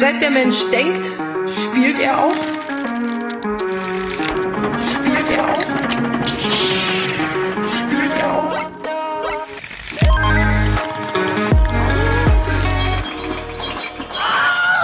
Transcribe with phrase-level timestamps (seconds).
[0.00, 1.04] Seit der Mensch denkt,
[1.46, 2.34] spielt er auch.
[4.78, 5.60] Spielt er auch.
[7.68, 8.56] Spielt er auch.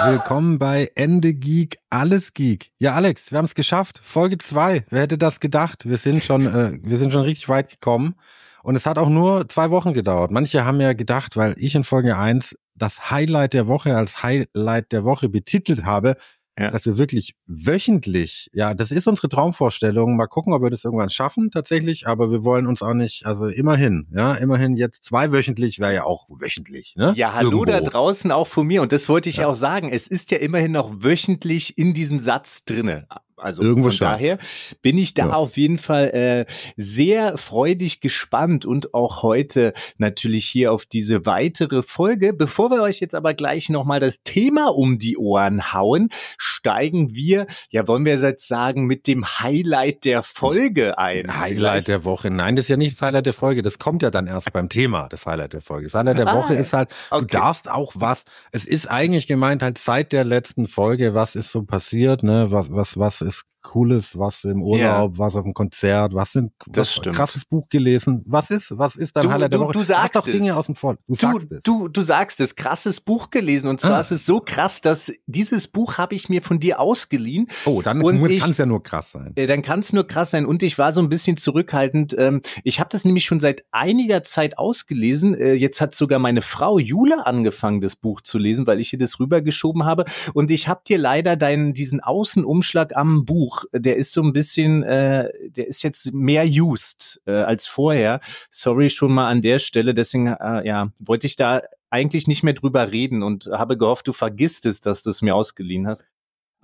[0.05, 2.69] Willkommen bei Ende Geek, alles Geek.
[2.77, 3.99] Ja, Alex, wir haben es geschafft.
[4.03, 4.85] Folge 2.
[4.91, 5.89] Wer hätte das gedacht?
[5.89, 8.13] Wir sind schon, äh, wir sind schon richtig weit gekommen.
[8.61, 10.29] Und es hat auch nur zwei Wochen gedauert.
[10.29, 14.91] Manche haben ja gedacht, weil ich in Folge 1 das Highlight der Woche als Highlight
[14.91, 16.15] der Woche betitelt habe,
[16.57, 16.71] ja.
[16.71, 20.15] dass wir wirklich wöchentlich, ja, das ist unsere Traumvorstellung.
[20.15, 23.47] Mal gucken, ob wir das irgendwann schaffen tatsächlich, aber wir wollen uns auch nicht, also
[23.47, 27.13] immerhin, ja, immerhin jetzt zweiwöchentlich wäre ja auch wöchentlich, ne?
[27.15, 27.65] Ja, hallo Irgendwo.
[27.65, 29.47] da draußen auch von mir und das wollte ich ja.
[29.47, 29.89] auch sagen.
[29.91, 33.07] Es ist ja immerhin noch wöchentlich in diesem Satz drinne.
[33.37, 34.07] Also Irgendwo von schon.
[34.07, 34.39] daher
[34.81, 35.33] bin ich da ja.
[35.33, 41.83] auf jeden Fall äh, sehr freudig gespannt und auch heute natürlich hier auf diese weitere
[41.83, 42.33] Folge.
[42.33, 46.09] Bevor wir euch jetzt aber gleich nochmal das Thema um die Ohren hauen,
[46.47, 51.39] steigen wir, ja wollen wir jetzt sagen, mit dem Highlight der Folge ein.
[51.39, 51.87] Highlight Vielleicht.
[51.87, 52.31] der Woche.
[52.31, 53.61] Nein, das ist ja nicht das Highlight der Folge.
[53.61, 55.87] Das kommt ja dann erst beim Thema, das Highlight der Folge.
[55.87, 57.21] Das Highlight der ah, Woche ist halt, okay.
[57.21, 61.51] du darfst auch was, es ist eigentlich gemeint halt seit der letzten Folge, was ist
[61.51, 65.17] so passiert, ne, was, was, was ist Cooles, was im Urlaub, ja.
[65.17, 68.23] was auf dem Konzert, was sind was krasses Buch gelesen.
[68.25, 69.73] Was ist, was ist dein du, Highlight der Woche?
[69.73, 70.97] Du sagst doch Dinge aus dem Voll.
[71.05, 71.63] Du, du, sagst es.
[71.63, 73.67] Du, du sagst es, krasses Buch gelesen.
[73.67, 73.99] Und zwar ah.
[73.99, 77.47] ist es so krass, dass dieses Buch habe ich mir von dir ausgeliehen.
[77.65, 79.33] Oh, dann kann es ja nur krass sein.
[79.35, 80.45] Äh, dann kann es nur krass sein.
[80.45, 82.15] Und ich war so ein bisschen zurückhaltend.
[82.17, 85.35] Ähm, ich habe das nämlich schon seit einiger Zeit ausgelesen.
[85.35, 88.99] Äh, jetzt hat sogar meine Frau Jule angefangen, das Buch zu lesen, weil ich ihr
[88.99, 90.05] das rübergeschoben habe.
[90.33, 94.83] Und ich habe dir leider deinen diesen Außenumschlag am Buch der ist so ein bisschen,
[94.83, 98.19] äh, der ist jetzt mehr used äh, als vorher.
[98.49, 99.93] Sorry schon mal an der Stelle.
[99.93, 104.13] Deswegen, äh, ja, wollte ich da eigentlich nicht mehr drüber reden und habe gehofft, du
[104.13, 106.03] vergisst es, dass du es mir ausgeliehen hast.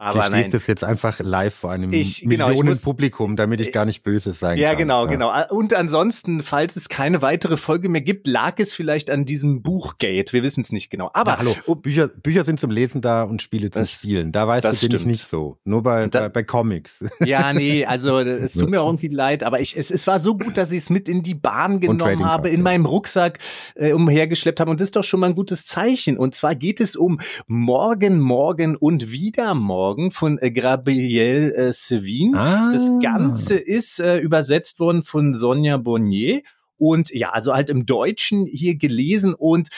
[0.04, 3.86] Aber ich lese das jetzt einfach live vor einem ich, Millionenpublikum, genau, damit ich gar
[3.86, 4.80] nicht böse sein ja, kann.
[4.80, 5.56] Genau, ja, genau, genau.
[5.56, 10.34] Und ansonsten, falls es keine weitere Folge mehr gibt, lag es vielleicht an diesem Buchgate.
[10.34, 11.09] Wir wissen es nicht genau.
[11.13, 14.31] Aber ja, hallo, oh, Bücher, Bücher sind zum Lesen da und Spiele zum das, Spielen.
[14.31, 14.94] Da weißt du, bin stimmt.
[14.96, 15.58] ich nicht so.
[15.63, 17.03] Nur bei, da, bei, bei, Comics.
[17.25, 20.36] Ja, nee, also es tut mir auch irgendwie leid, aber ich, es, es war so
[20.36, 23.40] gut, dass ich es mit in die Bahn genommen habe, in meinem Rucksack
[23.75, 24.69] äh, umhergeschleppt habe.
[24.72, 26.18] Und das ist doch schon mal ein gutes Zeichen.
[26.18, 29.93] Und zwar geht es um Morgen, Morgen und wieder Morgen.
[29.94, 32.34] Morgen von äh, Gabrielle äh, Sevin.
[32.34, 32.72] Ah.
[32.74, 36.42] Das Ganze ist äh, übersetzt worden von Sonja Bonnier.
[36.78, 39.70] Und ja, also halt im Deutschen hier gelesen und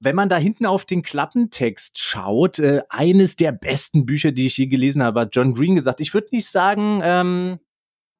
[0.00, 4.56] wenn man da hinten auf den Klappentext schaut, äh, eines der besten Bücher, die ich
[4.56, 6.00] je gelesen habe, hat John Green gesagt.
[6.00, 7.60] Ich würde nicht sagen, ähm,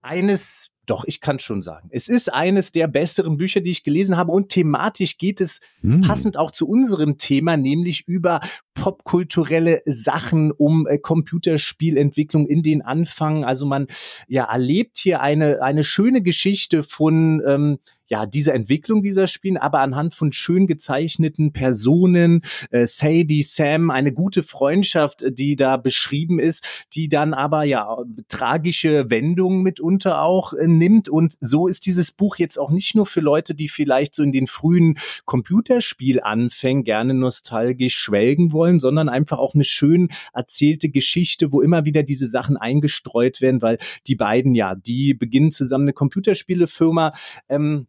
[0.00, 1.88] eines doch, ich kann schon sagen.
[1.93, 6.00] Es ist eines der besseren Bücher, die ich gelesen habe und thematisch geht es hm.
[6.00, 8.41] passend auch zu unserem Thema, nämlich über
[8.80, 13.44] popkulturelle Sachen um äh, Computerspielentwicklung in den Anfang.
[13.44, 13.88] Also man
[14.26, 17.78] ja erlebt hier eine eine schöne Geschichte von ähm,
[18.10, 24.12] ja, diese Entwicklung dieser Spiele, aber anhand von schön gezeichneten Personen, äh, Sadie, Sam, eine
[24.12, 27.98] gute Freundschaft, äh, die da beschrieben ist, die dann aber ja
[28.28, 31.08] tragische Wendungen mitunter auch äh, nimmt.
[31.08, 34.32] Und so ist dieses Buch jetzt auch nicht nur für Leute, die vielleicht so in
[34.32, 41.60] den frühen Computerspielanfängen gerne nostalgisch schwelgen wollen, sondern einfach auch eine schön erzählte Geschichte, wo
[41.60, 47.12] immer wieder diese Sachen eingestreut werden, weil die beiden ja, die beginnen zusammen eine Computerspielefirma.
[47.48, 47.86] Ähm,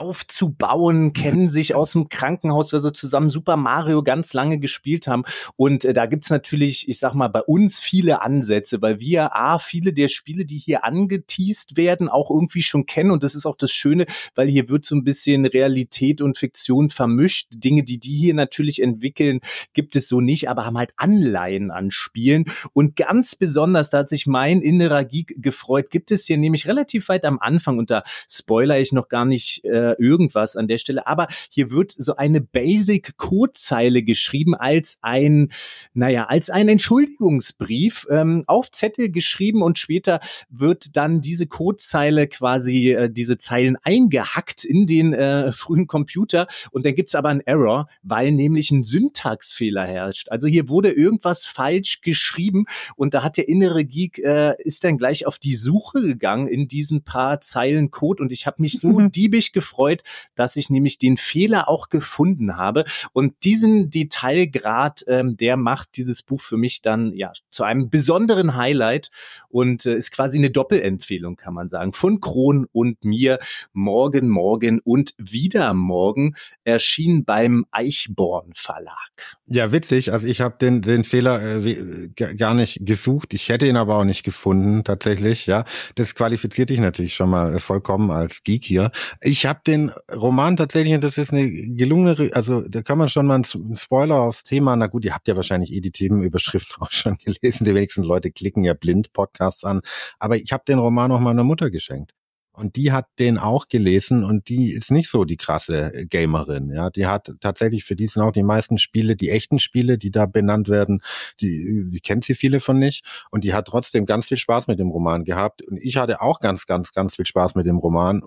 [0.00, 5.24] aufzubauen, kennen sich aus dem Krankenhaus, weil sie zusammen Super Mario ganz lange gespielt haben.
[5.56, 9.58] Und äh, da gibt's natürlich, ich sag mal, bei uns viele Ansätze, weil wir A,
[9.58, 13.10] viele der Spiele, die hier angeteased werden, auch irgendwie schon kennen.
[13.10, 16.88] Und das ist auch das Schöne, weil hier wird so ein bisschen Realität und Fiktion
[16.88, 17.48] vermischt.
[17.52, 19.40] Dinge, die die hier natürlich entwickeln,
[19.74, 22.46] gibt es so nicht, aber haben halt Anleihen an Spielen.
[22.72, 27.10] Und ganz besonders, da hat sich mein innerer Geek gefreut, gibt es hier nämlich relativ
[27.10, 30.78] weit am Anfang, und da spoiler ich noch gar nicht, äh, äh, irgendwas an der
[30.78, 31.06] Stelle.
[31.06, 35.50] Aber hier wird so eine Basic-Codezeile geschrieben als ein,
[35.94, 42.92] naja, als ein Entschuldigungsbrief ähm, auf Zettel geschrieben und später wird dann diese Codezeile quasi,
[42.92, 47.88] äh, diese Zeilen eingehackt in den äh, frühen Computer und dann gibt's aber einen Error,
[48.02, 50.28] weil nämlich ein Syntaxfehler herrscht.
[50.30, 52.66] Also hier wurde irgendwas falsch geschrieben
[52.96, 56.68] und da hat der innere Geek äh, ist dann gleich auf die Suche gegangen in
[56.68, 60.02] diesen paar Zeilen Code und ich habe mich so diebisch gefreut, gefreut,
[60.34, 62.84] dass ich nämlich den Fehler auch gefunden habe.
[63.12, 68.56] Und diesen Detailgrad, ähm, der macht dieses Buch für mich dann ja zu einem besonderen
[68.56, 69.10] Highlight
[69.48, 71.92] und äh, ist quasi eine Doppelempfehlung, kann man sagen.
[71.92, 73.38] Von Kron und mir.
[73.72, 76.34] Morgen, morgen und wieder morgen
[76.64, 79.10] erschien beim Eichborn Verlag.
[79.46, 80.12] Ja, witzig.
[80.12, 83.34] Also ich habe den, den Fehler äh, gar nicht gesucht.
[83.34, 85.46] Ich hätte ihn aber auch nicht gefunden, tatsächlich.
[85.46, 88.90] Ja, das qualifiziert dich natürlich schon mal äh, vollkommen als Geek hier.
[89.20, 93.26] Ich habe den Roman tatsächlich, und das ist eine gelungene, also da kann man schon
[93.26, 94.76] mal einen Spoiler aufs Thema.
[94.76, 97.64] Na gut, ihr habt ja wahrscheinlich eh die Themenüberschrift auch schon gelesen.
[97.64, 99.82] Die wenigsten Leute klicken ja blind Podcasts an.
[100.18, 102.12] Aber ich habe den Roman auch meiner Mutter geschenkt.
[102.52, 106.70] Und die hat den auch gelesen und die ist nicht so die krasse Gamerin.
[106.70, 110.10] Ja, die hat tatsächlich für die sind auch die meisten Spiele, die echten Spiele, die
[110.10, 111.00] da benannt werden,
[111.40, 113.04] die, die kennt sie viele von nicht.
[113.30, 115.62] Und die hat trotzdem ganz viel Spaß mit dem Roman gehabt.
[115.62, 118.22] Und ich hatte auch ganz, ganz, ganz viel Spaß mit dem Roman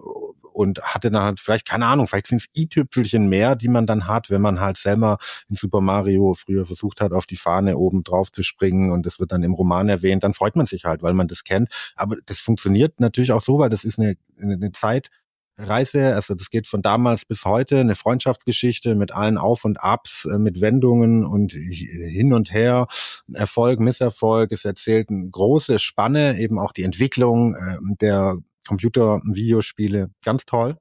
[0.54, 4.08] und hatte dann halt vielleicht, keine Ahnung, vielleicht sind es i-Tüpfelchen mehr, die man dann
[4.08, 5.18] hat, wenn man halt selber
[5.50, 9.20] in Super Mario früher versucht hat, auf die Fahne oben drauf zu springen und das
[9.20, 11.70] wird dann im Roman erwähnt, dann freut man sich halt, weil man das kennt.
[11.96, 15.10] Aber das funktioniert natürlich auch so, weil das ist eine, eine Zeit,
[15.58, 20.26] Reise, also das geht von damals bis heute, eine Freundschaftsgeschichte mit allen Auf und Abs,
[20.26, 22.88] äh, mit Wendungen und hin und her,
[23.34, 24.52] Erfolg, Misserfolg.
[24.52, 30.78] Es erzählt eine große Spanne, eben auch die Entwicklung äh, der Computer-Videospiele ganz toll.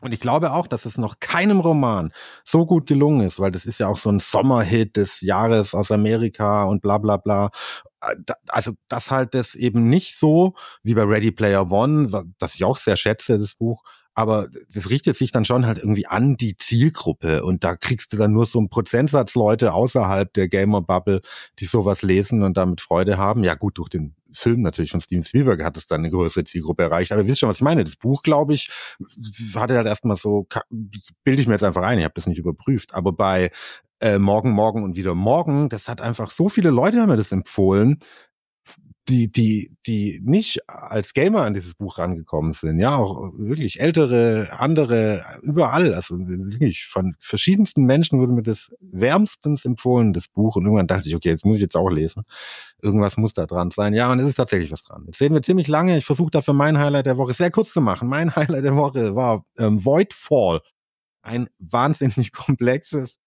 [0.00, 2.12] Und ich glaube auch, dass es noch keinem Roman
[2.44, 5.90] so gut gelungen ist, weil das ist ja auch so ein Sommerhit des Jahres aus
[5.90, 7.50] Amerika und bla bla bla.
[8.02, 8.14] Äh,
[8.48, 10.54] also das halt das eben nicht so
[10.84, 13.82] wie bei Ready Player One, das ich auch sehr schätze, das Buch,
[14.18, 18.16] aber das richtet sich dann schon halt irgendwie an die Zielgruppe und da kriegst du
[18.16, 21.22] dann nur so einen Prozentsatz Leute außerhalb der Gamer-Bubble,
[21.60, 23.44] die sowas lesen und damit Freude haben.
[23.44, 26.82] Ja gut, durch den Film natürlich von Steven Spielberg hat es dann eine größere Zielgruppe
[26.82, 27.12] erreicht.
[27.12, 27.84] Aber ihr wisst schon, was ich meine.
[27.84, 28.70] Das Buch, glaube ich,
[29.54, 30.46] hatte halt erstmal so,
[31.24, 32.94] bilde ich mir jetzt einfach ein, ich habe das nicht überprüft.
[32.94, 33.50] Aber bei
[34.00, 37.32] äh, Morgen, Morgen und wieder Morgen, das hat einfach so viele Leute haben mir das
[37.32, 37.98] empfohlen,
[39.08, 44.48] die, die, die nicht als Gamer an dieses Buch rangekommen sind, ja, auch wirklich ältere,
[44.58, 50.64] andere, überall, also wirklich von verschiedensten Menschen wurde mir das wärmstens empfohlen, das Buch, und
[50.64, 52.24] irgendwann dachte ich, okay, jetzt muss ich jetzt auch lesen.
[52.82, 53.94] Irgendwas muss da dran sein.
[53.94, 55.04] Ja, und es ist tatsächlich was dran.
[55.06, 55.96] Jetzt sehen wir ziemlich lange.
[55.96, 58.08] Ich versuche dafür mein Highlight der Woche sehr kurz zu machen.
[58.08, 60.60] Mein Highlight der Woche war ähm, Voidfall.
[61.22, 63.18] Ein wahnsinnig komplexes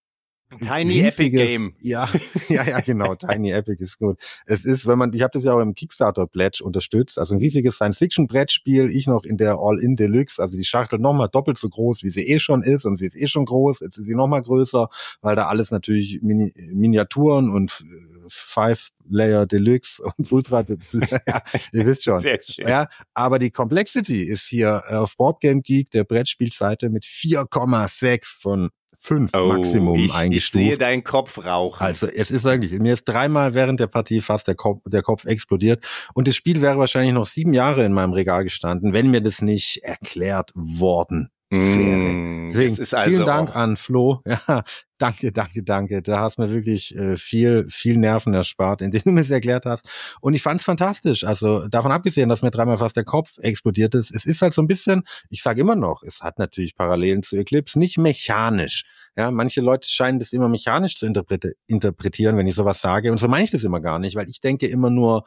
[0.58, 1.72] Tiny Epic Game.
[1.80, 2.08] Ja,
[2.48, 3.14] ja, ja, genau.
[3.14, 4.18] Tiny Epic ist gut.
[4.46, 7.38] Es ist, wenn man, ich habe das ja auch im Kickstarter Pledge unterstützt, also ein
[7.38, 8.90] riesiges Science-Fiction-Brettspiel.
[8.90, 12.28] Ich noch in der All-in Deluxe, also die Schachtel nochmal doppelt so groß, wie sie
[12.28, 13.80] eh schon ist, und sie ist eh schon groß.
[13.80, 14.88] Jetzt ist sie nochmal größer,
[15.20, 20.64] weil da alles natürlich Mini Miniaturen und äh, Five Layer Deluxe und Ultra,
[21.26, 22.20] ja, ihr wisst schon.
[22.20, 22.68] Sehr schön.
[22.68, 29.32] Ja, aber die Complexity ist hier auf Boardgame Geek, der Brettspielseite mit 4,6 von fünf
[29.34, 30.62] oh, Maximum ich, eingestuft.
[30.62, 31.82] Ich sehe deinen Kopf rauchen.
[31.82, 35.24] Also es ist eigentlich, mir ist dreimal während der Partie fast der Kopf, der Kopf
[35.24, 35.84] explodiert
[36.14, 39.42] und das Spiel wäre wahrscheinlich noch sieben Jahre in meinem Regal gestanden, wenn mir das
[39.42, 44.22] nicht erklärt worden Mm, Deswegen, also vielen Dank an Flo.
[44.48, 44.62] Ja,
[44.96, 46.00] danke, danke, danke.
[46.00, 49.86] Da hast mir wirklich äh, viel, viel Nerven erspart, indem du mir es erklärt hast.
[50.20, 51.24] Und ich fand es fantastisch.
[51.24, 54.62] Also davon abgesehen, dass mir dreimal fast der Kopf explodiert ist, es ist halt so
[54.62, 58.84] ein bisschen, ich sage immer noch, es hat natürlich Parallelen zu Eclipse, nicht mechanisch.
[59.16, 63.12] Ja, manche Leute scheinen das immer mechanisch zu interpretieren, wenn ich sowas sage.
[63.12, 65.24] Und so meine ich das immer gar nicht, weil ich denke immer nur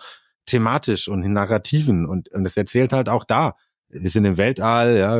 [0.47, 3.55] thematisch und in Narrativen und, und es erzählt halt auch da
[3.89, 5.11] wir sind im Weltall, ja,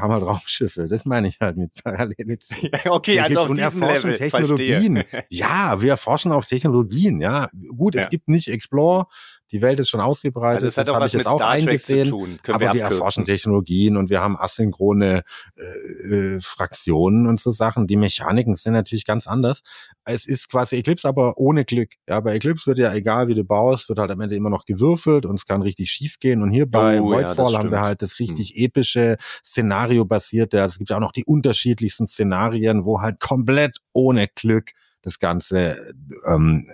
[0.00, 0.86] haben halt Raumschiffe.
[0.86, 2.38] Das meine ich halt mit Parallel.
[2.86, 5.04] okay, also auf und diesem erforschen Level, Technologien.
[5.30, 7.48] ja, wir erforschen auch Technologien, ja.
[7.76, 8.02] Gut, ja.
[8.02, 9.06] es gibt nicht Explore,
[9.52, 10.64] die Welt ist schon ausgebreitet.
[10.64, 12.38] Also es hat auch was mit Star Trek zu tun.
[12.42, 15.22] Können aber wir, wir erforschen Technologien und wir haben asynchrone
[15.56, 17.86] äh, äh, Fraktionen und so Sachen.
[17.86, 19.60] Die Mechaniken sind natürlich ganz anders.
[20.04, 21.90] Es ist quasi Eclipse, aber ohne Glück.
[22.08, 24.64] Ja, bei Eclipse wird ja egal, wie du baust, wird halt am Ende immer noch
[24.64, 26.42] gewürfelt und es kann richtig schief gehen.
[26.42, 28.64] Und hier bei oh, Voidfall ja, haben wir halt das richtig hm.
[28.64, 30.62] epische Szenario-basierte.
[30.62, 35.18] Also es gibt ja auch noch die unterschiedlichsten Szenarien, wo halt komplett ohne Glück das
[35.18, 35.92] Ganze
[36.26, 36.66] ähm,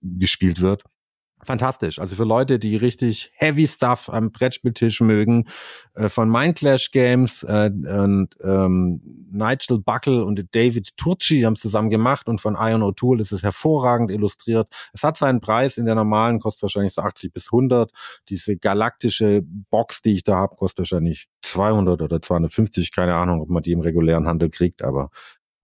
[0.00, 0.82] gespielt wird
[1.46, 1.98] fantastisch.
[1.98, 5.46] Also für Leute, die richtig Heavy Stuff am Brettspieltisch mögen,
[5.94, 9.00] äh, von Mindclash Games äh, und ähm,
[9.30, 13.42] Nigel Buckle und David Turci haben es zusammen gemacht und von Ion O'Toole ist es
[13.42, 14.70] hervorragend illustriert.
[14.92, 17.90] Es hat seinen Preis in der normalen, kostet wahrscheinlich so 80 bis 100.
[18.28, 23.48] Diese galaktische Box, die ich da habe, kostet wahrscheinlich 200 oder 250, keine Ahnung, ob
[23.48, 25.10] man die im regulären Handel kriegt, aber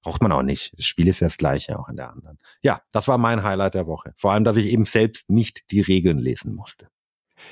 [0.03, 0.73] Braucht man auch nicht.
[0.77, 2.39] Das Spiel ist ja das gleiche auch in der anderen.
[2.63, 4.15] Ja, das war mein Highlight der Woche.
[4.17, 6.89] Vor allem, dass ich eben selbst nicht die Regeln lesen musste.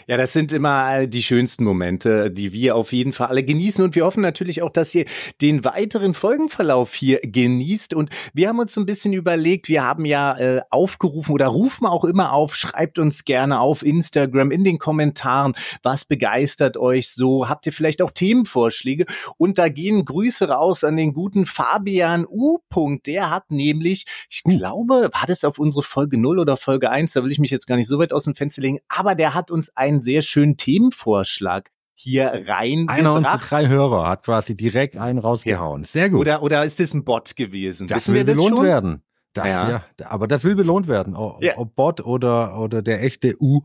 [0.07, 3.85] Ja, das sind immer die schönsten Momente, die wir auf jeden Fall alle genießen.
[3.85, 5.05] Und wir hoffen natürlich auch, dass ihr
[5.41, 7.95] den weiteren Folgenverlauf hier genießt.
[7.95, 12.05] Und wir haben uns ein bisschen überlegt, wir haben ja äh, aufgerufen oder rufen auch
[12.05, 17.49] immer auf, schreibt uns gerne auf Instagram in den Kommentaren, was begeistert euch so.
[17.49, 19.07] Habt ihr vielleicht auch Themenvorschläge?
[19.37, 22.59] Und da gehen Grüße raus an den guten Fabian U.
[23.07, 27.23] Der hat nämlich, ich glaube, war das auf unsere Folge 0 oder Folge 1, da
[27.23, 29.51] will ich mich jetzt gar nicht so weit aus dem Fenster legen, aber der hat
[29.51, 32.87] uns einen sehr schönen Themenvorschlag hier rein.
[32.89, 35.85] Einer unserer drei Hörer hat quasi direkt einen rausgehauen.
[35.85, 36.21] Sehr gut.
[36.21, 37.89] Oder, oder ist das ein Bot gewesen?
[37.89, 38.67] Das Wissen will wir das belohnt schon?
[38.67, 39.03] werden.
[39.33, 39.71] Das, ja.
[39.71, 39.85] ja.
[40.07, 41.15] aber das will belohnt werden.
[41.15, 41.55] Ob, ja.
[41.63, 43.63] Bot oder, oder der echte U.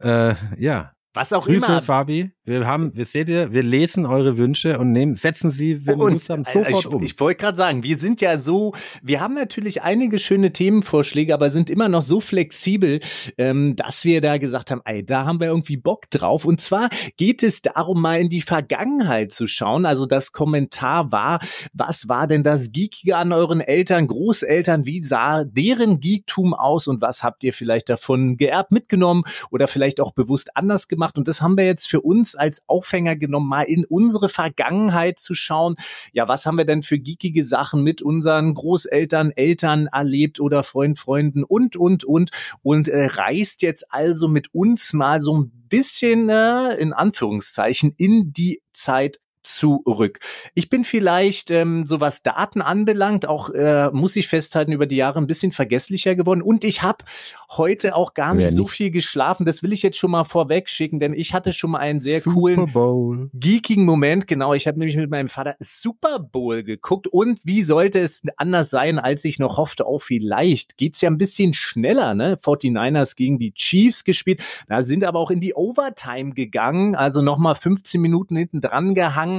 [0.00, 0.92] Äh, ja.
[1.12, 1.82] Was auch Grüße, immer.
[1.82, 2.32] Fabi.
[2.46, 6.10] Wir haben, wir seht ihr, wir lesen eure Wünsche und nehmen, setzen sie, wenn wir
[6.10, 7.02] Lust haben, sofort ich, um.
[7.02, 11.50] Ich wollte gerade sagen, wir sind ja so, wir haben natürlich einige schöne Themenvorschläge, aber
[11.50, 13.00] sind immer noch so flexibel,
[13.38, 16.44] ähm, dass wir da gesagt haben, ey, da haben wir irgendwie Bock drauf.
[16.44, 19.86] Und zwar geht es darum, mal in die Vergangenheit zu schauen.
[19.86, 21.40] Also das Kommentar war,
[21.72, 24.84] was war denn das Geekige an euren Eltern, Großeltern?
[24.84, 29.98] Wie sah deren Geektum aus und was habt ihr vielleicht davon geerbt, mitgenommen oder vielleicht
[29.98, 31.16] auch bewusst anders gemacht?
[31.16, 35.34] Und das haben wir jetzt für uns als Aufhänger genommen, mal in unsere Vergangenheit zu
[35.34, 35.76] schauen.
[36.12, 40.98] Ja, was haben wir denn für geekige Sachen mit unseren Großeltern, Eltern erlebt oder Freund,
[40.98, 42.30] Freunden und, und, und.
[42.62, 48.32] Und äh, reist jetzt also mit uns mal so ein bisschen äh, in Anführungszeichen in
[48.32, 50.18] die Zeit zurück.
[50.54, 54.96] Ich bin vielleicht, ähm, so was Daten anbelangt, auch äh, muss ich festhalten, über die
[54.96, 56.42] Jahre ein bisschen vergesslicher geworden.
[56.42, 57.04] Und ich habe
[57.50, 59.44] heute auch gar nicht, nicht so viel geschlafen.
[59.44, 62.20] Das will ich jetzt schon mal vorweg schicken, denn ich hatte schon mal einen sehr
[62.20, 63.30] Super coolen, Bowl.
[63.34, 64.26] geekigen Moment.
[64.26, 67.06] Genau, ich habe nämlich mit meinem Vater Super Bowl geguckt.
[67.06, 71.18] Und wie sollte es anders sein, als ich noch hoffte, auch vielleicht geht's ja ein
[71.18, 72.36] bisschen schneller, ne?
[72.36, 74.42] 49ers gegen die Chiefs gespielt.
[74.68, 79.33] Da sind aber auch in die Overtime gegangen, also nochmal 15 Minuten hinten dran gehangen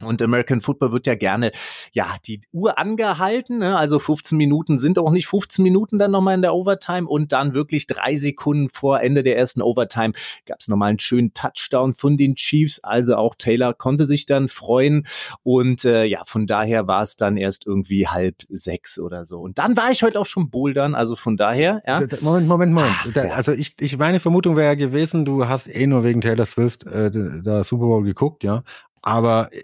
[0.00, 1.50] und American Football wird ja gerne,
[1.92, 3.58] ja, die Uhr angehalten.
[3.58, 3.76] Ne?
[3.76, 7.08] Also 15 Minuten sind auch nicht 15 Minuten dann nochmal in der Overtime.
[7.08, 10.12] Und dann wirklich drei Sekunden vor Ende der ersten Overtime
[10.46, 12.78] gab es nochmal einen schönen Touchdown von den Chiefs.
[12.84, 15.04] Also auch Taylor konnte sich dann freuen.
[15.42, 19.40] Und äh, ja, von daher war es dann erst irgendwie halb sechs oder so.
[19.40, 20.94] Und dann war ich heute auch schon bouldern.
[20.94, 22.00] Also von daher, ja.
[22.20, 22.94] Moment, Moment, Moment.
[23.00, 26.20] Ach, da, also ich, ich meine Vermutung wäre ja gewesen, du hast eh nur wegen
[26.20, 27.10] Taylor Swift äh,
[27.42, 28.62] da Super Bowl geguckt, ja.
[29.08, 29.62] Aber äh,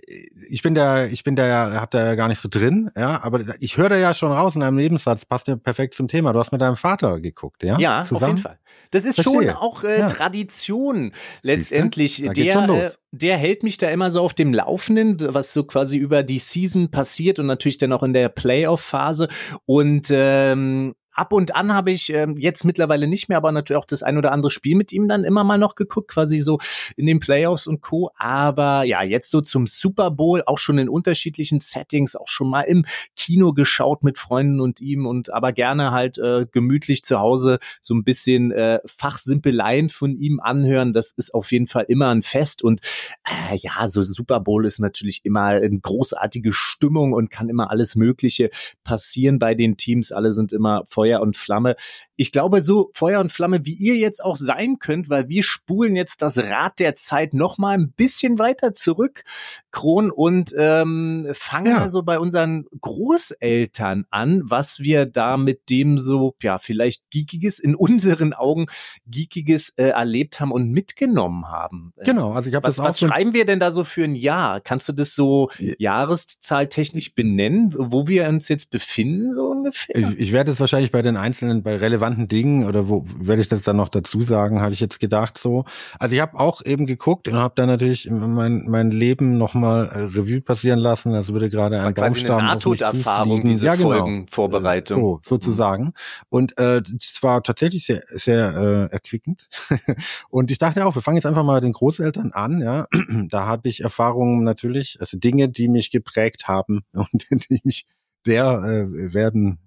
[0.48, 3.22] ich bin da, ich bin da ja, hab da ja gar nicht so drin, ja.
[3.22, 6.32] Aber ich höre da ja schon raus in einem Lebenssatz, passt ja perfekt zum Thema.
[6.32, 7.78] Du hast mit deinem Vater geguckt, ja?
[7.78, 8.22] Ja, Zusammen?
[8.22, 8.58] auf jeden Fall.
[8.90, 9.50] Das ist Verstehe.
[9.50, 10.08] schon auch äh, ja.
[10.08, 12.24] Tradition letztendlich.
[12.34, 16.22] Der, äh, der hält mich da immer so auf dem Laufenden, was so quasi über
[16.22, 19.28] die Season passiert und natürlich dann auch in der Playoff-Phase.
[19.66, 23.86] Und ähm, ab und an habe ich ähm, jetzt mittlerweile nicht mehr, aber natürlich auch
[23.86, 26.58] das ein oder andere Spiel mit ihm dann immer mal noch geguckt, quasi so
[26.96, 28.10] in den Playoffs und Co.
[28.16, 32.62] Aber ja, jetzt so zum Super Bowl, auch schon in unterschiedlichen Settings, auch schon mal
[32.62, 32.84] im
[33.16, 37.94] Kino geschaut mit Freunden und ihm und aber gerne halt äh, gemütlich zu Hause so
[37.94, 40.92] ein bisschen äh, Fachsimpeleien von ihm anhören.
[40.92, 42.80] Das ist auf jeden Fall immer ein Fest und
[43.24, 47.94] äh, ja, so Super Bowl ist natürlich immer eine großartige Stimmung und kann immer alles
[47.94, 48.50] Mögliche
[48.82, 50.10] passieren bei den Teams.
[50.12, 51.76] Alle sind immer voll Feuer und Flamme.
[52.16, 55.96] Ich glaube, so Feuer und Flamme, wie ihr jetzt auch sein könnt, weil wir spulen
[55.96, 59.24] jetzt das Rad der Zeit noch mal ein bisschen weiter zurück,
[59.70, 61.82] Kron, und ähm, fangen ja.
[61.82, 67.74] also bei unseren Großeltern an, was wir da mit dem so, ja, vielleicht Geekiges, in
[67.74, 68.66] unseren Augen
[69.06, 71.92] Geekiges äh, erlebt haben und mitgenommen haben.
[71.96, 74.14] Äh, genau, also ich habe das auch Was schreiben wir denn da so für ein
[74.14, 74.62] Jahr?
[74.62, 75.74] Kannst du das so ja.
[75.78, 79.96] jahreszahltechnisch benennen, wo wir uns jetzt befinden, so ungefähr?
[79.96, 83.48] Ich, ich werde es wahrscheinlich bei den einzelnen, bei relevanten Dingen oder wo werde ich
[83.48, 85.64] das dann noch dazu sagen, hatte ich jetzt gedacht so.
[85.98, 89.98] Also ich habe auch eben geguckt und habe dann natürlich mein, mein Leben nochmal äh,
[90.16, 91.12] Revue passieren lassen.
[91.12, 93.90] Also würde gerade ein Baumstamm eine Nahtoderfahrung, diese ja, genau.
[93.90, 95.00] Folgenvorbereitung.
[95.00, 95.94] So, sozusagen.
[96.28, 99.48] Und äh, es war tatsächlich sehr, sehr äh, erquickend.
[100.30, 102.60] und ich dachte auch, wir fangen jetzt einfach mal mit den Großeltern an.
[102.60, 102.86] Ja,
[103.30, 107.84] da habe ich Erfahrungen natürlich, also Dinge, die mich geprägt haben und die mich
[108.26, 109.58] der äh, werden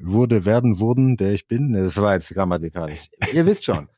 [0.00, 1.72] wurde, werden, wurden, der ich bin.
[1.72, 3.08] Das war jetzt grammatikalisch.
[3.32, 3.88] Ihr wisst schon.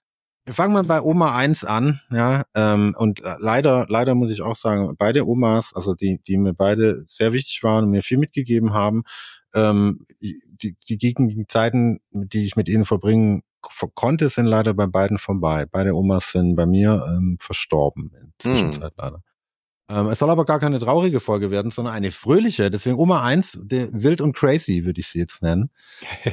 [0.46, 4.40] Wir fangen mal bei Oma 1 an, ja, ähm, und äh, leider, leider muss ich
[4.40, 8.16] auch sagen, beide Omas, also die, die mir beide sehr wichtig waren und mir viel
[8.18, 9.04] mitgegeben haben,
[9.54, 13.42] ähm, die, die gegen Zeiten, die ich mit ihnen verbringen
[13.94, 15.66] konnte, sind leider bei beiden vorbei.
[15.70, 18.32] Beide Omas sind bei mir ähm, verstorben in der hm.
[18.38, 18.96] Zwischenzeit hm.
[18.96, 19.22] leider.
[19.90, 22.70] Ähm, es soll aber gar keine traurige Folge werden, sondern eine fröhliche.
[22.70, 25.70] Deswegen Oma 1, der Wild und Crazy würde ich sie jetzt nennen.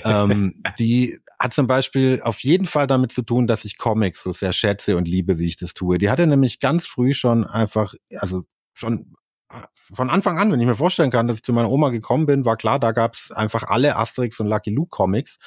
[0.04, 4.34] ähm, die hat zum Beispiel auf jeden Fall damit zu tun, dass ich Comics so
[4.34, 5.98] sehr schätze und liebe, wie ich das tue.
[5.98, 9.17] Die hatte nämlich ganz früh schon einfach, also schon
[9.74, 12.44] von Anfang an, wenn ich mir vorstellen kann, dass ich zu meiner Oma gekommen bin,
[12.44, 15.38] war klar, da gab's einfach alle Asterix und Lucky Luke Comics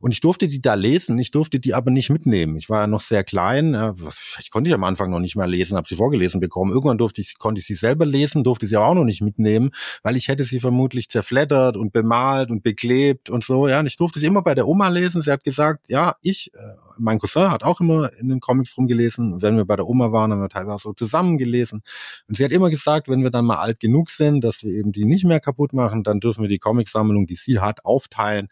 [0.00, 2.56] und ich durfte die da lesen, ich durfte die aber nicht mitnehmen.
[2.56, 3.94] Ich war ja noch sehr klein,
[4.38, 6.72] ich konnte ich am Anfang noch nicht mal lesen, habe sie vorgelesen bekommen.
[6.72, 9.70] Irgendwann durfte ich, konnte ich sie selber lesen, durfte sie aber auch noch nicht mitnehmen,
[10.02, 13.68] weil ich hätte sie vermutlich zerfleddert und bemalt und beklebt und so.
[13.68, 15.20] Ja, und ich durfte sie immer bei der Oma lesen.
[15.22, 16.58] Sie hat gesagt, ja, ich, äh,
[16.98, 19.42] mein Cousin hat auch immer in den Comics rumgelesen.
[19.42, 21.82] wenn wir bei der Oma waren, haben wir teilweise so zusammen gelesen.
[22.28, 24.92] Und sie hat immer gesagt, wenn wir dann mal alt genug sind, dass wir eben
[24.92, 28.48] die nicht mehr kaputt machen, dann dürfen wir die Comicsammlung, die sie hat, aufteilen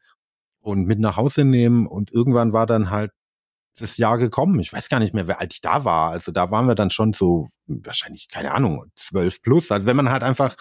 [0.61, 1.87] und mit nach Hause nehmen.
[1.87, 3.12] Und irgendwann war dann halt
[3.78, 4.61] das Jahr gekommen.
[4.61, 6.11] Ich weiß gar nicht mehr, wie alt ich da war.
[6.11, 9.70] Also da waren wir dann schon so wahrscheinlich, keine Ahnung, zwölf plus.
[9.70, 10.56] Also wenn man halt einfach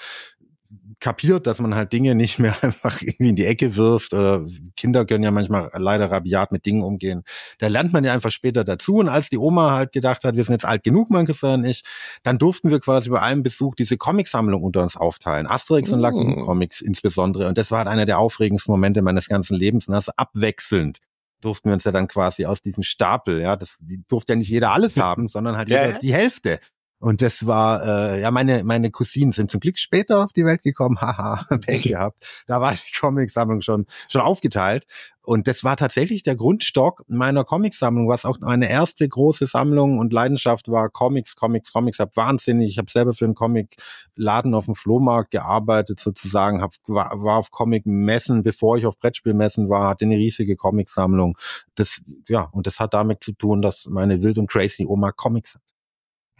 [1.00, 4.46] kapiert, dass man halt Dinge nicht mehr einfach irgendwie in die Ecke wirft oder
[4.76, 7.24] Kinder können ja manchmal leider rabiat mit Dingen umgehen.
[7.58, 10.44] Da lernt man ja einfach später dazu und als die Oma halt gedacht hat, wir
[10.44, 11.84] sind jetzt alt genug, mein Cousin und ich,
[12.24, 15.48] dann durften wir quasi bei einem Besuch diese Comicsammlung unter uns aufteilen.
[15.48, 15.94] Asterix mm.
[15.94, 16.46] und Lucky mm.
[16.46, 20.10] Comics insbesondere und das war halt einer der aufregendsten Momente meines ganzen Lebens und das
[20.10, 21.00] abwechselnd
[21.42, 23.78] durften wir uns ja dann quasi aus diesem Stapel, ja, das
[24.10, 25.98] durfte ja nicht jeder alles haben, sondern halt jeder ja.
[25.98, 26.60] die Hälfte.
[27.02, 30.64] Und das war, äh, ja, meine, meine Cousinen sind zum Glück später auf die Welt
[30.64, 30.98] gekommen.
[31.02, 32.44] Haha, Pech gehabt.
[32.46, 34.86] Da war die Comicsammlung schon, schon aufgeteilt.
[35.24, 40.12] Und das war tatsächlich der Grundstock meiner Comicsammlung, was auch meine erste große Sammlung und
[40.12, 40.90] Leidenschaft war.
[40.90, 42.00] Comics, Comics, Comics.
[42.00, 42.72] Hab wahnsinnig.
[42.72, 46.62] Ich habe selber für einen Comicladen auf dem Flohmarkt gearbeitet, sozusagen.
[46.62, 51.38] Hab, war, war auf Comic-Messen, bevor ich auf Brettspielmessen war, hatte eine riesige Comicsammlung.
[51.76, 55.56] Das, ja, und das hat damit zu tun, dass meine wild und crazy Oma Comics
[55.56, 55.62] hat.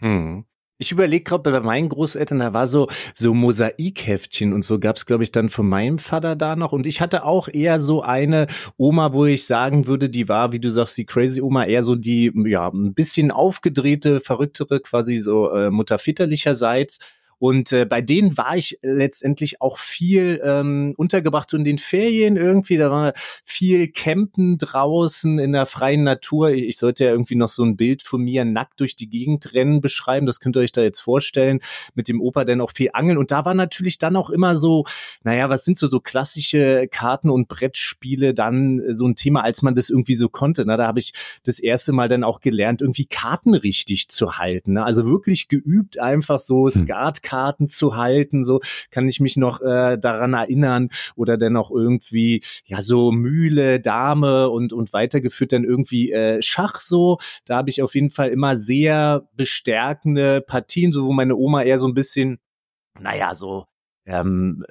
[0.00, 0.44] Hm.
[0.80, 5.24] Ich überlege gerade bei meinen Großeltern, da war so so Mosaikheftchen und so gab's glaube
[5.24, 6.72] ich dann von meinem Vater da noch.
[6.72, 8.46] Und ich hatte auch eher so eine
[8.78, 11.96] Oma, wo ich sagen würde, die war, wie du sagst, die crazy Oma eher so
[11.96, 16.98] die ja ein bisschen aufgedrehte, verrücktere, quasi so äh, Mutter väterlicherseits
[17.40, 22.36] und äh, bei denen war ich letztendlich auch viel ähm, untergebracht so in den Ferien
[22.36, 22.76] irgendwie.
[22.76, 26.50] Da war viel Campen draußen in der freien Natur.
[26.50, 29.80] Ich sollte ja irgendwie noch so ein Bild von mir nackt durch die Gegend rennen
[29.80, 30.26] beschreiben.
[30.26, 31.60] Das könnt ihr euch da jetzt vorstellen.
[31.94, 33.16] Mit dem Opa dann auch viel angeln.
[33.16, 34.84] Und da war natürlich dann auch immer so,
[35.24, 39.74] naja, was sind so, so klassische Karten- und Brettspiele dann so ein Thema, als man
[39.74, 40.66] das irgendwie so konnte.
[40.66, 44.74] Na, da habe ich das erste Mal dann auch gelernt, irgendwie Karten richtig zu halten.
[44.74, 44.84] Ne?
[44.84, 46.72] Also wirklich geübt, einfach so hm.
[47.30, 52.42] Karten zu halten, so kann ich mich noch äh, daran erinnern oder dann auch irgendwie
[52.64, 57.18] ja so Mühle, Dame und und weitergeführt dann irgendwie äh, Schach so.
[57.46, 61.78] Da habe ich auf jeden Fall immer sehr bestärkende Partien, so wo meine Oma eher
[61.78, 62.38] so ein bisschen
[62.98, 63.66] naja, so
[64.06, 64.64] ähm,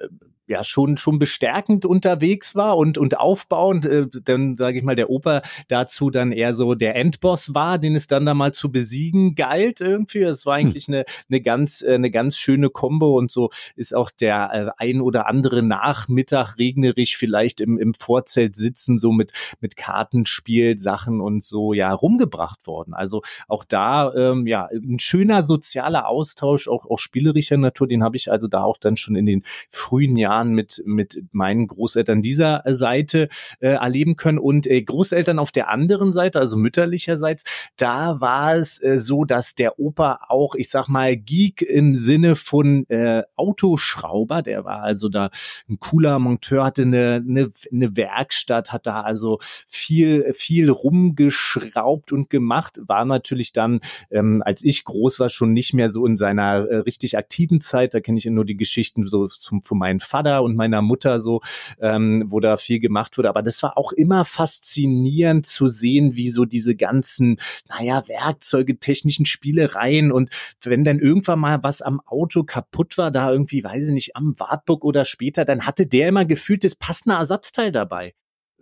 [0.50, 5.08] ja schon schon bestärkend unterwegs war und und aufbauend äh, dann sage ich mal der
[5.08, 9.36] Oper dazu dann eher so der Endboss war den es dann da mal zu besiegen
[9.36, 10.66] galt irgendwie es war hm.
[10.66, 10.94] eigentlich hm.
[10.94, 15.00] eine eine ganz äh, eine ganz schöne Kombo und so ist auch der äh, ein
[15.00, 21.44] oder andere Nachmittag regnerisch vielleicht im im Vorzelt sitzen so mit mit Kartenspiel Sachen und
[21.44, 26.98] so ja rumgebracht worden also auch da ähm, ja ein schöner sozialer Austausch auch auch
[26.98, 30.52] spielerischer Natur den habe ich also da auch dann schon in den frühen Jahren Jahren
[30.52, 33.28] mit, mit meinen Großeltern dieser Seite
[33.60, 34.38] äh, erleben können.
[34.38, 37.44] Und äh, Großeltern auf der anderen Seite, also mütterlicherseits,
[37.76, 42.36] da war es äh, so, dass der Opa auch, ich sag mal, Geek im Sinne
[42.36, 45.30] von äh, Autoschrauber, der war also da
[45.68, 52.30] ein cooler Monteur, hatte eine, eine, eine Werkstatt, hat da also viel, viel rumgeschraubt und
[52.30, 56.66] gemacht, war natürlich dann, ähm, als ich groß war, schon nicht mehr so in seiner
[56.68, 57.94] äh, richtig aktiven Zeit.
[57.94, 61.20] Da kenne ich nur die Geschichten so zum, von meinem Vater Vater und meiner Mutter
[61.20, 61.40] so,
[61.80, 63.28] ähm, wo da viel gemacht wurde.
[63.28, 67.38] Aber das war auch immer faszinierend zu sehen, wie so diese ganzen,
[67.68, 70.30] naja, Werkzeuge, technischen Spielereien und
[70.62, 74.38] wenn dann irgendwann mal was am Auto kaputt war, da irgendwie, weiß ich nicht, am
[74.38, 78.14] Wartburg oder später, dann hatte der immer gefühlt das passende Ersatzteil dabei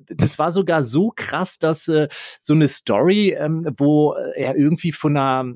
[0.07, 2.07] das war sogar so krass, dass äh,
[2.39, 5.55] so eine Story, ähm, wo er irgendwie von einer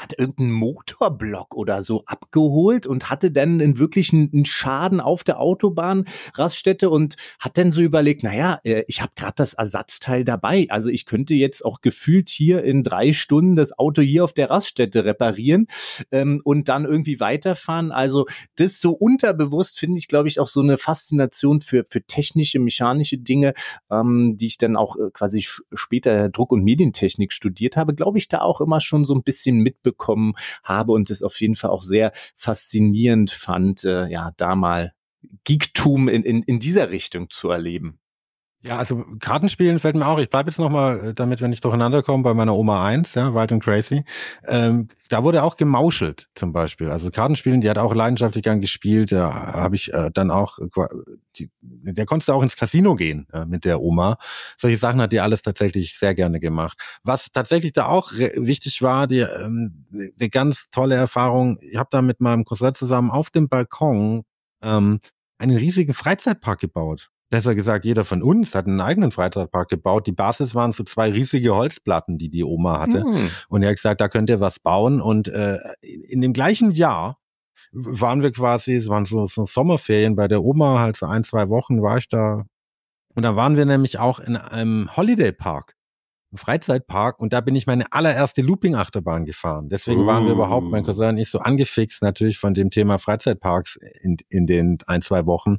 [0.00, 5.40] hat irgendeinen Motorblock oder so abgeholt und hatte dann in wirklich einen Schaden auf der
[5.40, 10.66] Autobahnraststätte und hat dann so überlegt, naja, äh, ich habe gerade das Ersatzteil dabei.
[10.70, 14.48] Also ich könnte jetzt auch gefühlt hier in drei Stunden das Auto hier auf der
[14.48, 15.66] Raststätte reparieren
[16.10, 17.92] ähm, und dann irgendwie weiterfahren.
[17.92, 22.58] Also das so unterbewusst finde ich, glaube ich, auch so eine Faszination für, für technische,
[22.58, 23.52] mechanische Dinge,
[23.90, 28.28] ähm, die ich dann auch äh, quasi später Druck- und Medientechnik studiert habe, glaube ich,
[28.28, 31.70] da auch immer schon so ein bisschen mitbekommen mitbekommen habe und es auf jeden Fall
[31.70, 34.92] auch sehr faszinierend fand, äh, ja, da mal
[35.44, 37.99] Geektum in, in, in dieser Richtung zu erleben.
[38.62, 40.18] Ja, also Kartenspielen fällt mir auch.
[40.18, 43.34] Ich bleibe jetzt nochmal, äh, damit wir nicht durcheinander kommen, bei meiner Oma 1, ja,
[43.34, 44.04] Wild and Crazy.
[44.46, 46.90] Ähm, da wurde auch gemauschelt zum Beispiel.
[46.90, 49.12] Also Kartenspielen, die hat auch leidenschaftlich gern gespielt.
[49.12, 50.58] Da habe ich äh, dann auch,
[51.36, 54.18] die, der konnte auch ins Casino gehen äh, mit der Oma.
[54.58, 56.76] Solche Sachen hat die alles tatsächlich sehr gerne gemacht.
[57.02, 62.02] Was tatsächlich da auch wichtig war, die, ähm, die ganz tolle Erfahrung, ich habe da
[62.02, 64.24] mit meinem Cousin zusammen auf dem Balkon
[64.62, 65.00] ähm,
[65.38, 70.06] einen riesigen Freizeitpark gebaut besser gesagt, jeder von uns hat einen eigenen Freizeitpark gebaut.
[70.06, 73.04] Die Basis waren so zwei riesige Holzplatten, die die Oma hatte.
[73.04, 73.30] Mhm.
[73.48, 75.00] Und er hat gesagt, da könnt ihr was bauen.
[75.00, 77.18] Und äh, in dem gleichen Jahr
[77.72, 81.48] waren wir quasi, es waren so, so Sommerferien bei der Oma, halt so ein, zwei
[81.48, 82.44] Wochen war ich da.
[83.14, 85.76] Und da waren wir nämlich auch in einem Holiday Park.
[86.34, 89.68] Freizeitpark und da bin ich meine allererste Looping-Achterbahn gefahren.
[89.68, 93.76] Deswegen waren wir überhaupt, mein Cousin und ich, so angefixt natürlich von dem Thema Freizeitparks
[94.00, 95.58] in, in den ein, zwei Wochen,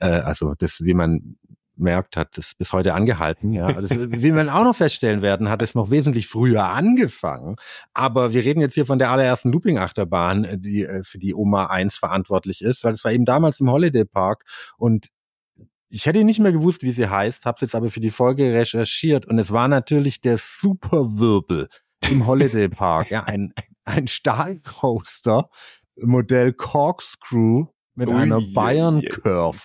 [0.00, 1.36] äh, also das, wie man
[1.78, 3.52] merkt, hat das bis heute angehalten.
[3.52, 7.56] Ja, das, wie wir auch noch feststellen werden, hat es noch wesentlich früher angefangen.
[7.94, 11.96] Aber wir reden jetzt hier von der allerersten Looping-Achterbahn, die äh, für die Oma 1
[11.96, 14.44] verantwortlich ist, weil es war eben damals im Holiday Park
[14.76, 15.08] und
[15.90, 18.52] ich hätte nicht mehr gewusst, wie sie heißt, habe es jetzt aber für die Folge
[18.52, 21.68] recherchiert und es war natürlich der Superwirbel
[22.10, 25.48] im Holiday Park, ja, ein, ein Stahlcoaster,
[25.96, 29.60] Modell Corkscrew mit Ui, einer Bayern Curve.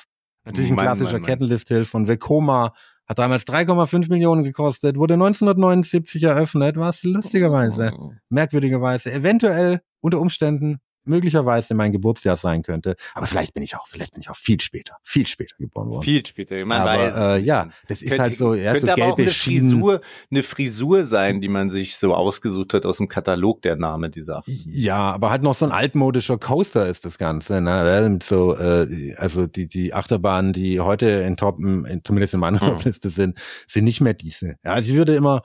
[0.45, 2.73] Natürlich ein klassischer Kettenlift-Hill von Vekoma.
[3.05, 8.13] Hat damals 3,5 Millionen gekostet, wurde 1979 eröffnet, was lustigerweise, oh.
[8.29, 12.95] merkwürdigerweise, eventuell unter Umständen möglicherweise mein Geburtsjahr sein könnte.
[13.13, 16.03] Aber vielleicht bin ich auch, vielleicht bin ich auch viel später, viel später geboren worden.
[16.03, 17.15] Viel später, man aber, weiß.
[17.15, 20.43] Äh, ja, das ist könnte, halt so, ja, könnte so aber auch eine Frisur, eine
[20.43, 24.41] Frisur sein, die man sich so ausgesucht hat aus dem Katalog der Name dieser.
[24.45, 28.07] Ja, aber halt noch so ein altmodischer Coaster ist das Ganze, ne?
[28.09, 32.59] Mit so, äh, also die die Achterbahnen, die heute in Toppen, in, zumindest in meiner
[32.61, 32.77] hm.
[32.83, 33.37] Liste sind,
[33.67, 34.55] sind nicht mehr diese.
[34.63, 35.41] Ja, also ich würde immer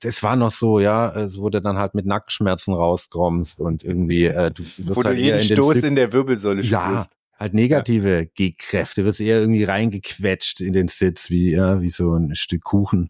[0.00, 4.50] das war noch so, ja, es wurde dann halt mit Nackenschmerzen rauskommst und irgendwie, äh,
[4.50, 6.72] du wirst Wo halt du jeden Stoß in der Wirbelsäule spürst.
[6.72, 7.06] Ja,
[7.38, 8.24] halt negative ja.
[8.34, 13.08] G-Kräfte, wirst eher irgendwie reingequetscht in den Sitz, wie, ja, wie so ein Stück Kuchen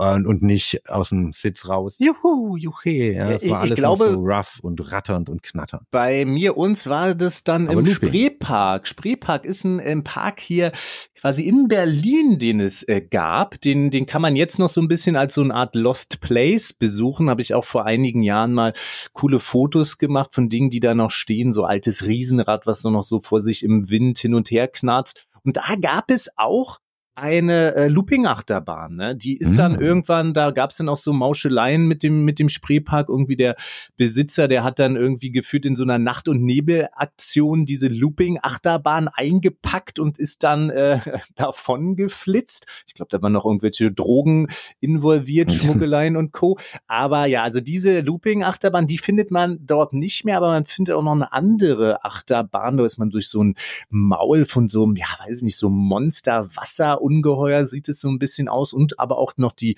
[0.00, 1.96] und, und nicht aus dem Sitz raus.
[1.98, 3.12] Juhu, juhe.
[3.12, 5.84] Ja, das ich, war alles ich glaube, so rough und ratternd und knatternd.
[5.90, 8.88] Bei mir uns war das dann Aber im Spreepark.
[8.88, 10.72] Spreepark ist ein, ein, Park hier
[11.20, 13.60] quasi in Berlin, den es äh, gab.
[13.60, 16.72] Den, den kann man jetzt noch so ein bisschen als so eine Art Lost Place
[16.72, 17.28] besuchen.
[17.28, 18.72] Habe ich auch vor einigen Jahren mal
[19.12, 21.52] coole Fotos gemacht von Dingen, die da noch stehen.
[21.52, 25.26] So altes Riesenrad, was so noch so vor sich im Wind hin und her knarzt.
[25.44, 26.78] Und da gab es auch
[27.20, 29.16] eine äh, Looping-Achterbahn, ne?
[29.16, 29.80] Die ist dann mm.
[29.80, 33.08] irgendwann, da gab es dann auch so Mauscheleien mit dem, mit dem Spreepark.
[33.08, 33.56] Irgendwie der
[33.96, 39.98] Besitzer, der hat dann irgendwie geführt in so einer Nacht- und Nebelaktion diese Looping-Achterbahn eingepackt
[39.98, 41.00] und ist dann äh,
[41.34, 42.66] davon geflitzt.
[42.86, 44.48] Ich glaube, da waren noch irgendwelche Drogen
[44.80, 46.58] involviert, Schmuggeleien und Co.
[46.86, 51.02] Aber ja, also diese Looping-Achterbahn, die findet man dort nicht mehr, aber man findet auch
[51.02, 52.76] noch eine andere Achterbahn.
[52.76, 53.54] Da ist man durch so ein
[53.90, 58.18] Maul von so einem, ja, weiß ich nicht, so Monster-Wasser Ungeheuer sieht es so ein
[58.18, 59.76] bisschen aus und aber auch noch die,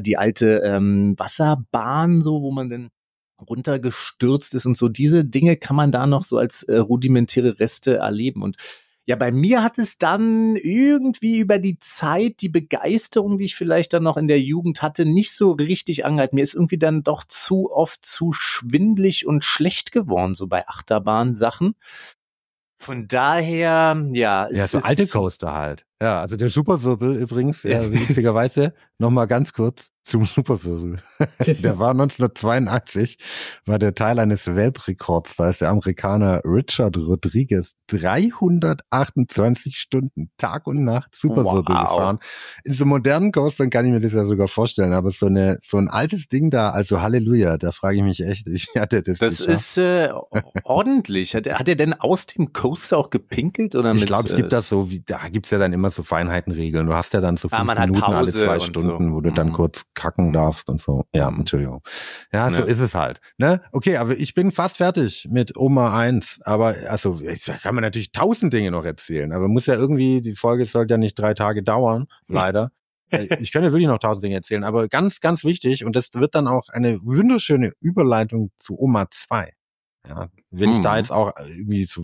[0.00, 2.90] die alte ähm, Wasserbahn, so wo man dann
[3.40, 4.88] runtergestürzt ist und so.
[4.88, 8.56] Diese Dinge kann man da noch so als äh, rudimentäre Reste erleben und
[9.06, 13.92] ja, bei mir hat es dann irgendwie über die Zeit die Begeisterung, die ich vielleicht
[13.92, 16.36] dann noch in der Jugend hatte, nicht so richtig angehalten.
[16.36, 21.74] Mir ist irgendwie dann doch zu oft zu schwindlig und schlecht geworden, so bei Achterbahn-Sachen.
[22.78, 24.48] Von daher, ja.
[24.50, 25.86] Ja, so alte Coaster halt.
[26.04, 30.98] Ja, also der Superwirbel übrigens, ja, witzigerweise, nochmal ganz kurz zum Superwirbel.
[31.62, 33.18] der war 1982,
[33.64, 35.36] war der Teil eines Weltrekords.
[35.36, 41.88] Da ist der Amerikaner Richard Rodriguez 328 Stunden Tag und Nacht Superwirbel wow.
[41.88, 42.18] gefahren.
[42.64, 45.78] In so modernen Coastern kann ich mir das ja sogar vorstellen, aber so eine so
[45.78, 49.18] ein altes Ding da, also Halleluja, da frage ich mich echt, wie hat er das
[49.18, 49.50] Das geschafft?
[49.50, 50.10] ist äh,
[50.64, 51.34] ordentlich.
[51.34, 54.52] Hat er, hat er denn aus dem Coaster auch gepinkelt oder Ich glaube, es gibt
[54.52, 56.86] äh, das so, wie da gibt's ja dann immer so Feinheitenregeln.
[56.86, 59.14] Du hast ja dann so ah, fünf ah, Minuten alle zwei Stunden, so.
[59.14, 59.34] wo du mhm.
[59.34, 61.04] dann kurz kacken darfst und so.
[61.14, 61.40] Ja, mhm.
[61.40, 61.82] Entschuldigung.
[62.32, 62.64] Ja, so ja.
[62.64, 63.20] ist es halt.
[63.38, 63.62] Ne?
[63.72, 66.40] Okay, aber ich bin fast fertig mit Oma 1.
[66.44, 69.32] Aber also, da kann man natürlich tausend Dinge noch erzählen.
[69.32, 72.70] Aber muss ja irgendwie, die Folge sollte ja nicht drei Tage dauern, leider.
[73.10, 76.34] Äh, ich könnte wirklich noch tausend Dinge erzählen, aber ganz, ganz wichtig, und das wird
[76.34, 79.52] dann auch eine wunderschöne Überleitung zu Oma 2.
[80.06, 80.76] Ja, wenn mhm.
[80.76, 80.98] ich da mhm.
[80.98, 82.02] jetzt auch irgendwie so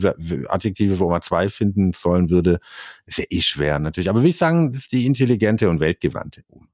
[0.48, 2.58] Adjektive für Oma 2 finden sollen würde,
[3.04, 4.08] ist ja eh schwer natürlich.
[4.08, 6.66] Aber will ich sagen, das ist die intelligente und weltgewandte Oma.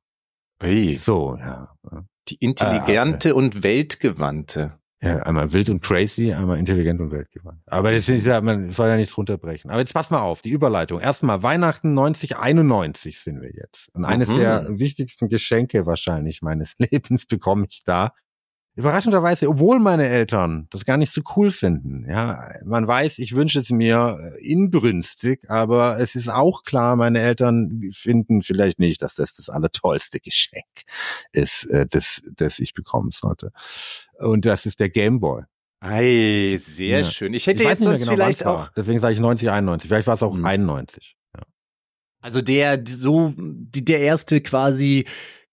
[0.60, 0.94] Hey.
[0.94, 1.76] So, ja.
[2.28, 4.78] Die intelligente äh, und weltgewandte.
[5.02, 7.60] Ja, einmal wild und crazy, einmal intelligent und weltgewandt.
[7.66, 9.70] Aber das ist ja, man soll ja nichts runterbrechen.
[9.70, 11.00] Aber jetzt pass mal auf, die Überleitung.
[11.00, 13.90] Erstmal Weihnachten 9091 sind wir jetzt.
[13.94, 14.38] Und eines mhm.
[14.38, 18.12] der wichtigsten Geschenke wahrscheinlich meines Lebens bekomme ich da.
[18.76, 22.04] Überraschenderweise, obwohl meine Eltern das gar nicht so cool finden.
[22.06, 27.20] Ja, man weiß, ich wünsche es mir äh, inbrünstig, aber es ist auch klar, meine
[27.20, 30.82] Eltern finden vielleicht nicht, dass das das allertollste Geschenk
[31.32, 33.50] ist, äh, das, das ich bekommen sollte.
[34.18, 35.44] Und das ist der Gameboy.
[35.80, 37.04] Ei, sehr ja.
[37.04, 37.32] schön.
[37.32, 38.68] Ich hätte ich jetzt sonst genau, vielleicht auch.
[38.76, 39.88] Deswegen sage ich 90, 91.
[39.88, 40.44] Vielleicht war es auch mhm.
[40.44, 41.16] 91.
[41.34, 41.42] Ja.
[42.20, 45.06] Also der so der erste quasi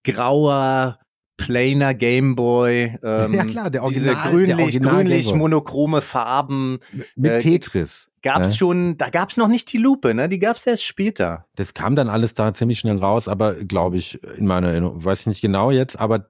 [0.04, 1.00] grauer
[1.46, 6.80] plainer Gameboy, ähm, ja klar, der Original, diese grünlich, grünlich monochrome Farben
[7.16, 8.10] mit äh, Tetris.
[8.22, 8.56] Gab's ne?
[8.56, 10.30] schon, da gab's noch nicht die Lupe, ne?
[10.30, 11.46] Die gab's erst später.
[11.56, 15.22] Das kam dann alles da ziemlich schnell raus, aber glaube ich in meiner Erinnerung, weiß
[15.22, 16.30] ich nicht genau jetzt, aber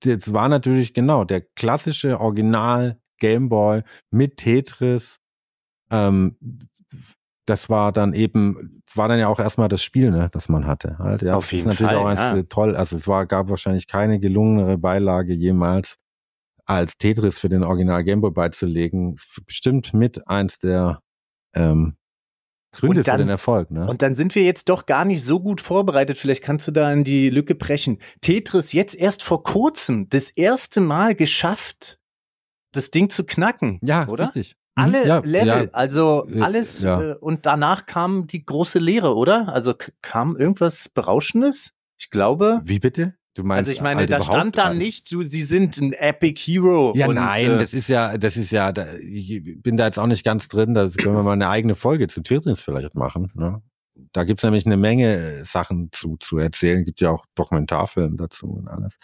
[0.00, 5.18] das war natürlich genau der klassische Original Gameboy mit Tetris.
[5.90, 6.36] Ähm,
[7.48, 10.98] das war dann eben, war dann ja auch erstmal das Spiel, ne, das man hatte.
[10.98, 12.42] Halt, ja, Auf jeden das ist natürlich Fall, auch eins, ja.
[12.44, 12.76] toll.
[12.76, 15.96] Also es war, gab wahrscheinlich keine gelungenere Beilage jemals
[16.66, 19.16] als Tetris für den Original Gameboy beizulegen.
[19.46, 21.00] Bestimmt mit eins der
[21.54, 21.96] ähm,
[22.72, 23.70] Gründe dann, für den Erfolg.
[23.70, 23.86] Ne?
[23.86, 26.18] Und dann sind wir jetzt doch gar nicht so gut vorbereitet.
[26.18, 27.98] Vielleicht kannst du da in die Lücke brechen.
[28.20, 31.98] Tetris jetzt erst vor kurzem das erste Mal geschafft,
[32.72, 33.78] das Ding zu knacken.
[33.82, 34.24] Ja, oder?
[34.24, 34.56] richtig.
[34.78, 37.00] Alle ja, Level, ja, also alles ja.
[37.00, 39.48] äh, und danach kam die große Lehre, oder?
[39.52, 41.74] Also kam irgendwas Berauschendes?
[41.98, 42.60] Ich glaube.
[42.64, 43.14] Wie bitte?
[43.38, 46.92] Du meinst, also ich meine, da stand dann nicht, du, sie sind ein Epic Hero.
[46.96, 49.98] Ja, und, nein, äh, das ist ja, das ist ja, da, ich bin da jetzt
[49.98, 53.30] auch nicht ganz drin, da können wir mal eine eigene Folge zu Tetris vielleicht machen.
[53.34, 53.62] Ne?
[54.12, 58.66] Da gibt's nämlich eine Menge Sachen zu, zu erzählen, gibt ja auch Dokumentarfilme dazu und
[58.66, 58.96] alles.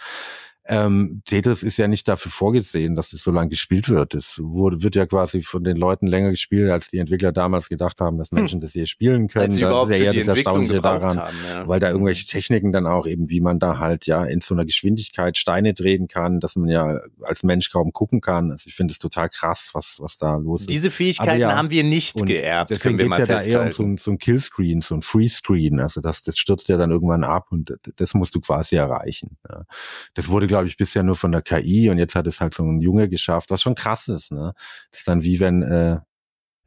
[0.66, 4.14] Ähm, Tetris ist ja nicht dafür vorgesehen, dass es so lange gespielt wird.
[4.14, 8.00] Es wurde, wird ja quasi von den Leuten länger gespielt, als die Entwickler damals gedacht
[8.00, 8.61] haben, dass Menschen hm.
[8.62, 9.44] das hier spielen können.
[9.44, 11.68] Als das ist ja eher das Erstaunliche daran, haben, ja.
[11.68, 14.64] weil da irgendwelche Techniken dann auch eben, wie man da halt ja in so einer
[14.64, 18.50] Geschwindigkeit Steine drehen kann, dass man ja als Mensch kaum gucken kann.
[18.50, 20.70] Also ich finde es total krass, was, was da los ist.
[20.70, 23.53] Diese Fähigkeiten ja, haben wir nicht geerbt, deswegen können wir mal ja festhalten.
[23.53, 25.79] da eher um so ein, so ein Killscreen, so ein Freescreen.
[25.79, 29.37] Also das, das stürzt ja dann irgendwann ab und das musst du quasi erreichen.
[30.14, 32.62] Das wurde, glaube ich, bisher nur von der KI und jetzt hat es halt so
[32.62, 34.55] ein Junge geschafft, was schon krass ist, ne?
[34.93, 35.99] Das ist dann wie wenn, äh,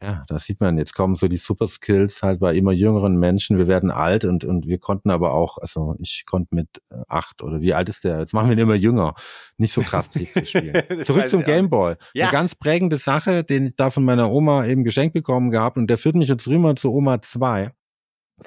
[0.03, 3.57] ja, da sieht man, jetzt kommen so die Super Skills halt bei immer jüngeren Menschen.
[3.57, 7.41] Wir werden alt und, und wir konnten aber auch, also ich konnte mit äh, acht
[7.41, 8.19] oder wie alt ist der?
[8.19, 9.15] Jetzt machen wir ihn immer jünger.
[9.57, 10.83] Nicht so kraftig spielen.
[11.03, 11.95] Zurück zum Gameboy.
[12.13, 12.25] Ja.
[12.25, 15.87] Eine ganz prägende Sache, den ich da von meiner Oma eben geschenkt bekommen gehabt und
[15.87, 17.71] der führt mich jetzt rüber zu Oma 2.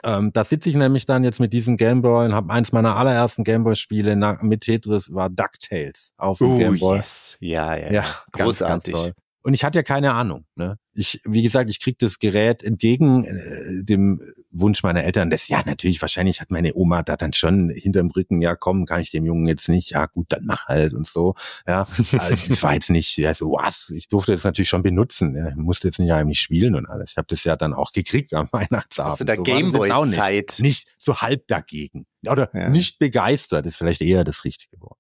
[0.05, 3.45] Ähm, da sitze ich nämlich dann jetzt mit diesem Gameboy und habe eins meiner allerersten
[3.45, 6.97] Gameboy-Spiele mit Tetris war DuckTales auf dem Oh, Gameboy.
[6.97, 7.37] yes.
[7.41, 8.05] Ja, ja, ja.
[8.33, 8.95] Großartig.
[8.95, 9.17] Ganz, ganz.
[9.43, 10.45] Und ich hatte ja keine Ahnung.
[10.55, 10.79] Ne?
[10.93, 15.31] Ich, wie gesagt, ich krieg das Gerät entgegen äh, dem Wunsch meiner Eltern.
[15.31, 19.01] Das ja natürlich, wahrscheinlich hat meine Oma da dann schon hinterm Rücken, ja komm, kann
[19.01, 19.91] ich dem Jungen jetzt nicht.
[19.91, 21.37] Ja gut, dann mach halt und so.
[21.67, 21.87] Ja,
[22.19, 23.91] also, das war jetzt nicht, ja so was.
[23.97, 25.35] Ich durfte das natürlich schon benutzen.
[25.35, 25.49] Ja.
[25.49, 27.13] Ich musste jetzt nicht heimlich spielen und alles.
[27.13, 29.21] Ich habe das ja dann auch gekriegt am Weihnachtsabend.
[29.21, 29.57] Du da so auch nicht.
[29.57, 30.59] Gameboy-Zeit?
[30.61, 32.69] Nicht so halb dagegen oder Ja.
[32.69, 34.99] nicht begeistert ist vielleicht eher das richtige Wort.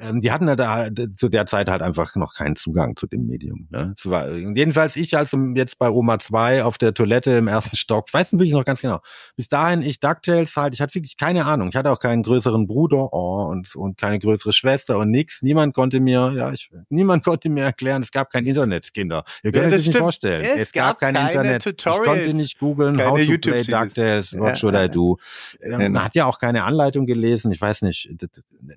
[0.00, 3.26] Ähm, die hatten ja da zu der Zeit halt einfach noch keinen Zugang zu dem
[3.26, 3.66] Medium.
[3.70, 3.94] Ne?
[3.96, 8.06] Es war, jedenfalls ich also jetzt bei Oma 2 auf der Toilette im ersten Stock,
[8.08, 9.00] ich weiß wirklich noch ganz genau.
[9.36, 11.68] Bis dahin ich DuckTales halt, ich hatte wirklich keine Ahnung.
[11.70, 15.42] Ich hatte auch keinen größeren Bruder oh, und, und keine größere Schwester und nix.
[15.42, 19.24] Niemand konnte mir, ja, ich, niemand konnte mir erklären, es gab kein Internet, Kinder.
[19.42, 20.02] Ihr könnt Ja, euch das nicht stimmt.
[20.02, 20.44] vorstellen.
[20.58, 21.62] Es gab kein keine Internet.
[21.62, 22.00] Tutorials.
[22.00, 23.66] Ich konnte nicht googeln, how to play YouTube-Series.
[23.66, 25.16] DuckTales, what Ja, should ja, I do?
[25.62, 25.92] Ähm.
[25.92, 27.52] Man hat ja auch keine Anleitung gelesen.
[27.52, 28.08] Ich weiß nicht.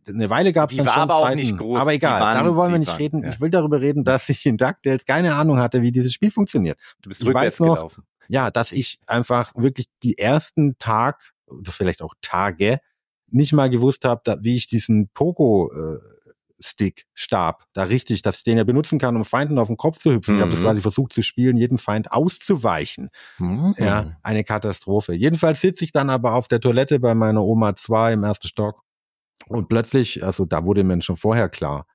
[0.07, 1.39] Eine Weile gab es dann schon aber auch Zeiten.
[1.39, 1.79] nicht groß.
[1.79, 3.23] Aber egal, waren- darüber wollen wir nicht waren- reden.
[3.23, 3.29] ja.
[3.31, 6.77] Ich will darüber reden, dass ich in DuckTales keine Ahnung hatte, wie dieses Spiel funktioniert.
[7.01, 8.03] Du bist Ich rückwärts noch, gelaufen.
[8.29, 12.79] Ja, dass ich einfach wirklich die ersten Tag oder vielleicht auch Tage
[13.29, 15.97] nicht mal gewusst habe, wie ich diesen Pogo äh,
[16.65, 19.97] Stick Stab da richtig, dass ich den ja benutzen kann, um Feinden auf den Kopf
[19.97, 20.35] zu hüpfen.
[20.35, 20.63] Ich habe das Mhm.
[20.63, 23.09] quasi versucht zu spielen, jeden Feind auszuweichen.
[23.37, 23.75] Mhm.
[23.77, 25.13] Ja, eine Katastrophe.
[25.13, 28.82] Jedenfalls sitze ich dann aber auf der Toilette bei meiner Oma 2 im ersten Stock
[29.47, 31.85] und plötzlich, also da wurde mir schon vorher klar,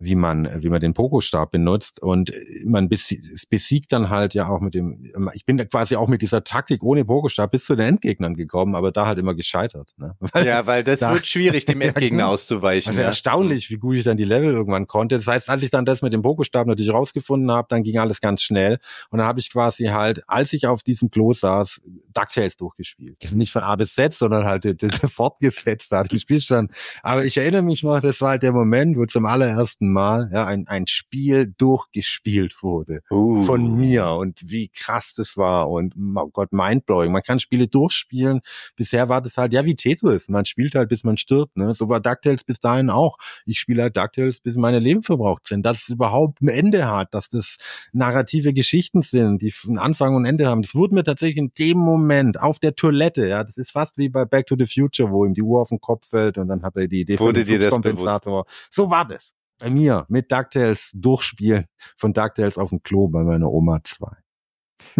[0.00, 2.32] wie man, wie man den Pokostab benutzt und
[2.64, 6.06] man besie- es besiegt dann halt ja auch mit dem, ich bin da quasi auch
[6.08, 9.94] mit dieser Taktik ohne Pokostab bis zu den Endgegnern gekommen, aber da halt immer gescheitert.
[9.96, 10.14] Ne?
[10.32, 12.30] Weil, Ja, weil das Da- wird schwierig, dem Ja, Endgegner genau.
[12.32, 12.90] auszuweichen.
[12.90, 13.08] also ja.
[13.08, 15.16] erstaunlich, wie gut ich dann die Level irgendwann konnte.
[15.16, 18.20] Das heißt, als ich dann das mit dem Pokostab natürlich rausgefunden habe, dann ging alles
[18.20, 18.78] ganz schnell.
[19.10, 21.80] Und dann habe ich quasi halt, als ich auf diesem Klo saß,
[22.14, 23.32] DuckTales durchgespielt.
[23.32, 26.70] Nicht von A bis Z, sondern halt den- den fortgesetzt da, den Spielstand.
[27.02, 30.30] Aber ich erinnere mich noch, das war halt der Moment, wo zum allerersten ersten Mal
[30.32, 33.42] ja, ein, ein Spiel durchgespielt wurde uh.
[33.42, 37.12] von mir und wie krass das war und oh Gott, mindblowing.
[37.12, 38.40] Man kann Spiele durchspielen.
[38.76, 40.28] Bisher war das halt, ja, wie Tetris.
[40.28, 41.56] Man spielt halt, bis man stirbt.
[41.56, 41.74] Ne?
[41.74, 43.16] So war DuckTales bis dahin auch.
[43.44, 45.64] Ich spiele halt DuckTales, bis meine Leben verbraucht sind.
[45.64, 47.56] Dass es überhaupt ein Ende hat, dass das
[47.92, 50.62] narrative Geschichten sind, die einen Anfang und Ende haben.
[50.62, 54.08] Das wurde mir tatsächlich in dem Moment auf der Toilette, ja, das ist fast wie
[54.08, 56.62] bei Back to the Future, wo ihm die Uhr auf den Kopf fällt und dann
[56.62, 58.44] hat er die Idee Wurde von dem Kompensator.
[58.70, 59.34] So war das.
[59.58, 61.66] Bei mir mit DuckTales durchspielen
[61.96, 64.08] von DuckTales auf dem Klo bei meiner Oma 2.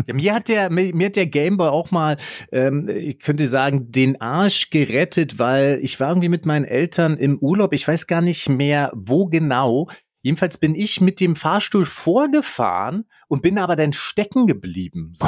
[0.06, 2.16] Ja, mir hat der mir hat der Gameboy auch mal,
[2.50, 7.38] ähm, ich könnte sagen, den Arsch gerettet, weil ich war irgendwie mit meinen Eltern im
[7.38, 7.72] Urlaub.
[7.72, 9.88] Ich weiß gar nicht mehr, wo genau.
[10.22, 15.12] Jedenfalls bin ich mit dem Fahrstuhl vorgefahren und bin aber dann stecken geblieben.
[15.14, 15.26] So.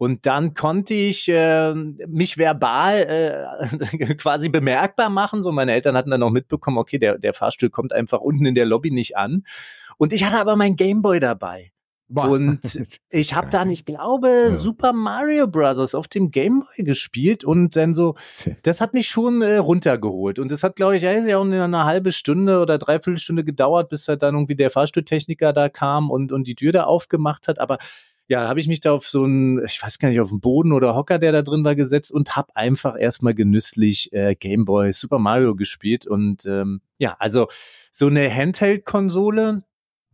[0.00, 3.50] Und dann konnte ich äh, mich verbal
[4.00, 5.42] äh, quasi bemerkbar machen.
[5.42, 8.54] So, meine Eltern hatten dann auch mitbekommen, okay, der, der Fahrstuhl kommt einfach unten in
[8.54, 9.44] der Lobby nicht an.
[9.98, 11.72] Und ich hatte aber mein Gameboy dabei.
[12.08, 12.30] Boah.
[12.30, 12.60] Und
[13.10, 14.56] ich habe dann, ich glaube, ja.
[14.56, 15.94] Super Mario Bros.
[15.94, 18.14] auf dem Gameboy gespielt und dann so,
[18.62, 20.38] das hat mich schon äh, runtergeholt.
[20.38, 24.08] Und das hat, glaube ich, ja auch eine halbe Stunde oder dreiviertel Stunde gedauert, bis
[24.08, 27.58] halt dann irgendwie der Fahrstuhltechniker da kam und, und die Tür da aufgemacht hat.
[27.58, 27.76] Aber
[28.30, 30.70] ja, habe ich mich da auf so einen, ich weiß gar nicht, auf den Boden
[30.70, 35.18] oder Hocker, der da drin war, gesetzt und habe einfach erstmal genüsslich äh, Gameboy Super
[35.18, 36.06] Mario gespielt.
[36.06, 37.48] Und ähm, ja, also
[37.90, 39.64] so eine Handheld-Konsole,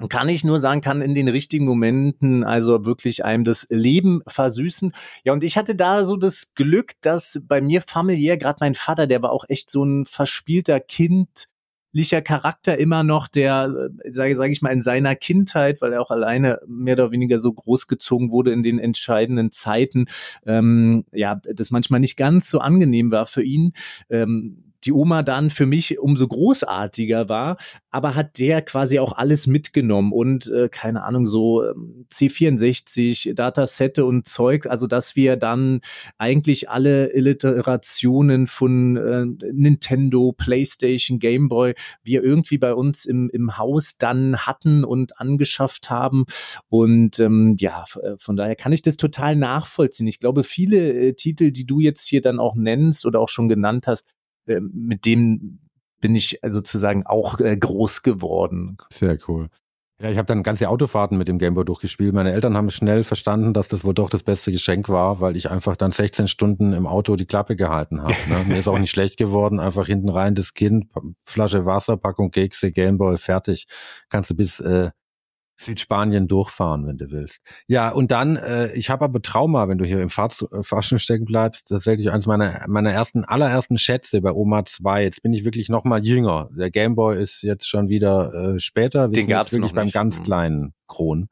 [0.09, 4.95] kann ich nur sagen, kann in den richtigen Momenten also wirklich einem das Leben versüßen.
[5.25, 9.07] Ja, und ich hatte da so das Glück, dass bei mir familiär, gerade mein Vater,
[9.07, 11.49] der war auch echt so ein verspielter Kind,
[11.97, 16.03] licher Charakter immer noch, der, äh, sage sag ich mal, in seiner Kindheit, weil er
[16.03, 20.07] auch alleine mehr oder weniger so großgezogen wurde in den entscheidenden Zeiten,
[20.45, 23.73] ähm, ja, das manchmal nicht ganz so angenehm war für ihn.
[24.11, 27.57] Ähm, die Oma dann für mich umso großartiger war,
[27.91, 34.05] aber hat der quasi auch alles mitgenommen und äh, keine Ahnung, so ähm, C64, Datasette
[34.05, 35.81] und Zeug, also dass wir dann
[36.19, 43.99] eigentlich alle Illiterationen von äh, Nintendo, PlayStation, Gameboy, wir irgendwie bei uns im, im Haus
[43.99, 46.25] dann hatten und angeschafft haben.
[46.69, 50.07] Und ähm, ja, äh, von daher kann ich das total nachvollziehen.
[50.07, 53.49] Ich glaube, viele äh, Titel, die du jetzt hier dann auch nennst oder auch schon
[53.49, 54.07] genannt hast,
[54.47, 55.61] äh, mit dem
[56.01, 58.77] bin ich äh, sozusagen auch äh, groß geworden.
[58.91, 59.49] Sehr cool.
[60.01, 62.13] Ja, ich habe dann ganze Autofahrten mit dem Gameboy durchgespielt.
[62.13, 65.51] Meine Eltern haben schnell verstanden, dass das wohl doch das beste Geschenk war, weil ich
[65.51, 68.13] einfach dann 16 Stunden im Auto die Klappe gehalten habe.
[68.29, 68.45] Ne?
[68.47, 69.59] Mir ist auch nicht schlecht geworden.
[69.59, 70.89] Einfach hinten rein das Kind,
[71.25, 73.69] Flasche Wasser, Packung Kekse, Gameboy, fertig.
[74.11, 74.91] Kannst du bis äh,
[75.59, 77.39] Südspanien durchfahren, wenn du willst.
[77.67, 80.99] Ja, und dann, äh, ich habe aber Trauma, wenn du hier im Fahr äh, Fahrstuhl
[80.99, 81.69] stecken bleibst.
[81.69, 85.03] Tatsächlich eines meiner, meiner ersten, allerersten Schätze bei Oma 2.
[85.05, 86.49] Jetzt bin ich wirklich noch mal jünger.
[86.57, 89.09] Der Gameboy ist jetzt schon wieder äh, später.
[89.09, 90.23] Wir Den gab's wirklich noch beim ganz Mhm.
[90.25, 91.29] kleinen Kron,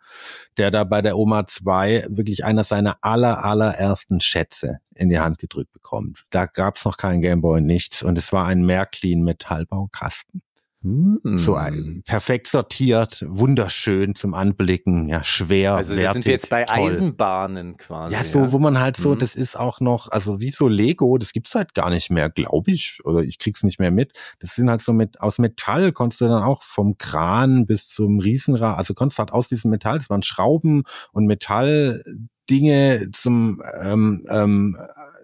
[0.56, 5.38] der da bei der Oma 2 wirklich einer seiner aller, allerersten Schätze in die Hand
[5.38, 6.24] gedrückt bekommt.
[6.30, 8.02] Da gab's noch keinen Gameboy, nichts.
[8.02, 10.42] Und es war ein Märklin Metallbaukasten.
[10.84, 12.02] So ein, Hm.
[12.04, 15.76] perfekt sortiert, wunderschön zum Anblicken, ja, schwer.
[15.76, 16.90] Also wertig, sind wir jetzt bei toll.
[16.90, 18.12] Eisenbahnen quasi.
[18.14, 19.18] Ja, so, wo man halt so, Mhm.
[19.18, 22.70] das ist auch noch, also wie so Lego, das gibt's halt gar nicht mehr, glaube
[22.70, 24.12] ich, oder ich krieg's nicht mehr mit.
[24.40, 28.20] Das sind halt so mit, aus Metall konntest du dann auch vom Kran bis zum
[28.20, 34.76] Riesenrad, also konntest halt aus diesem Metall, das waren Schrauben und Metalldinge zum ähm, ähm,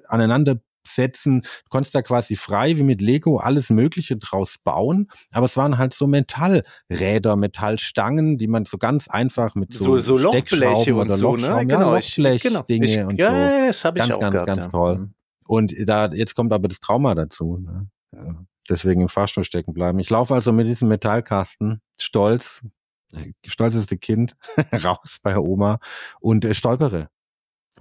[0.08, 1.42] aneinander setzen.
[1.42, 5.78] Du konntest da quasi frei wie mit Lego alles Mögliche draus bauen, aber es waren
[5.78, 10.94] halt so Metallräder, Metallstangen, die man so ganz einfach mit so, so, so Lochbleche Steckschrauben
[10.94, 11.42] und oder so, ne?
[11.42, 13.36] Lochschrauben, Genau, ja, Lochblechdinge Ich, und ja, so.
[13.36, 14.70] ja, das habe ich Ganz, auch ganz, gehabt, ganz ja.
[14.70, 14.98] toll.
[14.98, 15.14] Mhm.
[15.46, 17.58] Und da jetzt kommt aber das Trauma dazu.
[17.58, 17.88] Ne?
[18.14, 19.98] Ja, deswegen im Fahrstuhl stecken bleiben.
[19.98, 22.64] Ich laufe also mit diesem Metallkasten, stolz,
[23.12, 24.36] äh, stolzeste Kind,
[24.84, 25.78] raus bei Oma
[26.20, 27.08] und äh, stolpere.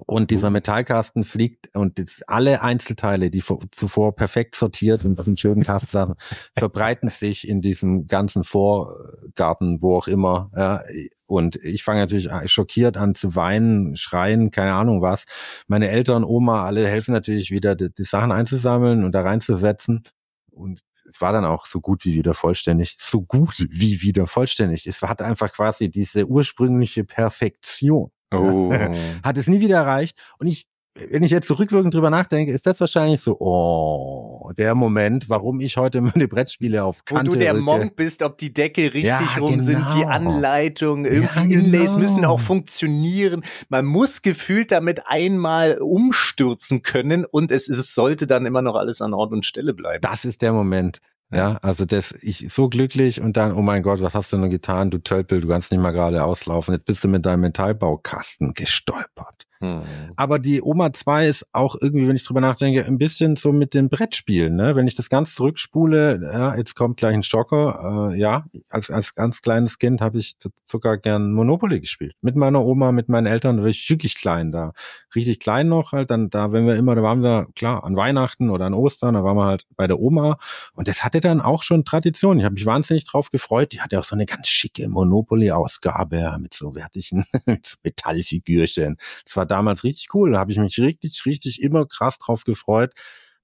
[0.06, 5.38] Und dieser Metallkasten fliegt und alle Einzelteile, die vor, zuvor perfekt sortiert und auf dem
[5.38, 6.16] schönen Kasten saßen,
[6.58, 10.52] verbreiten sich in diesem ganzen Vorgarten, wo auch immer.
[10.56, 10.82] Ja.
[11.28, 15.26] Und ich fange natürlich schockiert an zu weinen, schreien, keine Ahnung was.
[15.68, 20.04] Meine Eltern, Oma, alle helfen natürlich wieder, die, die Sachen einzusammeln und da reinzusetzen.
[20.50, 22.96] Und es war dann auch so gut wie wieder vollständig.
[23.00, 24.88] So gut wie wieder vollständig.
[24.88, 28.74] Es hat einfach quasi diese ursprüngliche Perfektion Oh.
[29.24, 30.18] hat es nie wieder erreicht.
[30.40, 30.68] Und ich,
[31.12, 35.60] wenn ich jetzt so rückwirkend drüber nachdenke, ist das wahrscheinlich so, oh, der Moment, warum
[35.60, 37.64] ich heute meine Brettspiele auf Wo Kante du der rücke.
[37.64, 40.10] Monk bist, ob die Deckel richtig Ja, rum sind, die genau.
[40.10, 42.00] Anleitung, irgendwie Ja, Inlays genau.
[42.00, 43.44] müssen auch funktionieren.
[43.70, 49.02] Man muss gefühlt damit einmal umstürzen können und es, es sollte dann immer noch alles
[49.02, 50.02] an Ort und Stelle bleiben.
[50.02, 51.00] Das ist der Moment.
[51.32, 54.50] Ja, also das, ich so glücklich und dann, oh mein Gott, was hast du denn
[54.50, 56.74] getan, du Tölpel, du kannst nicht mal gerade auslaufen.
[56.74, 59.46] Jetzt bist du mit deinem Metallbaukasten gestolpert.
[59.62, 59.82] Hm.
[60.16, 63.74] Aber die Oma 2 ist auch irgendwie, wenn ich drüber nachdenke, ein bisschen so mit
[63.74, 64.56] dem Brettspielen.
[64.56, 64.76] Ne?
[64.76, 68.12] Wenn ich das ganz zurückspule, ja, jetzt kommt gleich ein Stocker.
[68.14, 72.16] Äh, ja, als, als ganz kleines Kind habe ich sogar gern Monopoly gespielt.
[72.22, 74.72] Mit meiner Oma, mit meinen Eltern, da war ich wirklich klein da.
[75.14, 78.50] Richtig klein noch halt, dann da, wenn wir immer, da waren wir, klar, an Weihnachten
[78.50, 80.38] oder an Ostern, da waren wir halt bei der Oma.
[80.74, 82.40] Und das hatte dann auch schon Tradition.
[82.40, 83.74] Ich habe mich wahnsinnig drauf gefreut.
[83.74, 88.96] Die hatte auch so eine ganz schicke Monopoly-Ausgabe mit so wertigen mit so Metallfigürchen.
[89.26, 90.32] Das war damals richtig cool.
[90.32, 92.94] Da habe ich mich richtig, richtig immer krass drauf gefreut,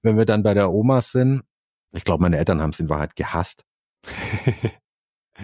[0.02, 1.42] wenn wir dann bei der Oma sind.
[1.92, 3.64] Ich glaube, meine Eltern haben es in Wahrheit gehasst.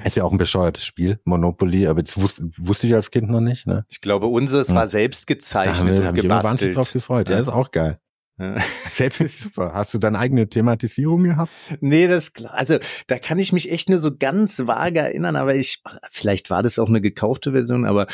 [0.04, 3.40] Ist ja auch ein bescheuertes Spiel, Monopoly, aber das wusste, wusste ich als Kind noch
[3.40, 3.66] nicht.
[3.66, 3.84] Ne?
[3.88, 4.76] Ich glaube, unseres hm.
[4.76, 6.62] war selbst gezeichnet da haben wir, und hab gebastelt.
[6.62, 7.28] Ich immer drauf gefreut.
[7.28, 7.98] Ja, ist auch geil.
[8.92, 9.72] Selbst ist super.
[9.74, 11.52] Hast du deine eigene Thematisierung gehabt?
[11.80, 12.54] Nee, das ist klar.
[12.54, 16.62] Also da kann ich mich echt nur so ganz vage erinnern, aber ich, vielleicht war
[16.62, 18.06] das auch eine gekaufte Version, aber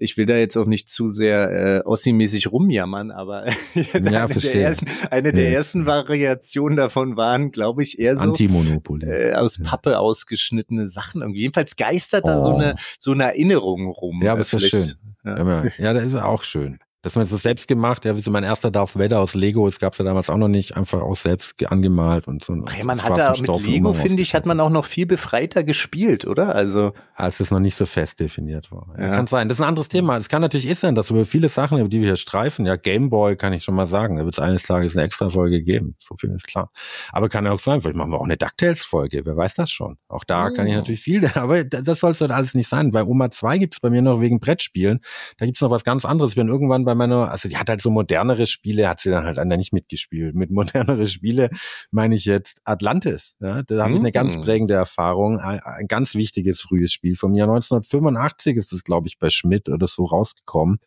[0.00, 4.54] ich will da jetzt auch nicht zu sehr äh, Ossi-mäßig rumjammern, aber ja, eine, der
[4.54, 9.06] ersten, eine der ersten Variationen davon waren, glaube ich, eher so Anti-Monopoly.
[9.06, 11.20] Äh, aus Pappe ausgeschnittene Sachen.
[11.20, 11.40] Irgendwie.
[11.40, 12.28] Jedenfalls geistert oh.
[12.28, 14.20] da so eine, so eine Erinnerung rum.
[14.22, 14.92] Ja, aber ist ja schön.
[15.24, 15.64] Ja.
[15.78, 16.78] ja, das ist auch schön.
[17.02, 19.78] Das man so selbst gemacht, ja, wie so mein erster Darth Vader aus Lego, es
[19.78, 22.56] gab's ja damals auch noch nicht, einfach auch selbst angemalt und so.
[22.66, 25.62] Ach ja, man hat da mit Lego, finde ich, hat man auch noch viel befreiter
[25.62, 26.56] gespielt, oder?
[26.56, 26.92] Also.
[27.14, 28.88] Als es noch nicht so fest definiert war.
[28.98, 29.10] Ja.
[29.10, 29.48] Kann sein.
[29.48, 30.16] Das ist ein anderes Thema.
[30.16, 32.74] Es kann natürlich ist sein, dass über viele Sachen, über die wir hier streifen, ja,
[32.74, 35.94] Gameboy kann ich schon mal sagen, da wird es eines Tages eine extra Folge geben.
[35.98, 36.72] So viel ist klar.
[37.12, 39.98] Aber kann ja auch sein, vielleicht machen wir auch eine DuckTales-Folge, wer weiß das schon.
[40.08, 40.52] Auch da oh.
[40.52, 40.78] kann ich oh.
[40.78, 42.90] natürlich viel, aber das soll es halt alles nicht sein.
[42.90, 44.98] Bei Oma 2 gibt's bei mir noch wegen Brettspielen,
[45.38, 46.32] da gibt's noch was ganz anderes.
[46.32, 49.26] Ich bin irgendwann bei meiner, also die hat halt so modernere Spiele, hat sie dann
[49.26, 50.34] halt nicht mitgespielt.
[50.34, 51.50] Mit modernere Spiele
[51.90, 53.34] meine ich jetzt Atlantis.
[53.40, 54.40] Ja, da habe ich eine ganz mhm.
[54.40, 55.38] prägende Erfahrung.
[55.38, 59.68] Ein, ein, ganz wichtiges frühes Spiel vom Jahr 1985 ist das, glaube ich, bei Schmidt
[59.68, 60.78] oder so rausgekommen.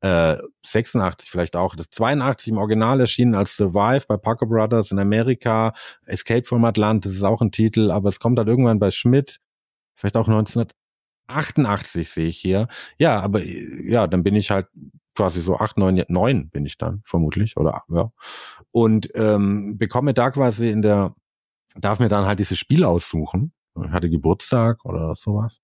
[0.00, 1.76] Äh, 86 vielleicht auch.
[1.76, 5.74] Das 82 im Original erschienen als Survive bei Parker Brothers in Amerika.
[6.06, 9.40] Escape from Atlantis ist auch ein Titel, aber es kommt halt irgendwann bei Schmidt.
[9.94, 12.66] Vielleicht auch 1988 sehe ich hier.
[12.96, 14.68] Ja, aber ja, dann bin ich halt
[15.14, 18.10] quasi so acht, neun, neun bin ich dann vermutlich oder ja
[18.70, 21.14] und ähm, bekomme da quasi in der
[21.76, 23.52] darf mir dann halt dieses Spiel aussuchen.
[23.76, 25.60] Ich hatte Geburtstag oder sowas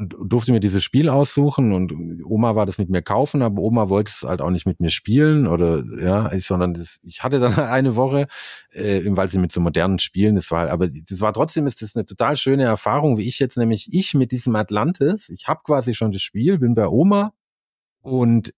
[0.00, 1.92] und durfte mir dieses Spiel aussuchen und
[2.24, 4.88] Oma war das mit mir kaufen, aber Oma wollte es halt auch nicht mit mir
[4.88, 8.26] spielen oder ja, ich, sondern das, ich hatte dann eine Woche,
[8.72, 11.82] äh, weil sie mit so modernen Spielen, das war halt, aber das war trotzdem ist
[11.82, 15.60] das eine total schöne Erfahrung, wie ich jetzt nämlich ich mit diesem Atlantis, ich habe
[15.64, 17.32] quasi schon das Spiel, bin bei Oma
[18.00, 18.54] und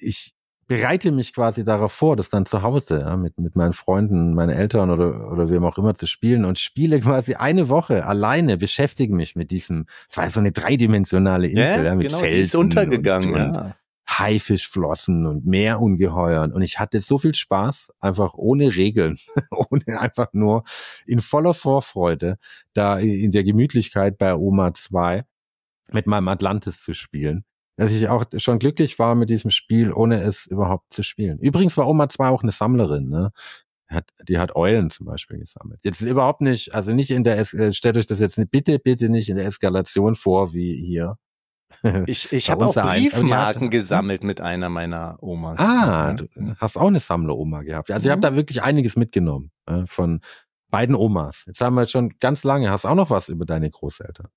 [0.00, 0.34] ich
[0.70, 4.50] bereite mich quasi darauf vor, das dann zu Hause ja, mit, mit meinen Freunden, meinen
[4.50, 9.12] Eltern oder, oder wem auch immer zu spielen und spiele quasi eine Woche alleine, beschäftige
[9.12, 12.40] mich mit diesem, es war so eine dreidimensionale Insel ja, ja mit genau, Felsen.
[12.40, 13.76] Ist untergegangen, und, ja.
[14.08, 19.18] Haifischflossen und Meerungeheuern und ich hatte so viel Spaß, einfach ohne Regeln,
[19.50, 20.62] ohne einfach nur
[21.04, 22.38] in voller Vorfreude
[22.74, 25.24] da in der Gemütlichkeit bei Oma 2
[25.90, 27.44] mit meinem Atlantis zu spielen
[27.80, 31.38] dass ich auch schon glücklich war mit diesem Spiel, ohne es überhaupt zu spielen.
[31.38, 33.32] Übrigens war Oma 2 auch eine Sammlerin, ne?
[33.88, 35.80] Hat, die hat Eulen zum Beispiel gesammelt.
[35.82, 39.08] Jetzt überhaupt nicht, also nicht in der, es äh, stellt euch das jetzt bitte, bitte
[39.08, 41.16] nicht in der Eskalation vor, wie hier.
[42.06, 45.58] Ich, ich habe auch Briefmarken hat, gesammelt mit einer meiner Omas.
[45.58, 46.26] Ah, du
[46.58, 47.90] hast auch eine Sammler-Oma gehabt.
[47.90, 48.06] Also mhm.
[48.06, 50.20] ich habe da wirklich einiges mitgenommen äh, von
[50.68, 51.44] beiden Omas.
[51.46, 52.70] Jetzt haben wir schon ganz lange.
[52.70, 54.28] Hast auch noch was über deine Großeltern?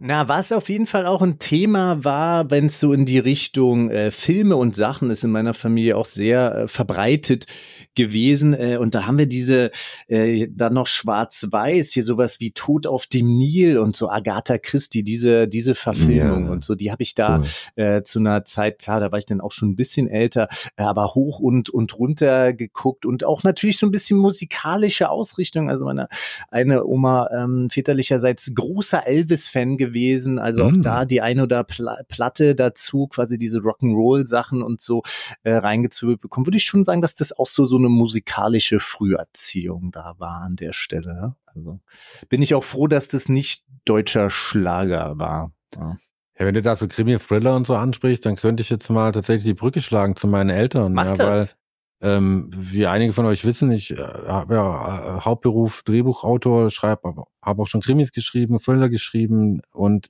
[0.00, 3.90] Na, was auf jeden Fall auch ein Thema war, wenn es so in die Richtung
[3.90, 7.46] äh, Filme und Sachen ist in meiner Familie auch sehr äh, verbreitet
[7.94, 8.54] gewesen.
[8.54, 9.70] Äh, und da haben wir diese
[10.08, 15.04] äh, dann noch schwarz-weiß, hier sowas wie Tod auf dem Nil und so Agatha Christie,
[15.04, 17.46] diese, diese Verfilmung ja, und so, die habe ich da cool.
[17.76, 21.14] äh, zu einer Zeit, klar, da war ich dann auch schon ein bisschen älter, aber
[21.14, 25.70] hoch und, und runter geguckt und auch natürlich so ein bisschen musikalische Ausrichtung.
[25.70, 26.08] Also meine
[26.50, 30.38] eine Oma ähm, väterlicherseits großer Elvis-Fan gewesen.
[30.38, 30.82] Also auch mm.
[30.82, 35.02] da die eine oder Pla Platte dazu, quasi diese Rock'n'Roll-Sachen und so
[35.42, 36.46] äh, reingezwirbelt bekommen.
[36.46, 40.56] Würde ich schon sagen, dass das auch so, so eine musikalische Früherziehung da war an
[40.56, 41.36] der Stelle.
[41.46, 41.80] Also
[42.28, 45.52] bin ich auch froh, dass das nicht deutscher Schlager war.
[45.76, 45.98] Ja.
[46.38, 49.12] Ja, wenn du da so Krimi, Thriller und so ansprichst, dann könnte ich jetzt mal
[49.12, 50.92] tatsächlich die Brücke schlagen zu meinen Eltern.
[50.92, 51.56] Mach ja, das.
[52.04, 57.62] Ähm, wie einige von euch wissen, ich äh, habe ja äh, Hauptberuf Drehbuchautor, schreibe, habe
[57.62, 60.08] auch schon Krimis geschrieben, Thriller geschrieben und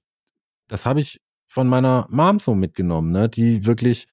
[0.66, 4.08] das habe ich von meiner Mom so mitgenommen, ne, die wirklich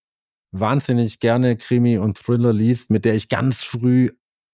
[0.51, 4.11] wahnsinnig gerne Krimi und Thriller liest, mit der ich ganz früh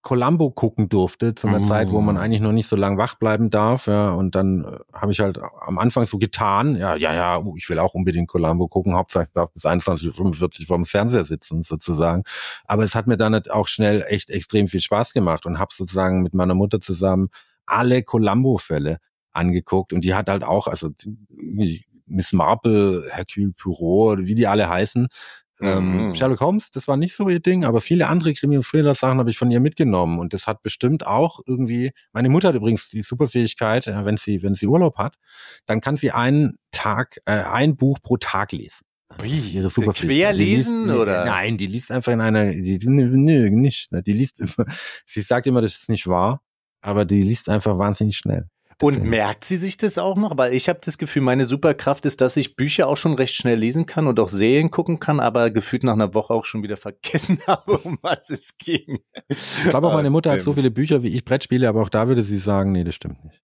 [0.08, 1.66] Columbo gucken durfte, zu einer mm.
[1.66, 2.20] Zeit, wo man mm.
[2.20, 3.88] eigentlich noch nicht so lange wach bleiben darf.
[3.88, 7.55] Ja, und dann äh, habe ich halt am Anfang so getan, ja, ja, ja, oh,
[7.58, 11.62] ich will auch unbedingt Columbo gucken, Hauptsache ich darf bis 21.45 vor dem Fernseher sitzen,
[11.64, 12.24] sozusagen.
[12.64, 15.74] Aber es hat mir dann halt auch schnell echt extrem viel Spaß gemacht und habe
[15.74, 17.28] sozusagen mit meiner Mutter zusammen
[17.66, 18.99] alle Columbo-Fälle
[19.34, 20.91] angeguckt und die hat halt auch, also
[22.05, 25.10] Miss Marple, Hercule Poirot, wie die alle heißen,
[25.62, 26.14] ähm, mhm.
[26.14, 29.30] Sherlock Holmes, das war nicht so ihr Ding, aber viele andere Krimi- und Thriller-Sachen habe
[29.30, 33.01] ich von ihr mitgenommen und das hat bestimmt auch irgendwie, meine Mutter hat übrigens die
[33.01, 35.16] Superfähigkeit, äh, wenn sie, wenn sie Urlaub hat,
[35.66, 38.86] dann kann sie einen Tag, äh, ein Buch pro Tag lesen.
[39.20, 40.36] Ui, ihre Superfähigkeit.
[40.36, 41.26] Querlesen liest, oder?
[41.26, 44.66] Nein, die liest einfach in einer, die, nö, nicht, die liest immer,
[45.05, 46.41] sie sagt immer, das ist nicht wahr,
[46.82, 48.47] aber die liest einfach wahnsinnig schnell.
[48.82, 50.38] Und merkt sie sich das auch noch?
[50.38, 53.57] Weil ich habe das Gefühl, meine Superkraft ist, dass ich Bücher auch schon recht schnell
[53.57, 56.78] lesen kann und auch Serien gucken kann, aber gefühlt nach einer Woche auch schon wieder
[56.78, 58.99] vergessen habe, um was es ging.
[59.30, 62.07] Ich glaube auch, meine Mutter hat so viele Bücher wie ich Brettspiele, aber auch da
[62.07, 63.41] würde sie sagen, nee, das stimmt nicht.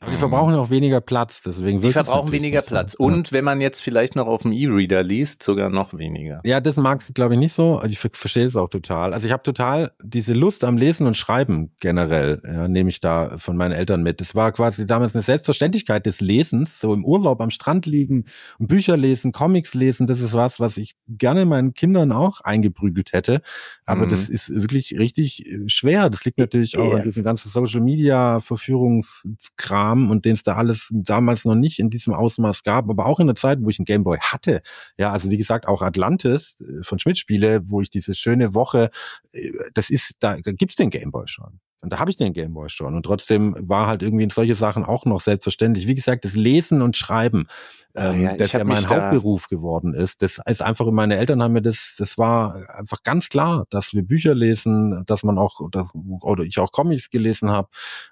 [0.00, 2.92] Aber die verbrauchen auch weniger Platz, deswegen Die verbrauchen weniger Platz.
[2.92, 3.02] So.
[3.02, 6.40] Und wenn man jetzt vielleicht noch auf dem E-Reader liest, sogar noch weniger.
[6.44, 7.82] Ja, das mag sie, glaube ich, nicht so.
[7.84, 9.12] Ich verstehe es auch total.
[9.12, 13.38] Also ich habe total diese Lust am Lesen und Schreiben generell, ja, nehme ich da
[13.38, 14.20] von meinen Eltern mit.
[14.20, 18.26] Das war quasi damals eine Selbstverständlichkeit des Lesens, so im Urlaub am Strand liegen
[18.60, 20.06] und Bücher lesen, Comics lesen.
[20.06, 23.42] Das ist was, was ich gerne meinen Kindern auch eingeprügelt hätte.
[23.84, 24.10] Aber mhm.
[24.10, 26.08] das ist wirklich richtig äh, schwer.
[26.08, 30.54] Das liegt natürlich auch an diesem ganzen Social Media Verführungskram Kram und den es da
[30.54, 33.78] alles damals noch nicht in diesem Ausmaß gab, aber auch in der Zeit, wo ich
[33.78, 34.62] einen Gameboy hatte.
[34.98, 38.90] Ja, also wie gesagt, auch Atlantis äh, von Schmidt Spiele, wo ich diese schöne Woche,
[39.32, 41.60] äh, das ist, da, da gibt's den Gameboy schon.
[41.80, 42.96] Und da habe ich den Gameboy schon.
[42.96, 45.86] Und trotzdem war halt irgendwie in solche Sachen auch noch selbstverständlich.
[45.86, 47.46] Wie gesagt, das Lesen und Schreiben,
[47.94, 50.20] ah ähm, ja, das ja mein Hauptberuf geworden ist.
[50.22, 54.02] Das ist einfach, meine Eltern haben mir das, das war einfach ganz klar, dass wir
[54.02, 57.68] Bücher lesen, dass man auch, dass, oder ich auch Comics gelesen habe.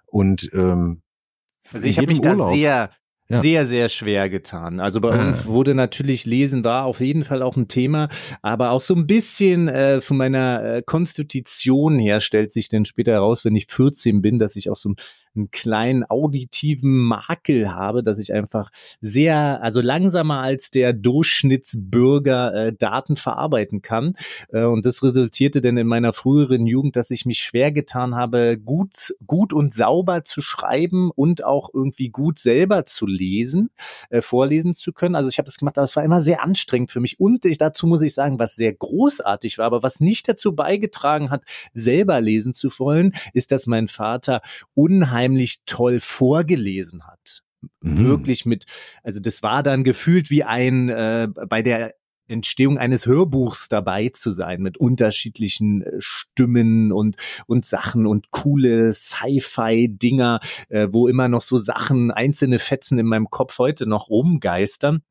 [0.07, 1.03] Und ähm,
[1.73, 2.39] also ich habe mich Urlaub.
[2.39, 2.91] da sehr,
[3.29, 3.41] ja.
[3.41, 4.81] sehr, sehr schwer getan.
[4.81, 5.47] Also bei uns äh.
[5.47, 8.09] wurde natürlich Lesen war auf jeden Fall auch ein Thema,
[8.43, 13.13] aber auch so ein bisschen äh, von meiner äh, Konstitution her stellt sich dann später
[13.13, 14.97] heraus, wenn ich 14 bin, dass ich auch so ein
[15.37, 18.71] einen kleinen auditiven Makel habe, dass ich einfach
[19.01, 24.15] sehr, also langsamer als der Durchschnittsbürger äh, Daten verarbeiten kann.
[24.51, 28.59] Äh, und das resultierte dann in meiner früheren Jugend, dass ich mich schwer getan habe,
[28.59, 33.71] gut, gut und sauber zu schreiben und auch irgendwie gut selber zu lesen,
[34.11, 35.15] äh, vorlesen zu können.
[35.15, 37.21] Also ich habe das gemacht, aber es war immer sehr anstrengend für mich.
[37.21, 41.31] Und ich, dazu muss ich sagen, was sehr großartig war, aber was nicht dazu beigetragen
[41.31, 44.41] hat, selber lesen zu wollen, ist, dass mein Vater
[44.75, 47.43] unheimlich unheimlich toll vorgelesen hat.
[47.81, 48.07] Mhm.
[48.07, 48.67] Wirklich mit,
[49.03, 51.95] also das war dann gefühlt wie ein äh, bei der
[52.29, 57.17] Entstehung eines Hörbuchs dabei zu sein mit unterschiedlichen äh, Stimmen und
[57.47, 63.31] und Sachen und coole Sci-Fi-Dinger, äh, wo immer noch so Sachen, einzelne Fetzen in meinem
[63.31, 65.03] Kopf heute noch rumgeistern.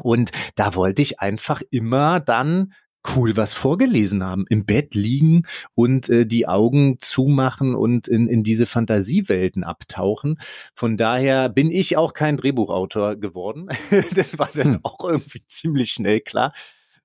[0.00, 2.72] Und da wollte ich einfach immer dann
[3.14, 5.42] cool was vorgelesen haben, im Bett liegen
[5.74, 10.38] und äh, die Augen zumachen und in, in diese Fantasiewelten abtauchen.
[10.74, 13.68] Von daher bin ich auch kein Drehbuchautor geworden.
[14.14, 14.80] das war dann hm.
[14.82, 16.52] auch irgendwie ziemlich schnell klar.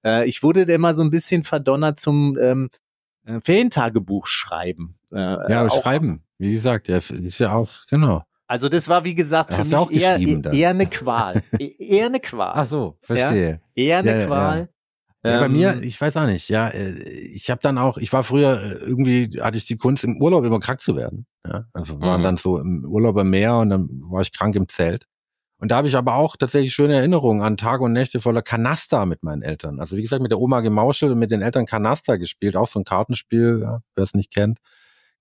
[0.03, 2.69] Äh, ich wurde da immer so ein bisschen verdonnert zum ähm,
[3.25, 4.97] äh, Ferientagebuch schreiben.
[5.11, 8.23] Äh, ja, auch, schreiben, wie gesagt, ja, ist ja auch, genau.
[8.47, 11.43] Also das war, wie gesagt, für mich eher, eher eine Qual.
[11.59, 12.51] E-, eher eine Qual.
[12.55, 13.51] Ach so, verstehe.
[13.51, 13.59] Ja?
[13.75, 14.69] Eher eine ja, Qual.
[15.23, 15.39] Ja.
[15.39, 18.23] Bei mir, ähm, ich weiß auch nicht, ja, äh, ich habe dann auch, ich war
[18.23, 21.25] früher äh, irgendwie, hatte ich die Kunst im Urlaub immer krank zu werden.
[21.45, 22.23] Ja, also waren mhm.
[22.23, 25.05] dann so im Urlaub am Meer und dann war ich krank im Zelt.
[25.57, 29.05] Und da habe ich aber auch tatsächlich schöne Erinnerungen an Tage und Nächte voller Kanaster
[29.05, 29.81] mit meinen Eltern.
[29.81, 32.79] Also wie gesagt, mit der Oma gemauschelt und mit den Eltern Kanaster gespielt, auch so
[32.79, 34.59] ein Kartenspiel, ja, wer es nicht kennt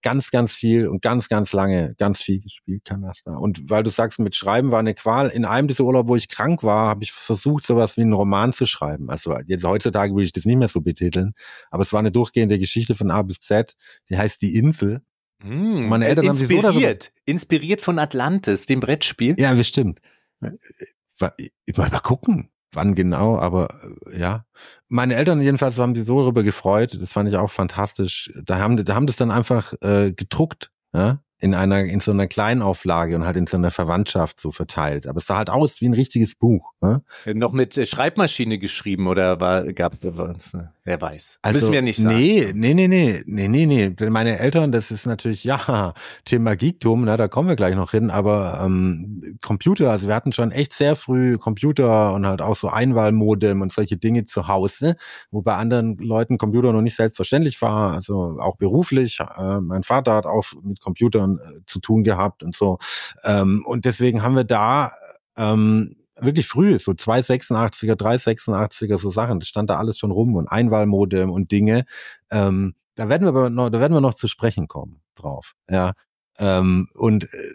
[0.03, 3.39] ganz, ganz viel und ganz, ganz lange ganz viel gespielt, Kanaster.
[3.41, 5.29] Und weil du sagst, mit Schreiben war eine Qual.
[5.29, 8.53] In einem dieser Urlaub, wo ich krank war, habe ich versucht, sowas wie einen Roman
[8.53, 9.11] zu schreiben.
[9.11, 11.35] Also jetzt heutzutage würde ich das nicht mehr so betiteln,
[11.71, 13.75] aber es war eine durchgehende Geschichte von A bis Z.
[14.09, 15.03] Die heißt Die Insel.
[15.43, 16.95] Mm, Meine Eltern haben sich so darüber
[17.25, 19.37] inspiriert von Atlantis, dem Brettspiel.
[19.39, 20.01] Ja, bestimmt.
[20.41, 21.35] Mal,
[21.77, 23.69] mal gucken wann genau, aber
[24.11, 24.45] äh, ja.
[24.89, 28.33] Meine Eltern jedenfalls haben sich so darüber gefreut, das fand ich auch fantastisch.
[28.45, 32.27] Da haben, da haben das dann einfach äh, gedruckt, ja, in einer, in so einer
[32.27, 35.07] Kleinauflage und halt in so einer Verwandtschaft so verteilt.
[35.07, 36.73] Aber es sah halt aus wie ein richtiges Buch.
[36.81, 37.03] Ne?
[37.33, 40.73] Noch mit äh, Schreibmaschine geschrieben oder war, gab es, ne?
[40.89, 41.39] wer weiß.
[41.43, 42.17] Also, Müssen wir nicht sagen.
[42.17, 44.11] Nee, nee, nee, nee, nee, nee, nee.
[44.11, 48.11] Meine Eltern, das ist natürlich, ja, Thema Geektum, na, da kommen wir gleich noch hin,
[48.11, 52.69] aber ähm, Computer, also wir hatten schon echt sehr früh Computer und halt auch so
[52.69, 54.97] Einwahlmodem und solche Dinge zu Hause,
[55.31, 59.19] wo bei anderen Leuten Computer noch nicht selbstverständlich war, also auch beruflich.
[59.21, 62.79] Äh, mein Vater hat auch mit Computern Kindern äh, zu tun gehabt und so.
[63.25, 64.93] Ähm, und deswegen haben wir da
[65.37, 70.49] ähm, wirklich früh, so 286er, 386er, so Sachen, das stand da alles schon rum und
[70.49, 71.85] Einwahlmodem und Dinge.
[72.31, 75.55] Ähm, da werden wir aber noch, da werden wir noch zu sprechen kommen drauf.
[75.71, 75.93] Ja.
[76.39, 77.53] Ähm, und äh,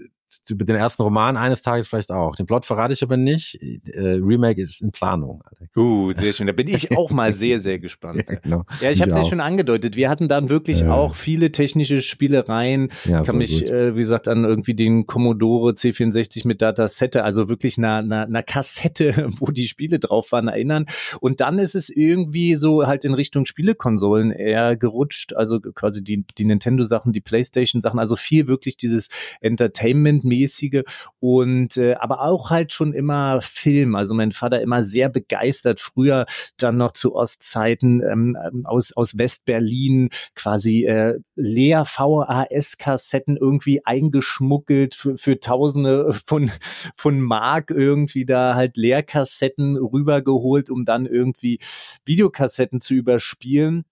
[0.49, 2.35] über den ersten Roman eines Tages vielleicht auch.
[2.35, 3.57] Den Plot verrate ich aber nicht.
[3.61, 5.43] Äh, Remake ist in Planung.
[5.75, 6.47] Uh, sehr schön.
[6.47, 8.23] Da bin ich auch mal sehr, sehr gespannt.
[8.27, 8.65] ja, genau.
[8.81, 9.95] ja, ich habe es ja schon angedeutet.
[9.95, 10.87] Wir hatten dann wirklich äh.
[10.87, 12.89] auch viele technische Spielereien.
[13.05, 17.49] Ja, ich kann mich, äh, wie gesagt, an irgendwie den Commodore C64 mit Datasette, also
[17.49, 20.85] wirklich einer, einer, einer Kassette, wo die Spiele drauf waren, erinnern.
[21.19, 25.33] Und dann ist es irgendwie so halt in Richtung Spielekonsolen eher gerutscht.
[25.33, 29.09] Also quasi die, die Nintendo-Sachen, die Playstation-Sachen, also viel wirklich dieses
[29.41, 30.83] Entertainment mäßige
[31.19, 33.95] und äh, aber auch halt schon immer Film.
[33.95, 36.25] Also mein Vater immer sehr begeistert, früher
[36.57, 44.95] dann noch zu Ostzeiten ähm, ähm aus, aus West-Berlin quasi äh, leer VHS-Kassetten irgendwie eingeschmuggelt
[44.95, 46.51] für, für Tausende von,
[46.95, 51.59] von Mark irgendwie da halt Leerkassetten rübergeholt, um dann irgendwie
[52.05, 53.85] Videokassetten zu überspielen.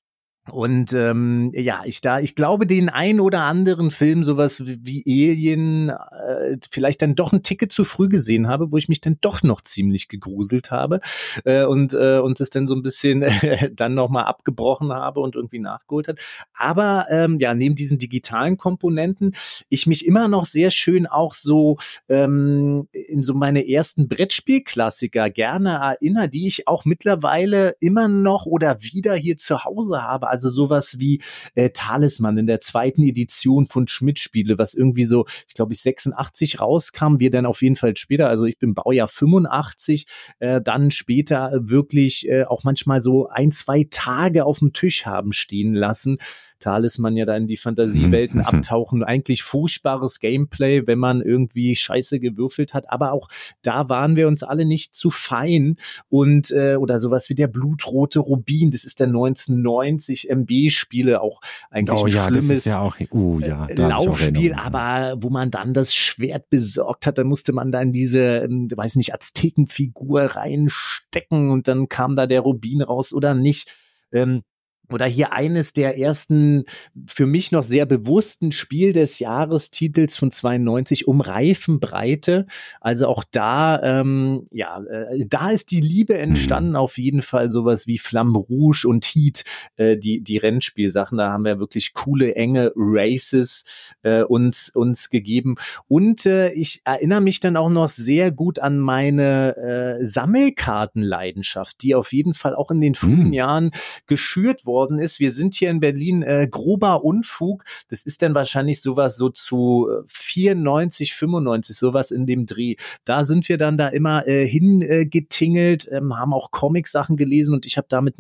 [0.50, 5.90] Und ähm, ja, ich da, ich glaube, den ein oder anderen Film, sowas wie Alien,
[5.90, 9.44] äh, vielleicht dann doch ein Ticket zu früh gesehen habe, wo ich mich dann doch
[9.44, 11.00] noch ziemlich gegruselt habe
[11.46, 15.36] äh, und äh, und es dann so ein bisschen äh, dann nochmal abgebrochen habe und
[15.36, 16.20] irgendwie nachgeholt hat.
[16.56, 19.36] Aber ähm, ja, neben diesen digitalen Komponenten,
[19.70, 21.78] ich mich immer noch sehr schön auch so
[22.10, 28.82] ähm, in so meine ersten Brettspielklassiker gerne erinnere, die ich auch mittlerweile immer noch oder
[28.82, 31.22] wieder hier zu Hause habe also sowas wie
[31.56, 36.60] äh, Talisman in der zweiten Edition von Schmidt-Spiele, was irgendwie so, ich glaube, ich 86
[36.60, 40.08] rauskam, wir dann auf jeden Fall später, also ich bin Baujahr 85,
[40.40, 45.34] äh, dann später wirklich äh, auch manchmal so ein, zwei Tage auf dem Tisch haben
[45.34, 46.18] stehen lassen.
[46.62, 48.46] Talisman ja da in die Fantasiewelten mhm.
[48.46, 49.04] abtauchen.
[49.04, 52.90] Eigentlich furchtbares Gameplay, wenn man irgendwie Scheiße gewürfelt hat.
[52.90, 53.28] Aber auch
[53.62, 55.76] da waren wir uns alle nicht zu fein
[56.10, 58.72] und äh, oder sowas wie der blutrote Rubin.
[58.72, 63.66] Das ist der 1990 MB-Spiele auch eigentlich oh, ein ja, schlimmes ja auch, uh, ja,
[63.68, 68.20] äh, Laufspiel, aber wo man dann das Schwert besorgt hat, da musste man dann diese,
[68.20, 73.70] ähm, weiß nicht, Aztekenfigur reinstecken und dann kam da der Rubin raus oder nicht.
[74.12, 74.44] Ähm,
[74.92, 76.66] oder hier eines der ersten
[77.08, 82.46] für mich noch sehr bewussten Spiel des Jahrestitels von 92 um Reifenbreite.
[82.80, 86.72] Also auch da, ähm, ja, äh, da ist die Liebe entstanden.
[86.72, 86.76] Mhm.
[86.76, 89.44] Auf jeden Fall sowas wie Flamme Rouge und Heat,
[89.78, 91.18] äh, die die Rennspielsachen.
[91.18, 93.64] Da haben wir wirklich coole enge Races
[94.04, 95.56] äh, uns uns gegeben.
[95.88, 99.56] Und äh, ich erinnere mich dann auch noch sehr gut an meine
[100.02, 103.34] äh, Sammelkartenleidenschaft, die auf jeden Fall auch in den frühen mhm.
[103.34, 103.72] Jahren
[104.08, 105.20] geschürt worden worden ist.
[105.20, 107.64] Wir sind hier in Berlin äh, grober Unfug.
[107.90, 112.76] Das ist dann wahrscheinlich sowas so zu 94, äh, 95, sowas in dem Dreh.
[113.06, 117.66] Da sind wir dann da immer äh, hingetingelt, äh, ähm, haben auch Comic-Sachen gelesen und
[117.66, 118.16] ich habe da mit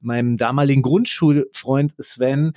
[0.00, 2.52] meinem damaligen Grundschulfreund Sven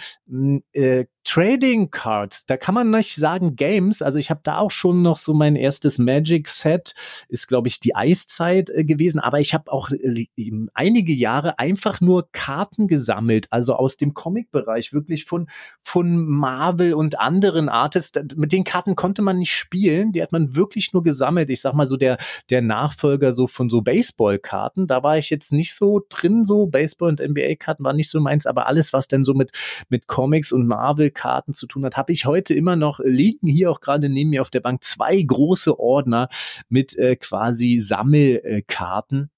[0.71, 4.01] äh, Trading Cards, da kann man nicht sagen Games.
[4.01, 6.95] Also ich habe da auch schon noch so mein erstes Magic Set,
[7.29, 10.27] ist glaube ich die Eiszeit äh, gewesen, aber ich habe auch äh,
[10.73, 15.47] einige Jahre einfach nur Karten gesammelt, also aus dem Comic-Bereich, wirklich von,
[15.81, 18.19] von Marvel und anderen Artists.
[18.35, 21.49] Mit den Karten konnte man nicht spielen, die hat man wirklich nur gesammelt.
[21.49, 22.17] Ich sag mal so der,
[22.49, 27.09] der Nachfolger so von so Baseball-Karten, da war ich jetzt nicht so drin, so Baseball-
[27.09, 29.51] und NBA-Karten war nicht so meins, aber alles, was denn so mit,
[29.89, 33.71] mit Comics und Marvel Karten zu tun hat, habe ich heute immer noch liegen hier
[33.71, 36.29] auch gerade neben mir auf der Bank zwei große Ordner
[36.69, 39.29] mit äh, quasi Sammelkarten.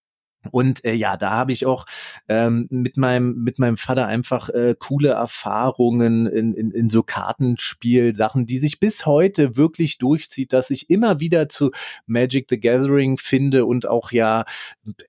[0.51, 1.85] Und äh, ja, da habe ich auch
[2.27, 8.15] ähm, mit meinem mit meinem Vater einfach äh, coole Erfahrungen in, in, in so Kartenspiel
[8.15, 11.71] Sachen, die sich bis heute wirklich durchzieht, dass ich immer wieder zu
[12.05, 14.45] Magic the Gathering finde und auch ja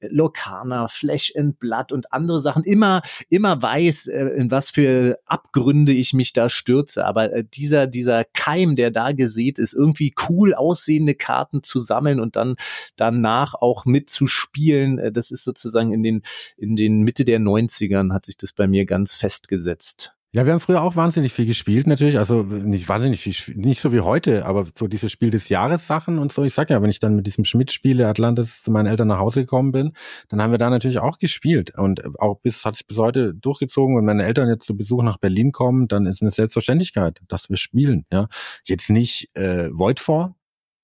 [0.01, 5.93] Locana, Flash and Blood und andere Sachen immer immer weiß, äh, in was für Abgründe
[5.93, 7.05] ich mich da stürze.
[7.05, 12.20] Aber äh, dieser dieser Keim, der da gesät ist, irgendwie cool aussehende Karten zu sammeln
[12.20, 12.57] und dann
[12.97, 16.22] danach auch mitzuspielen, äh, das das ist sozusagen in den,
[16.57, 20.12] in den Mitte der 90ern hat sich das bei mir ganz festgesetzt.
[20.33, 22.18] Ja, wir haben früher auch wahnsinnig viel gespielt, natürlich.
[22.18, 26.18] Also nicht wahnsinnig viel, nicht so wie heute, aber so diese Spiel des Jahres Sachen
[26.18, 26.45] und so.
[26.45, 29.41] Ich sag ja, wenn ich dann mit diesem Schmidt-Spiele Atlantis zu meinen Eltern nach Hause
[29.41, 29.93] gekommen bin,
[30.29, 31.79] dann haben wir da natürlich auch gespielt.
[31.79, 33.97] Und auch bis, hat sich bis heute durchgezogen.
[33.97, 37.57] Wenn meine Eltern jetzt zu Besuch nach Berlin kommen, dann ist eine Selbstverständlichkeit, dass wir
[37.57, 38.29] spielen, ja.
[38.64, 40.37] Jetzt nicht äh, Void for,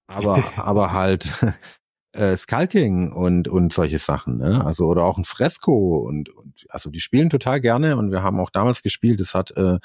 [0.06, 1.30] aber, aber halt
[2.14, 4.64] äh, Skulking und und solche Sachen, ne?
[4.64, 8.38] Also oder auch ein Fresco und, und also die spielen total gerne und wir haben
[8.40, 9.20] auch damals gespielt.
[9.20, 9.78] Es hat, äh,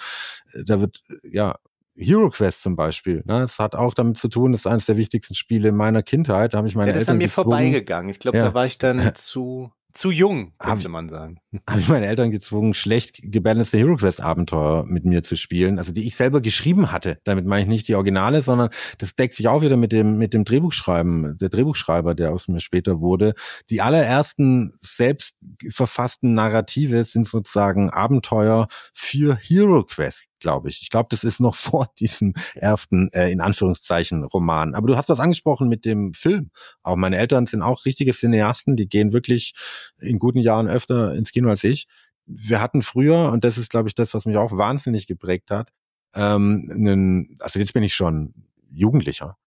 [0.65, 1.55] da wird ja
[1.95, 3.17] Hero Quest zum Beispiel.
[3.25, 3.39] Ne?
[3.39, 6.53] Das hat auch damit zu tun, das ist eines der wichtigsten Spiele meiner Kindheit.
[6.53, 7.43] Da habe ich meine ja, das Eltern ist an mir gezwungen.
[7.45, 8.09] vorbeigegangen.
[8.09, 8.43] Ich glaube, Ja.
[8.45, 11.39] da war ich dann zu zu jung, könnte man sagen.
[11.69, 15.91] habe ich meine Eltern gezwungen, schlecht gebalancete Hero Quest Abenteuer mit mir zu spielen, also
[15.91, 17.19] die ich selber geschrieben hatte.
[17.23, 18.69] Damit meine ich nicht die Originale, sondern
[18.99, 22.59] das deckt sich auch wieder mit dem mit dem Drehbuchschreiben, der Drehbuchschreiber, der aus mir
[22.59, 23.33] später wurde.
[23.69, 25.35] Die allerersten selbst
[25.69, 30.81] verfassten Narrative sind sozusagen Abenteuer für Hero Quest glaube ich.
[30.81, 34.75] Ich glaube, das ist noch vor diesem ersten, äh, in Anführungszeichen, Roman.
[34.75, 36.51] Aber du hast was angesprochen mit dem Film.
[36.83, 39.53] Auch meine Eltern sind auch richtige Cineasten, die gehen wirklich
[39.99, 41.87] in guten Jahren öfter ins Kino als ich.
[42.25, 45.71] Wir hatten früher, und das ist, glaube ich, das, was mich auch wahnsinnig geprägt hat,
[46.13, 48.33] ähm, einen, also jetzt bin ich schon
[48.71, 49.37] Jugendlicher,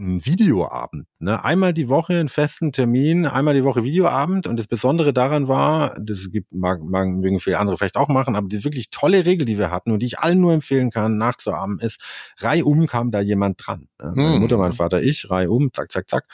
[0.00, 1.06] einen Videoabend.
[1.18, 1.44] Ne?
[1.44, 4.46] Einmal die Woche einen festen Termin, einmal die Woche Videoabend.
[4.46, 8.34] Und das Besondere daran war, das gibt, mag, mag mögen viele andere vielleicht auch machen,
[8.36, 11.18] aber die wirklich tolle Regel, die wir hatten und die ich allen nur empfehlen kann,
[11.18, 12.00] nachzuahmen, ist,
[12.38, 13.88] reihum kam da jemand dran.
[14.02, 14.12] Ne?
[14.14, 14.40] Meine Hm.
[14.40, 16.24] Mutter, mein Vater, ich, reihum, zack, zack, zack.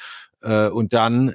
[0.43, 1.35] Äh, und dann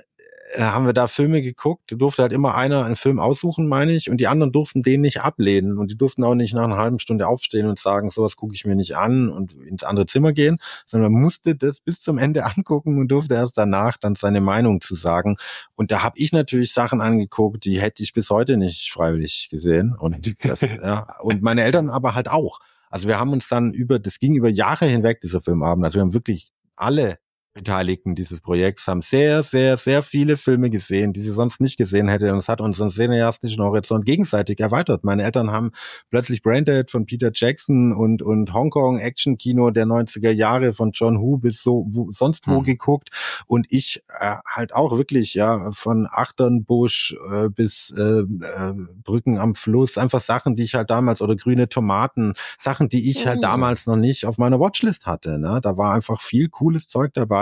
[0.58, 1.94] haben wir da Filme geguckt.
[1.98, 5.22] Durfte halt immer einer einen Film aussuchen, meine ich, und die anderen durften den nicht
[5.22, 5.78] ablehnen.
[5.78, 8.66] Und die durften auch nicht nach einer halben Stunde aufstehen und sagen, sowas gucke ich
[8.66, 12.46] mir nicht an und ins andere Zimmer gehen, sondern man musste das bis zum Ende
[12.58, 15.38] angucken und durfte erst danach dann seine Meinung zu sagen.
[15.76, 19.96] Und da habe ich natürlich Sachen angeguckt, die hätte ich bis heute nicht freiwillig gesehen.
[19.98, 22.60] Und, das, ja, und meine Eltern aber halt auch.
[22.90, 25.86] Also wir haben uns dann über, das ging über Jahre hinweg, dieser Filmabend.
[25.86, 27.20] Also wir haben wirklich alle
[27.54, 32.08] Beteiligten dieses Projekts haben sehr, sehr, sehr viele Filme gesehen, die sie sonst nicht gesehen
[32.08, 32.32] hätte.
[32.32, 35.04] Und es hat unseren cineastischen Horizont gegenseitig erweitert.
[35.04, 35.72] Meine Eltern haben
[36.10, 41.38] plötzlich Braindead von Peter Jackson und, und Hongkong Action-Kino der 90er Jahre von John Woo
[41.38, 42.64] bis so wo, sonst wo Hm.
[42.64, 43.10] geguckt.
[43.48, 48.74] Und ich äh, halt auch wirklich, ja, von Achternbusch äh, bis äh, äh,
[49.04, 53.28] Brücken am Fluss, einfach Sachen, die ich halt damals, oder grüne Tomaten, Sachen, die ich
[53.28, 53.42] halt Mhm.
[53.42, 55.38] damals noch nicht auf meiner Watchlist hatte.
[55.40, 55.60] Ne?
[55.62, 57.41] Da war einfach viel cooles Zeug dabei,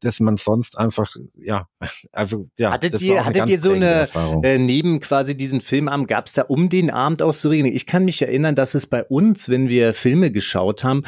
[0.00, 1.66] dass man sonst einfach, ja,
[2.12, 2.72] einfach, ja.
[2.72, 4.08] Hattet das ihr- hattet ihr so eine.
[4.42, 7.72] Äh, neben quasi diesen Filmabend gab es da um den Abend auch so Regeln.
[7.74, 11.02] Ich kann mich erinnern, dass es bei uns, wenn wir Filme geschaut haben,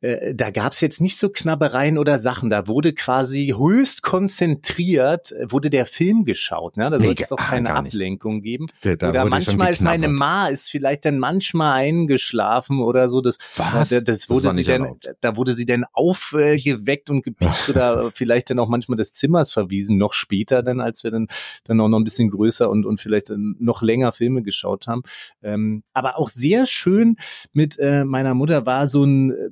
[0.00, 2.50] äh, da gab es jetzt nicht so Knabbereien oder Sachen.
[2.50, 6.76] Da wurde quasi höchst konzentriert, äh, wurde der Film geschaut.
[6.76, 6.90] Ne?
[6.90, 7.94] Da Nee, sollte es auch keine gar nicht.
[7.94, 8.66] Ablenkung geben.
[8.82, 10.08] Da- da oder manchmal ist meine.
[10.08, 13.20] Ma ist vielleicht dann manchmal eingeschlafen oder so.
[13.20, 13.90] Das, Was?
[13.92, 15.14] äh, das Das wurde war sie dann, erlaubt.
[15.20, 17.81] da wurde sie dann aufgeweckt und gepiekst oder
[18.12, 21.28] vielleicht dann auch manchmal des Zimmers verwiesen, noch später dann, als wir dann,
[21.64, 25.02] dann auch noch ein bisschen größer und, und vielleicht noch länger Filme geschaut haben.
[25.42, 27.16] Ähm, aber auch sehr schön
[27.52, 29.50] mit äh, meiner Mutter war so ein, äh,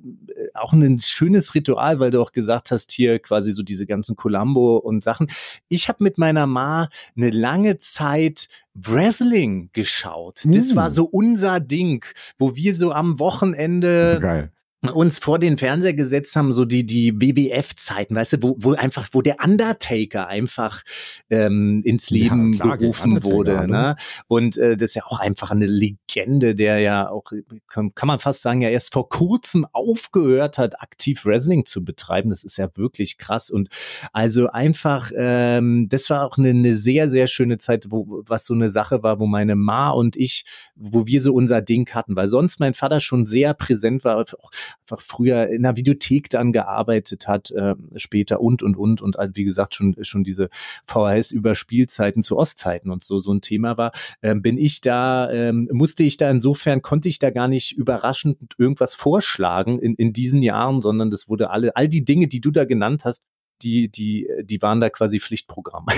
[0.55, 4.76] auch ein schönes Ritual, weil du auch gesagt hast, hier quasi so diese ganzen Columbo
[4.76, 5.31] und Sachen.
[5.68, 10.43] Ich habe mit meiner Ma eine lange Zeit Wrestling geschaut.
[10.45, 10.76] Das Uh.
[10.76, 12.05] war so unser Ding,
[12.39, 14.53] wo wir so am Wochenende Geil.
[14.83, 19.09] Uns vor den Fernseher gesetzt haben, so die, die WWF-Zeiten, weißt du, wo, wo einfach,
[19.12, 20.83] wo der Undertaker einfach
[21.28, 23.59] ähm, ins Ja, Leben klar, gegen gerufen wurde.
[23.59, 23.72] hallo.
[23.72, 23.97] Ne?
[24.26, 27.33] Und äh, das ist ja auch einfach eine Legende, der ja auch,
[27.68, 32.31] kann, kann man fast sagen, ja erst vor kurzem aufgehört hat, aktiv Wrestling zu betreiben.
[32.31, 33.51] Das ist ja wirklich krass.
[33.51, 33.68] Und
[34.12, 38.55] also einfach, ähm, das war auch eine, eine sehr, sehr schöne Zeit, wo was so
[38.55, 42.28] eine Sache war, wo meine Ma und ich, wo wir so unser Ding hatten, weil
[42.28, 44.51] sonst mein Vater schon sehr präsent war, auch
[44.83, 49.37] einfach früher in der Videothek dann gearbeitet hat, äh, später und und und und halt,
[49.37, 50.49] wie gesagt schon schon diese
[50.85, 53.93] VHS über Spielzeiten zu Ostzeiten und so so ein Thema war,
[54.23, 58.39] ähm, bin ich da ähm, musste ich da insofern konnte ich da gar nicht überraschend
[58.59, 62.51] irgendwas vorschlagen in in diesen Jahren, sondern das wurde alle all die Dinge, die du
[62.51, 63.23] da genannt hast,
[63.62, 65.87] die die die waren da quasi Pflichtprogramm.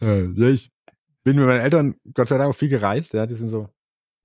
[0.00, 0.70] Äh, ja, ich
[1.22, 3.12] bin mit meinen Eltern Gott sei Dank auch viel gereist.
[3.14, 3.68] Ja, die sind so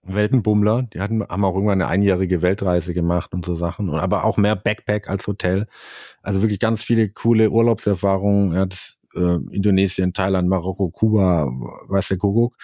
[0.03, 0.83] Weltenbummler.
[0.83, 3.89] Die hatten, haben auch irgendwann eine einjährige Weltreise gemacht und so Sachen.
[3.89, 5.67] Und aber auch mehr Backpack als Hotel.
[6.21, 8.53] Also wirklich ganz viele coole Urlaubserfahrungen.
[8.53, 11.47] Ja, das, äh, Indonesien, Thailand, Marokko, Kuba,
[11.87, 12.55] weiß der Kuckuck.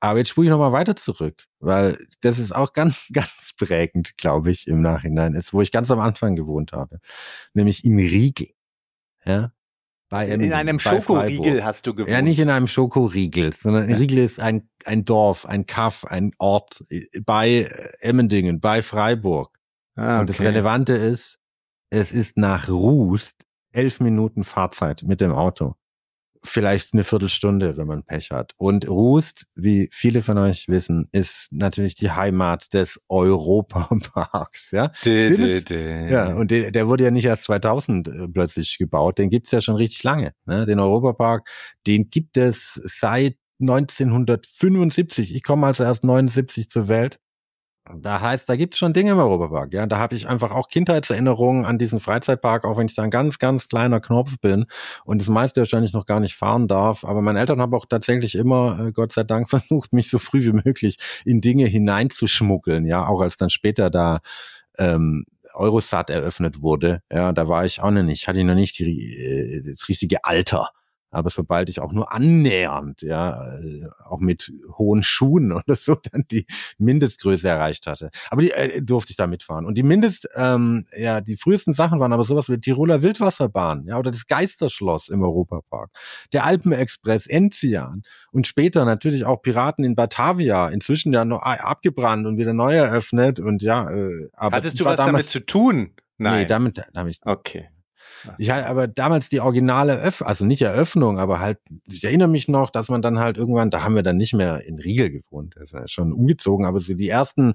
[0.00, 4.50] Aber jetzt spule ich nochmal weiter zurück, weil das ist auch ganz, ganz prägend, glaube
[4.50, 7.00] ich, im Nachhinein ist, wo ich ganz am Anfang gewohnt habe.
[7.54, 8.48] Nämlich in Riegel.
[9.24, 9.52] Ja.
[10.08, 12.10] Bei in einem Schokoriegel hast du gewohnt.
[12.10, 16.32] Ja, nicht in einem Schokoriegel, sondern ein Riegel ist ein, ein Dorf, ein Kaff, ein
[16.38, 16.82] Ort
[17.26, 17.68] bei
[18.00, 19.58] Emmendingen, bei Freiburg.
[19.96, 20.20] Ah, okay.
[20.20, 21.38] Und das Relevante ist,
[21.90, 25.74] es ist nach Rust elf Minuten Fahrzeit mit dem Auto
[26.44, 28.52] vielleicht eine Viertelstunde, wenn man Pech hat.
[28.56, 34.70] Und Rust, wie viele von euch wissen, ist natürlich die Heimat des Europaparks.
[34.70, 34.92] Ja,
[36.10, 39.60] ja und der, der wurde ja nicht erst 2000 äh, plötzlich gebaut, den gibt's ja
[39.60, 40.32] schon richtig lange.
[40.46, 40.66] Ne?
[40.66, 41.48] Den Europapark,
[41.86, 45.34] den gibt es seit 1975.
[45.34, 47.18] Ich komme also erst 79 zur Welt.
[47.96, 49.72] Da heißt, da gibt es schon Dinge im Europapark.
[49.72, 53.10] Ja, da habe ich einfach auch Kindheitserinnerungen an diesen Freizeitpark, auch wenn ich da ein
[53.10, 54.66] ganz, ganz kleiner Knopf bin
[55.04, 57.04] und das meiste wahrscheinlich noch gar nicht fahren darf.
[57.04, 60.42] Aber meine Eltern haben auch tatsächlich immer, äh, Gott sei Dank, versucht, mich so früh
[60.44, 62.84] wie möglich in Dinge hineinzuschmuggeln.
[62.84, 64.20] Ja, auch als dann später da
[64.78, 65.24] ähm,
[65.54, 67.02] Eurosat eröffnet wurde.
[67.10, 70.24] Ja, da war ich auch noch nicht, hatte ich noch nicht die, äh, das richtige
[70.24, 70.70] Alter
[71.10, 76.24] aber sobald ich auch nur annähernd, ja, äh, auch mit hohen Schuhen oder so, dann
[76.30, 76.46] die
[76.78, 78.10] Mindestgröße erreicht hatte.
[78.30, 79.64] Aber die äh, durfte ich da mitfahren.
[79.64, 83.86] Und die Mindest, ähm, ja, die frühesten Sachen waren aber sowas wie die Tiroler Wildwasserbahn,
[83.86, 85.90] ja, oder das Geisterschloss im Europapark,
[86.32, 88.02] der Alpenexpress Enzian
[88.32, 93.40] und später natürlich auch Piraten in Batavia, inzwischen ja noch abgebrannt und wieder neu eröffnet
[93.40, 95.92] und ja, äh, aber Hattest du was damit zu tun?
[96.18, 96.40] Nein.
[96.40, 96.78] Nee, damit
[97.08, 97.20] ich.
[97.24, 97.68] Okay.
[98.38, 102.48] Ich halt aber damals die originale Öff also nicht Eröffnung, aber halt, ich erinnere mich
[102.48, 105.54] noch, dass man dann halt irgendwann, da haben wir dann nicht mehr in Riegel gewohnt,
[105.56, 107.54] das ist ja schon umgezogen, aber so die ersten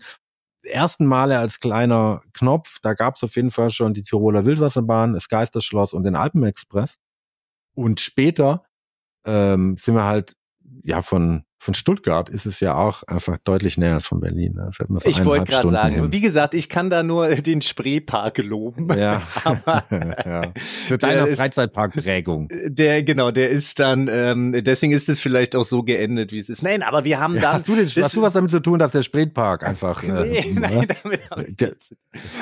[0.65, 5.13] ersten Male als kleiner Knopf, da gab es auf jeden Fall schon die Tiroler Wildwasserbahn,
[5.13, 6.95] das Geisterschloss und den Alpenexpress.
[7.75, 8.63] Und später
[9.25, 10.35] ähm, sind wir halt
[10.83, 14.59] ja von von Stuttgart ist es ja auch einfach deutlich näher als von Berlin.
[14.77, 16.11] So ich wollte gerade sagen, hin.
[16.11, 18.89] wie gesagt, ich kann da nur den Spreepark loben.
[18.97, 19.21] Ja.
[20.25, 20.53] Ja.
[20.55, 22.49] Für deine Freizeitparkprägung.
[22.65, 26.49] Der, genau, der ist dann, ähm, deswegen ist es vielleicht auch so geendet, wie es
[26.49, 26.63] ist.
[26.63, 27.53] Nein, aber wir haben ja, da.
[27.53, 30.03] Hast du, den, hast du was damit zu tun, dass der Spreepark einfach.
[30.03, 30.87] Äh, nee, nein, ne?
[31.03, 31.95] damit habe ich nichts.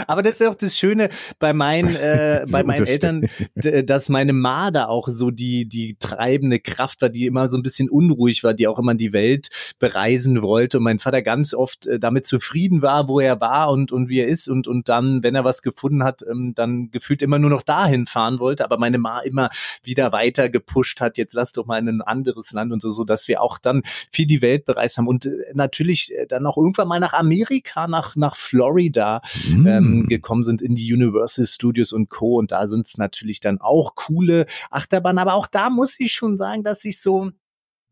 [0.07, 1.09] Aber das ist auch das Schöne
[1.39, 6.59] bei meinen, äh, bei meinen Eltern, dass meine Ma da auch so die, die treibende
[6.59, 10.41] Kraft war, die immer so ein bisschen unruhig war, die auch immer die Welt bereisen
[10.41, 14.09] wollte und mein Vater ganz oft äh, damit zufrieden war, wo er war und, und
[14.09, 17.39] wie er ist und, und dann, wenn er was gefunden hat, ähm, dann gefühlt immer
[17.39, 19.49] nur noch dahin fahren wollte, aber meine Ma immer
[19.84, 23.03] wieder weiter gepusht hat, jetzt lass doch mal in ein anderes Land und so, so
[23.03, 23.82] dass wir auch dann
[24.12, 27.88] viel die Welt bereist haben und äh, natürlich äh, dann auch irgendwann mal nach Amerika,
[27.88, 29.22] nach, nach Florida
[29.55, 29.68] mm.
[29.68, 32.38] ähm, gekommen sind in die Universal Studios und Co.
[32.38, 36.38] Und da sind es natürlich dann auch coole Achterbahnen, aber auch da muss ich schon
[36.38, 37.32] sagen, dass ich so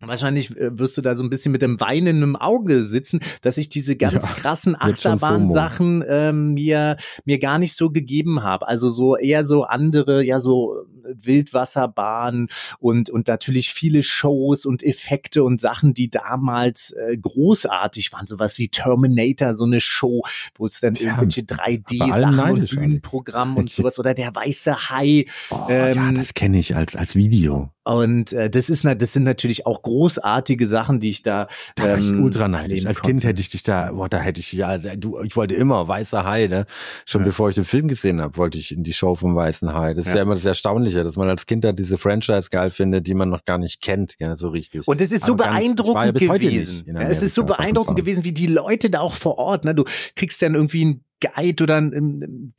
[0.01, 3.57] Wahrscheinlich äh, wirst du da so ein bisschen mit dem Weinen im Auge sitzen, dass
[3.57, 6.95] ich diese ganz ja, krassen Achterbahn-Sachen ähm, mir
[7.25, 8.67] mir gar nicht so gegeben habe.
[8.67, 12.47] Also so eher so andere, ja so Wildwasserbahn
[12.79, 18.25] und und natürlich viele Shows und Effekte und Sachen, die damals äh, großartig waren.
[18.25, 20.23] Sowas wie Terminator, so eine Show,
[20.55, 25.25] wo es dann ja, irgendwelche 3D-Sachen und Bühnenprogramm und sowas oder der weiße Hai.
[25.49, 27.71] Oh, ähm, ja, das kenne ich als als Video.
[27.89, 31.47] Und äh, das ist das sind natürlich auch großartige Sachen, die ich da.
[31.73, 32.85] Da war ich ähm, ultra neidisch.
[32.85, 35.87] Als Kind hätte ich dich da, boah, da hätte ich ja, du, ich wollte immer
[35.87, 36.67] Weißer Hai, ne?
[37.07, 37.25] Schon ja.
[37.25, 39.95] bevor ich den Film gesehen habe, wollte ich in die Show vom Weißen Hai.
[39.95, 42.69] Das ist ja, ja immer das Erstaunliche, dass man als Kind da diese Franchise geil
[42.69, 44.87] findet, die man noch gar nicht kennt, ja, so richtig.
[44.87, 46.83] Und es ist so beeindruckend gewesen.
[46.85, 49.73] Ja, es ist so beeindruckend gewesen, wie die Leute da auch vor Ort, ne?
[49.73, 49.83] Du
[50.15, 52.49] kriegst dann irgendwie ein Guide oder eine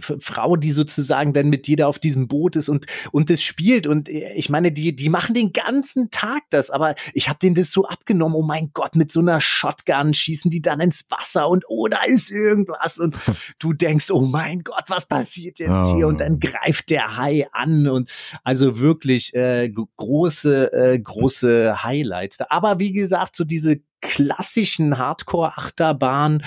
[0.00, 3.86] Frau, die sozusagen dann mit dir da auf diesem Boot ist und und das spielt
[3.86, 7.54] und äh, ich meine, die die machen den ganzen Tag das, aber ich habe denen
[7.54, 8.36] das so abgenommen.
[8.36, 12.02] Oh mein Gott, mit so einer Shotgun schießen die dann ins Wasser und oh, da
[12.04, 13.16] ist irgendwas und
[13.58, 15.96] du denkst, oh mein Gott, was passiert jetzt oh.
[15.96, 18.10] hier und dann greift der Hai an und
[18.44, 22.40] also wirklich äh, große äh, große Highlights.
[22.48, 26.42] Aber wie gesagt, so diese klassischen Hardcore-Achterbahn,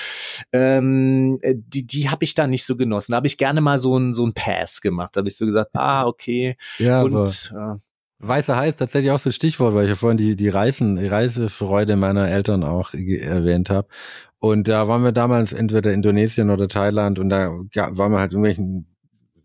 [0.54, 3.12] ähm, äh, die, die habe ich da nicht so genossen.
[3.12, 5.16] Da habe ich gerne mal so ein so ein Pass gemacht.
[5.16, 6.56] Da habe ich so gesagt, ah, okay.
[6.78, 7.80] Ja, und aber äh,
[8.22, 10.98] Weißer Hai ist tatsächlich auch so ein Stichwort, weil ich ja vorhin die, die Reisen,
[10.98, 13.88] die Reisefreude meiner Eltern auch erwähnt habe.
[14.40, 18.89] Und da waren wir damals entweder Indonesien oder Thailand und da waren wir halt irgendwelchen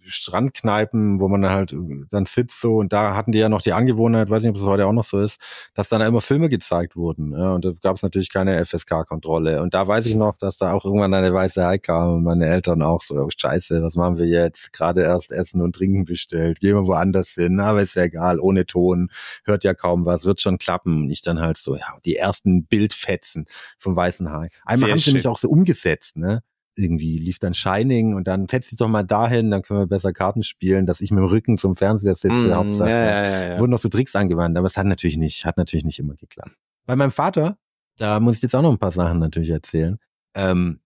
[0.06, 1.74] Strandkneipen, wo man dann halt
[2.10, 4.62] dann sitzt so und da hatten die ja noch die Angewohnheit, weiß nicht, ob es
[4.64, 5.40] heute auch noch so ist,
[5.74, 7.32] dass dann immer Filme gezeigt wurden.
[7.32, 9.62] Ja, und da gab es natürlich keine FSK-Kontrolle.
[9.62, 12.46] Und da weiß ich noch, dass da auch irgendwann eine weiße Hai kam und meine
[12.46, 14.72] Eltern auch so, oh, scheiße, was machen wir jetzt?
[14.72, 18.66] Gerade erst Essen und Trinken bestellt, gehen wir woanders hin, aber ist ja egal, ohne
[18.66, 19.10] Ton,
[19.44, 21.04] hört ja kaum was, wird schon klappen.
[21.04, 23.46] Und ich dann halt so, ja, die ersten Bildfetzen
[23.78, 24.48] vom weißen Hai.
[24.64, 26.42] Einmal Sehr haben sie mich auch so umgesetzt, ne?
[26.76, 30.12] Irgendwie lief dann Shining und dann setz dich doch mal dahin, dann können wir besser
[30.12, 32.90] Karten spielen, dass ich mit dem Rücken zum Fernseher sitze, mm, Hauptsache.
[32.90, 35.84] Ja, ja, ja, Wurden noch so Tricks angewandt, aber es hat natürlich nicht, hat natürlich
[35.84, 36.56] nicht immer geklappt.
[36.86, 37.58] Bei meinem Vater,
[37.96, 39.98] da muss ich jetzt auch noch ein paar Sachen natürlich erzählen.
[40.34, 40.80] Ähm,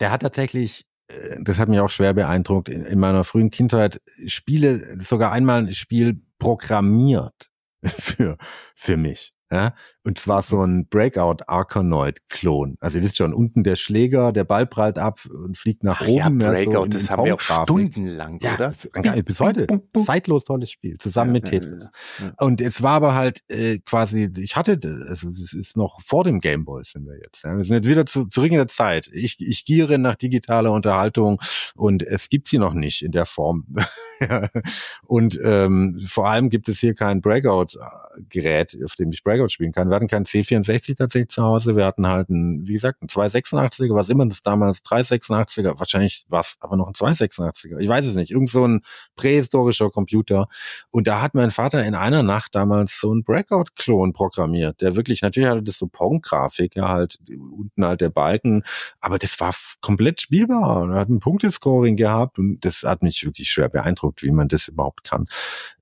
[0.00, 4.00] der hat tatsächlich, äh, das hat mich auch schwer beeindruckt, in, in meiner frühen Kindheit
[4.26, 7.50] Spiele, sogar einmal ein Spiel programmiert
[7.84, 8.36] für,
[8.74, 9.34] für mich.
[9.50, 9.74] Ja?
[10.06, 12.76] Und zwar so ein Breakout Arkanoid-Klon.
[12.78, 16.06] Also ihr wisst schon, unten der Schläger, der Ball prallt ab und fliegt nach Ach
[16.08, 16.40] oben.
[16.40, 18.74] Ja, Breakout, so das haben wir auch stundenlang, ja, oder?
[18.92, 19.66] Geil, bis heute.
[20.04, 21.84] Zeitlos tolles Spiel, zusammen ja, mit Tetris.
[22.20, 24.78] Ja, und es war aber halt äh, quasi, ich hatte,
[25.08, 27.42] also es ist noch vor dem Gameboy sind wir jetzt.
[27.42, 27.56] Ja.
[27.56, 29.10] Wir sind jetzt wieder zu, zurück in der Zeit.
[29.10, 31.40] Ich, ich giere nach digitaler Unterhaltung
[31.76, 33.74] und es gibt sie noch nicht in der Form.
[35.06, 39.93] und ähm, vor allem gibt es hier kein Breakout-Gerät, auf dem ich Breakout spielen kann
[39.94, 41.76] wir hatten kein C64 tatsächlich zu Hause.
[41.76, 46.40] Wir hatten halt ein, wie gesagt, ein 286er, was immer das damals, 386er, wahrscheinlich war
[46.40, 47.78] es aber noch ein 286er.
[47.78, 48.32] Ich weiß es nicht.
[48.32, 48.80] Irgend so ein
[49.14, 50.48] prähistorischer Computer.
[50.90, 55.22] Und da hat mein Vater in einer Nacht damals so einen Breakout-Klon programmiert, der wirklich,
[55.22, 58.64] natürlich hatte das so Pong-Grafik, ja, halt unten halt der Balken,
[58.98, 60.82] aber das war komplett spielbar.
[60.82, 64.48] Und er hat ein Punktescoring gehabt und das hat mich wirklich schwer beeindruckt, wie man
[64.48, 65.26] das überhaupt kann.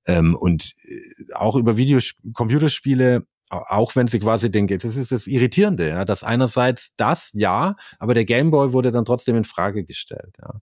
[0.06, 5.26] Ähm, und äh, auch über Videos, Computerspiele auch wenn sie quasi denken, das ist das
[5.26, 10.36] Irritierende, ja, dass einerseits das ja, aber der Gameboy wurde dann trotzdem in Frage gestellt.
[10.40, 10.55] Ja.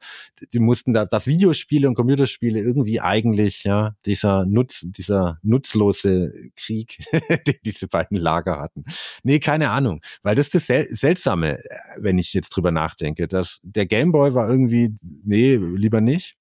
[0.53, 6.99] Die mussten da, dass Videospiele und Computerspiele irgendwie eigentlich ja dieser Nutz, dieser nutzlose Krieg,
[7.47, 8.85] den diese beiden Lager hatten.
[9.23, 13.29] Nee, keine Ahnung, weil das ist das Sel Seltsame, äh, wenn ich jetzt drüber nachdenke,
[13.29, 16.40] dass der Gameboy war irgendwie, nee, lieber nicht.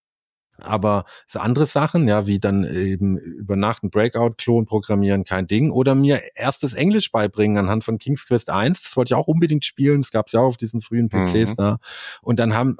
[0.62, 5.72] Aber so andere Sachen, ja, wie dann eben über Nacht einen Breakout-Klon programmieren, kein Ding.
[5.72, 8.84] Oder mir erstes Englisch beibringen anhand von King's Quest 1.
[8.84, 10.02] Das wollte ich auch unbedingt spielen.
[10.02, 11.56] Das gab es ja auch auf diesen frühen PCs mhm.
[11.58, 11.78] da.
[12.22, 12.78] Und dann haben,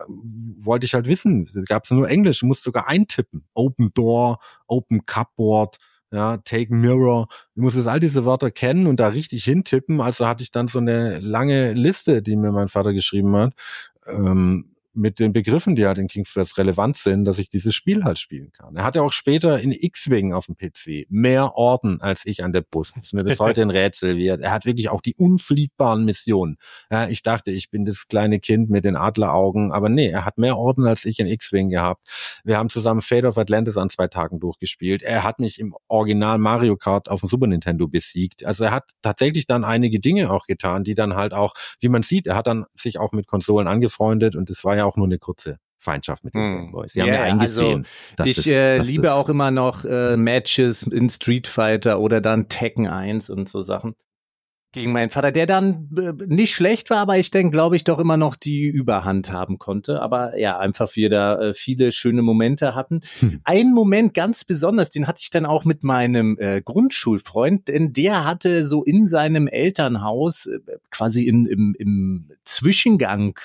[0.60, 2.40] wollte ich halt wissen, gab es nur Englisch.
[2.40, 3.46] Du musst sogar eintippen.
[3.54, 5.78] Open Door, Open Cupboard,
[6.12, 7.28] ja, Take Mirror.
[7.56, 10.02] Du musst jetzt all diese Wörter kennen und da richtig hintippen.
[10.02, 13.54] Also hatte ich dann so eine lange Liste, die mir mein Vater geschrieben hat.
[14.08, 18.04] Ähm, mit den Begriffen, die halt in King's Quest relevant sind, dass ich dieses Spiel
[18.04, 18.76] halt spielen kann.
[18.76, 22.62] Er hatte auch später in X-Wing auf dem PC mehr Orden als ich an der
[22.62, 22.92] Bus.
[22.96, 24.20] Das ist mir bis heute ein Rätsel.
[24.20, 26.58] Er, er hat wirklich auch die unfliegbaren Missionen.
[26.92, 30.38] Ja, ich dachte, ich bin das kleine Kind mit den Adleraugen, aber nee, er hat
[30.38, 32.08] mehr Orden als ich in X-Wing gehabt.
[32.44, 35.04] Wir haben zusammen Fate of Atlantis an zwei Tagen durchgespielt.
[35.04, 38.46] Er hat mich im Original Mario Kart auf dem Super Nintendo besiegt.
[38.46, 42.02] Also er hat tatsächlich dann einige Dinge auch getan, die dann halt auch, wie man
[42.02, 45.08] sieht, er hat dann sich auch mit Konsolen angefreundet und es war ja auch nur
[45.08, 46.72] eine kurze Feindschaft mit den hm.
[46.72, 46.94] Boys.
[46.94, 47.86] Sie haben ja eingesehen.
[48.18, 52.88] Also, ich äh, liebe auch immer noch äh, Matches in Street Fighter oder dann Tekken
[52.88, 53.96] 1 und so Sachen
[54.72, 57.98] gegen meinen Vater, der dann äh, nicht schlecht war, aber ich denke, glaube ich, doch
[57.98, 60.02] immer noch die Überhand haben konnte.
[60.02, 63.02] Aber ja, einfach wir da äh, viele schöne Momente hatten.
[63.20, 63.42] Hm.
[63.46, 68.26] Ein Moment ganz besonders, den hatte ich dann auch mit meinem äh, Grundschulfreund, denn der
[68.26, 70.60] hatte so in seinem Elternhaus äh,
[70.92, 73.40] quasi in, im, im Zwischengang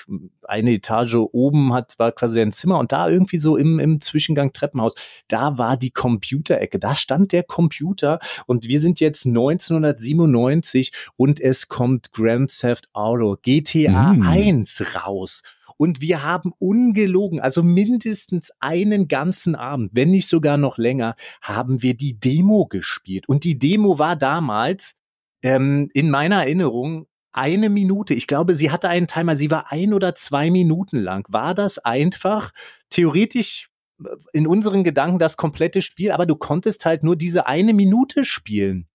[0.49, 4.53] eine Etage oben hat, war quasi ein Zimmer und da irgendwie so im, im Zwischengang
[4.53, 4.95] Treppenhaus,
[5.27, 11.67] da war die Computerecke, da stand der Computer und wir sind jetzt 1997 und es
[11.67, 14.23] kommt Grand Theft Auto GTA mm.
[14.23, 15.41] 1 raus.
[15.77, 21.81] Und wir haben ungelogen, also mindestens einen ganzen Abend, wenn nicht sogar noch länger, haben
[21.81, 23.27] wir die Demo gespielt.
[23.27, 24.95] Und die Demo war damals
[25.41, 28.13] ähm, in meiner Erinnerung eine Minute.
[28.13, 31.25] Ich glaube, sie hatte einen Timer, sie war ein oder zwei Minuten lang.
[31.29, 32.51] War das einfach
[32.89, 33.69] theoretisch
[34.03, 38.23] äh, in unseren Gedanken das komplette Spiel, aber du konntest halt nur diese eine Minute
[38.23, 38.87] spielen.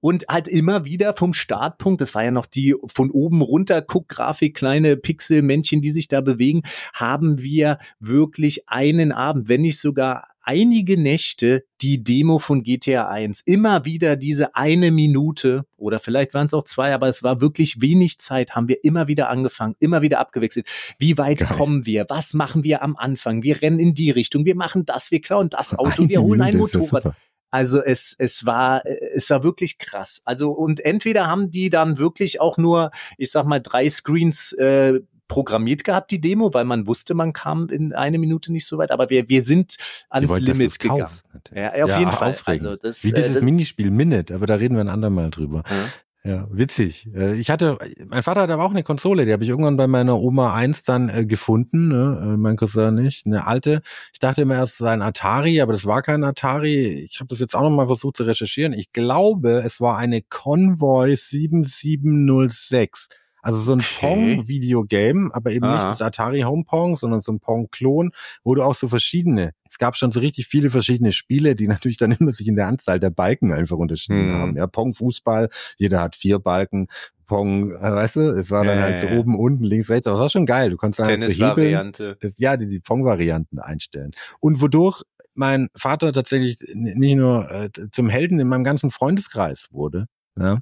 [0.00, 4.56] Und halt immer wieder vom Startpunkt, das war ja noch die von oben runter Guckgrafik,
[4.56, 6.62] kleine Pixelmännchen, die sich da bewegen,
[6.94, 13.42] haben wir wirklich einen Abend, wenn nicht sogar einige Nächte die Demo von GTA 1.
[13.44, 17.82] Immer wieder diese eine Minute oder vielleicht waren es auch zwei, aber es war wirklich
[17.82, 20.66] wenig Zeit, haben wir immer wieder angefangen, immer wieder abgewechselt.
[20.98, 21.48] Wie weit Geil.
[21.54, 22.06] kommen wir?
[22.08, 23.42] Was machen wir am Anfang?
[23.42, 26.56] Wir rennen in die Richtung, wir machen das, wir klauen das Auto, wir holen ein
[26.56, 27.14] Motorrad.
[27.50, 30.22] Also es, es war, es war wirklich krass.
[30.24, 35.00] Also und entweder haben die dann wirklich auch nur, ich sag mal, drei Screens äh,
[35.28, 38.90] programmiert gehabt, die Demo, weil man wusste, man kam in eine Minute nicht so weit,
[38.90, 39.76] aber wir, wir sind
[40.08, 41.06] ans Limit gegangen.
[41.54, 42.36] ja, auf ja, jeden Fall.
[42.44, 45.62] Also das, Wie dieses äh, das, Minispiel Minute, aber da reden wir ein andermal drüber.
[45.68, 45.88] Ja.
[46.24, 47.08] Ja, witzig.
[47.14, 49.86] Äh, ich hatte, mein Vater hatte aber auch eine Konsole, die habe ich irgendwann bei
[49.86, 52.20] meiner Oma 1 dann äh, gefunden, ne?
[52.22, 53.82] Äh, mein Cousin nicht, eine alte.
[54.12, 56.88] Ich dachte immer erst, es sei ein Atari, aber das war kein Atari.
[57.04, 58.72] Ich habe das jetzt auch nochmal versucht zu recherchieren.
[58.72, 63.08] Ich glaube, es war eine Convoy 7706
[63.42, 63.98] Also so ein Okay.
[64.00, 65.90] Pong-Videogame, aber eben nicht Ah.
[65.90, 68.10] das Atari Home Pong, sondern so ein Pong-Klon,
[68.44, 71.98] wo du auch so verschiedene, es gab schon so richtig viele verschiedene Spiele, die natürlich
[71.98, 74.32] dann immer sich in der Anzahl der Balken einfach unterschieden Mhm.
[74.32, 74.56] haben.
[74.56, 76.88] Ja, Pong-Fußball, jeder hat vier Balken.
[77.26, 80.14] Pong, äh, weißt du, es war dann Ja, halt so oben, unten, links, rechts, aber
[80.14, 80.70] das war schon geil.
[80.70, 82.16] Du konntest dann halt so Tennis-Variante.
[82.22, 84.12] das, ja, die, die Pong-Varianten einstellen.
[84.40, 85.02] Und wodurch
[85.34, 90.06] mein Vater tatsächlich nicht nur äh, zum Helden in meinem ganzen Freundeskreis wurde.
[90.38, 90.60] Ja.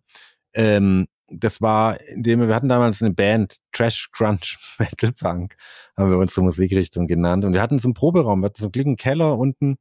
[0.55, 5.57] Ähm, das war, indem wir, wir hatten damals eine Band, Trash Crunch Metal Punk,
[5.97, 7.45] haben wir unsere Musikrichtung genannt.
[7.45, 9.77] Und wir hatten so einen Proberaum, wir hatten so einen klicken Keller unten,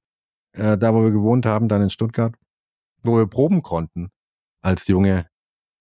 [0.54, 2.34] äh, da wo wir gewohnt haben, dann in Stuttgart,
[3.04, 4.10] wo wir proben konnten
[4.62, 5.28] als junge,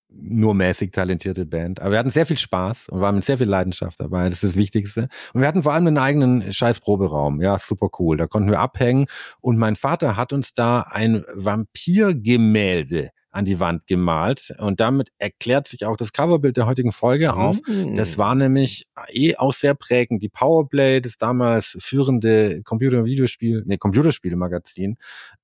[0.08, 1.80] nur mäßig talentierte Band.
[1.80, 4.28] Aber wir hatten sehr viel Spaß und waren mit sehr viel Leidenschaft dabei.
[4.28, 5.08] Das ist das Wichtigste.
[5.32, 7.40] Und wir hatten vor allem einen eigenen scheiß Proberaum.
[7.40, 8.16] Ja, super cool.
[8.16, 9.06] Da konnten wir abhängen.
[9.40, 14.54] Und mein Vater hat uns da ein Vampirgemälde an die Wand gemalt.
[14.58, 17.58] Und damit erklärt sich auch das Coverbild der heutigen Folge auf.
[17.96, 20.22] Das war nämlich eh auch sehr prägend.
[20.22, 24.96] Die Powerplay, das damals führende Computer- und Videospiel, nee, Computerspielmagazin,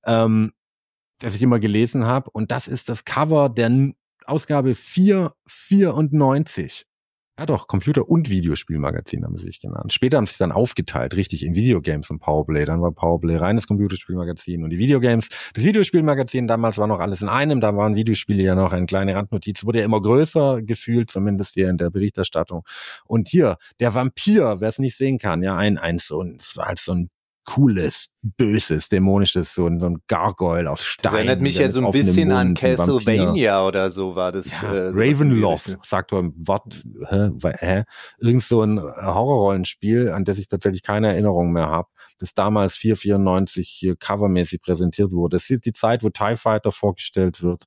[0.05, 0.53] ähm,
[1.19, 2.29] das ich immer gelesen habe.
[2.31, 3.91] Und das ist das Cover der
[4.25, 6.85] Ausgabe 494.
[7.41, 9.91] Ja doch, Computer- und Videospielmagazin haben sie sich genannt.
[9.91, 12.65] Später haben sie sich dann aufgeteilt, richtig, in Videogames und Powerplay.
[12.65, 15.27] Dann war Powerplay reines Computerspielmagazin und die Videogames.
[15.55, 19.15] Das Videospielmagazin damals war noch alles in einem, da waren Videospiele ja noch eine kleine
[19.15, 22.61] Randnotiz, wurde ja immer größer gefühlt, zumindest hier in der Berichterstattung.
[23.05, 26.77] Und hier, der Vampir, wer es nicht sehen kann, ja, ein, ein so war halt
[26.77, 27.09] so ein
[27.45, 31.03] cooles, böses, dämonisches, so ein, so ein Gargoyle aus Stein.
[31.03, 32.77] Das erinnert mich ja so ein bisschen an Mund, Vampir.
[32.77, 34.49] Castlevania oder so war das.
[34.61, 37.83] Ja, äh, Ravenloft, sagt er im Wort, hä, hä?
[38.19, 41.89] Irgend so ein Horrorrollenspiel, an das ich tatsächlich keine Erinnerung mehr habe,
[42.19, 45.37] das damals 494 hier covermäßig präsentiert wurde.
[45.37, 47.65] Das ist die Zeit, wo TIE Fighter vorgestellt wird.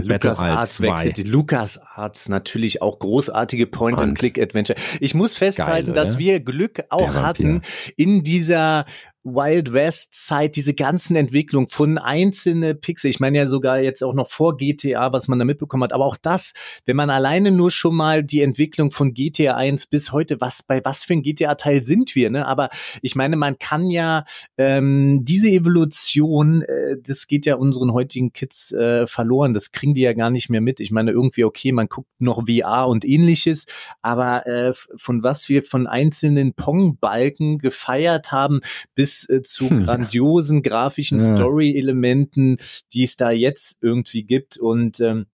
[0.00, 0.84] Lukas Isle Arts 2.
[0.86, 1.16] wechselt.
[1.16, 4.78] Die Lukas Arts natürlich auch großartige Point-and-Click-Adventure.
[5.00, 7.62] Ich muss festhalten, Geil, dass wir Glück auch hatten
[7.96, 8.84] in dieser
[9.26, 13.10] Wild West Zeit, diese ganzen Entwicklungen von einzelne Pixel.
[13.10, 15.92] Ich meine ja sogar jetzt auch noch vor GTA, was man da mitbekommen hat.
[15.92, 16.52] Aber auch das,
[16.84, 20.80] wenn man alleine nur schon mal die Entwicklung von GTA 1 bis heute, was bei
[20.84, 22.46] was für ein GTA-Teil sind wir, ne?
[22.46, 22.70] Aber
[23.02, 24.24] ich meine, man kann ja
[24.58, 29.54] ähm, diese Evolution, äh, das geht ja unseren heutigen Kids äh, verloren.
[29.54, 30.78] Das kriegen die ja gar nicht mehr mit.
[30.78, 33.66] Ich meine, irgendwie, okay, man guckt noch VR und ähnliches,
[34.02, 38.60] aber äh, von was wir von einzelnen Pong-Balken gefeiert haben,
[38.94, 41.34] bis äh, zu Hm, grandiosen grafischen Ja.
[41.34, 42.58] Story-Elementen,
[42.92, 44.56] die es da jetzt irgendwie gibt.
[44.58, 45.26] Und ähm,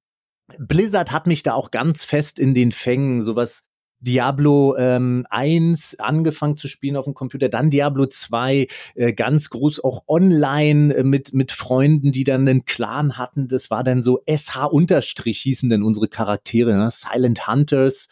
[0.58, 3.62] Blizzard hat mich da auch ganz fest in den Fängen, sowas
[4.02, 8.66] Diablo ähm, 1 angefangen zu spielen auf dem Computer, dann Diablo 2,
[8.96, 13.46] äh, ganz groß auch online äh, mit, mit Freunden, die dann einen Clan hatten.
[13.46, 16.88] Das war dann so SH-Unterstrich hießen denn unsere Charaktere, ne?
[16.90, 18.08] Silent Hunters.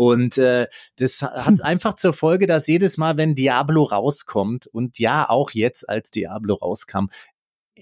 [0.00, 4.98] Und äh, das ha- hat einfach zur Folge, dass jedes Mal, wenn Diablo rauskommt, und
[4.98, 7.08] ja, auch jetzt, als Diablo rauskam,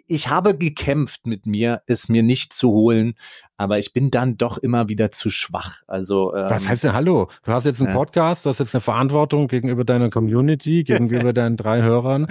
[0.07, 3.15] ich habe gekämpft mit mir, es mir nicht zu holen,
[3.57, 5.83] aber ich bin dann doch immer wieder zu schwach.
[5.89, 7.93] Also ähm, Was heißt denn, hallo, du hast jetzt einen.
[7.93, 12.27] Podcast, du hast jetzt eine Verantwortung gegenüber deiner Community, gegenüber deinen drei Hörern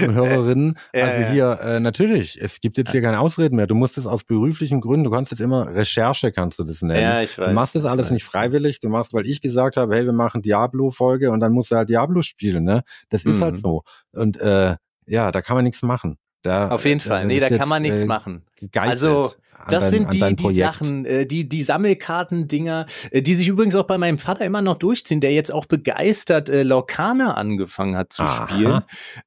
[0.00, 0.78] und Hörerinnen.
[0.94, 3.66] Ja, also hier, äh, natürlich, es gibt jetzt hier keine Ausreden mehr.
[3.66, 7.00] Du musst es aus beruflichen Gründen, du kannst jetzt immer Recherche, kannst du das nennen.
[7.02, 7.48] Ja, ich weiß.
[7.48, 10.42] du machst das alles nicht freiwillig, du machst, weil ich gesagt habe, hey, wir machen
[10.42, 12.82] Diablo-Folge und dann musst du halt Diablo spielen, ne?
[13.08, 13.42] Das ist Mhm.
[13.44, 13.82] halt so.
[14.14, 16.16] Und äh, ja, da kann man nichts machen.
[16.42, 17.26] Da, Auf jeden da Fall.
[17.26, 18.42] Nee, da kann jetzt, man nichts äh, machen.
[18.74, 19.32] Also,
[19.68, 20.54] Das dein- sind die, die.
[20.54, 24.76] Sachen, äh, die, die Sammelkarten-Dinger, äh, die sich übrigens auch bei meinem Vater immer noch
[24.76, 28.48] durchziehen, der jetzt auch begeistert äh, Lorcaner angefangen hat zu Aha.
[28.48, 28.80] spielen.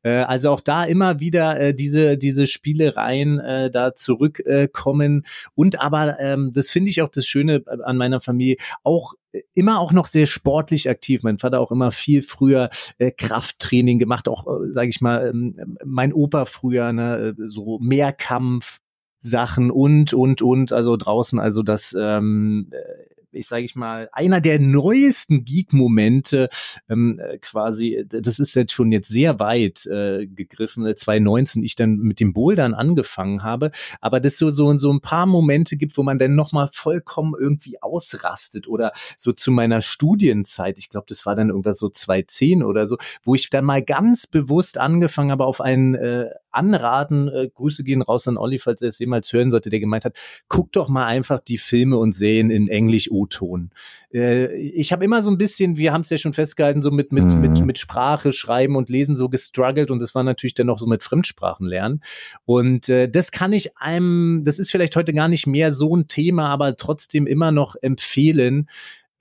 [0.04, 5.26] Äh, also auch da immer wieder äh, diese, diese Spielereien äh, da zurückkommen.
[5.54, 9.18] Und aber, ähm, das finde ich auch das Schöne äh, an meiner Familie, auch äh,
[9.54, 11.24] immer auch noch sehr sportlich aktiv.
[11.24, 15.78] Mein Vater auch immer viel früher äh, Krafttraining gemacht, auch, äh, sage ich mal, ähm,
[15.84, 18.80] mein Opa früher, ne, äh, so Mehrkampf.
[19.28, 24.42] Sachen und und und also draußen also das ähm, äh, ich sage ich mal einer
[24.42, 26.50] der neuesten Geek-Momente
[26.90, 31.64] ähm, äh, quasi äh, das ist jetzt schon jetzt sehr weit äh, gegriffen äh, 2019
[31.64, 33.72] ich dann mit dem Bouldern angefangen habe
[34.02, 37.34] aber das so so so ein paar Momente gibt wo man dann noch mal vollkommen
[37.40, 42.64] irgendwie ausrastet oder so zu meiner Studienzeit ich glaube das war dann irgendwas so 2010
[42.64, 47.50] oder so wo ich dann mal ganz bewusst angefangen habe auf einen äh, Anraten, äh,
[47.54, 50.72] Grüße gehen raus an Olli, falls er es jemals hören sollte, der gemeint hat, guck
[50.72, 53.72] doch mal einfach die Filme und Serien in Englisch O-Ton.
[54.14, 57.12] Äh, ich habe immer so ein bisschen, wir haben es ja schon festgehalten, so mit,
[57.12, 57.42] mit, Mhm.
[57.42, 60.88] mit, mit Sprache, Schreiben und Lesen so gestruggelt und das war natürlich dann noch so
[60.88, 62.02] mit Fremdsprachen lernen.
[62.46, 66.08] Und äh, das kann ich einem, das ist vielleicht heute gar nicht mehr so ein
[66.08, 68.68] Thema, aber trotzdem immer noch empfehlen,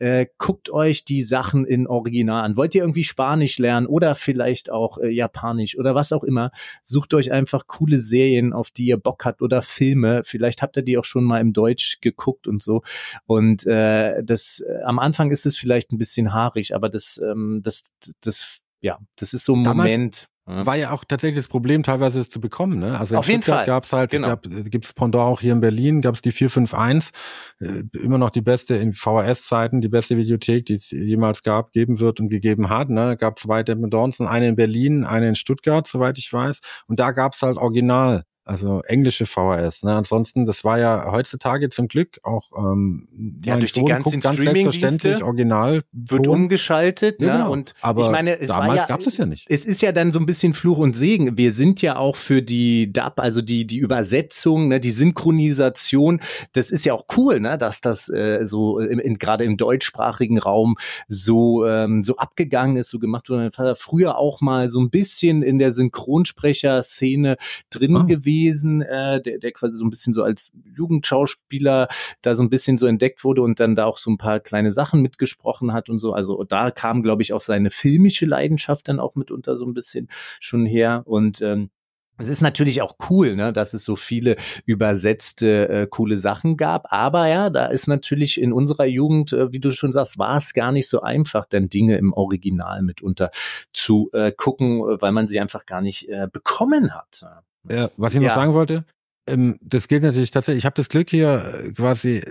[0.04, 2.58] äh, guckt euch die Sachen in Original an.
[2.58, 6.50] Wollt ihr irgendwie Spanisch lernen oder vielleicht auch äh, Japanisch oder was auch immer,
[6.82, 10.20] sucht euch einfach coole Serien, auf die ihr Bock habt oder Filme.
[10.22, 12.82] Vielleicht habt ihr die auch schon mal im Deutsch geguckt und so.
[13.24, 17.62] Und äh, das äh, am Anfang ist es vielleicht ein bisschen haarig, aber das, ähm,
[17.64, 17.90] das,
[18.20, 20.28] das, ja, das ist so ein Damals, Moment.
[20.46, 22.78] War ja auch tatsächlich das Problem, teilweise es zu bekommen.
[22.78, 22.98] Ne?
[22.98, 23.64] Also in Auf jeden Fall.
[23.64, 24.26] gab es halt, Genau.
[24.28, 27.12] es gab, gibt's Pendant auch hier in Berlin, gab es die 451,
[27.60, 31.98] äh, immer noch die beste in VHS-Zeiten, die beste Videothek, die es jemals gab, geben
[31.98, 32.90] wird und gegeben hat.
[32.90, 33.16] Ne?
[33.16, 36.60] Gab zwei Dependants, eine in Berlin, eine in Stuttgart, soweit ich weiß.
[36.88, 38.24] Und da gab's halt Original.
[38.46, 39.84] Also englische VHS.
[39.84, 39.94] Ne?
[39.94, 43.08] Ansonsten, das war ja heutzutage zum Glück auch ähm,
[43.42, 47.32] Ja, durch die Sohn ganzen guckt selbstverständlich Original Wird umgeschaltet, Ja, ne?
[47.38, 47.52] genau.
[47.52, 49.46] Und Aber ich meine, es damals ja, gab's es ja nicht.
[49.48, 51.38] Es ist ja dann so ein bisschen Fluch und Segen.
[51.38, 56.20] Wir sind ja auch für die DAB, also die die Übersetzung, ne, die Synchronisation.
[56.52, 58.78] Das ist ja auch cool, ne, dass das äh, so
[59.18, 60.76] gerade im deutschsprachigen Raum
[61.08, 63.40] so ähm, so abgegangen ist, so gemacht wurde.
[63.40, 67.36] Mein Vater früher auch mal so ein bisschen in der Synchronsprecher-Szene
[67.70, 68.02] drin Ah.
[68.02, 71.88] gewesen, äh, der, der quasi so ein bisschen so als Jugendschauspieler
[72.22, 74.70] da so ein bisschen so entdeckt wurde und dann da auch so ein paar kleine
[74.70, 76.12] Sachen mitgesprochen hat und so.
[76.12, 80.08] Also da kam, glaube ich, auch seine filmische Leidenschaft dann auch mitunter so ein bisschen
[80.40, 81.02] schon her.
[81.06, 81.70] Und ähm,
[82.16, 84.36] es ist natürlich auch cool, ne, dass es so viele
[84.66, 86.92] übersetzte äh, coole Sachen gab.
[86.92, 90.54] Aber ja, da ist natürlich in unserer Jugend, äh, wie du schon sagst, war es
[90.54, 93.30] gar nicht so einfach, dann Dinge im Original mitunter
[93.72, 97.24] zu äh, gucken, äh, weil man sie einfach gar nicht äh, bekommen hat.
[97.68, 98.34] Ja, was ich noch Ja.
[98.34, 98.84] sagen wollte,
[99.26, 100.62] ähm, das gilt natürlich tatsächlich.
[100.62, 102.22] Ich habe das Glück hier äh, quasi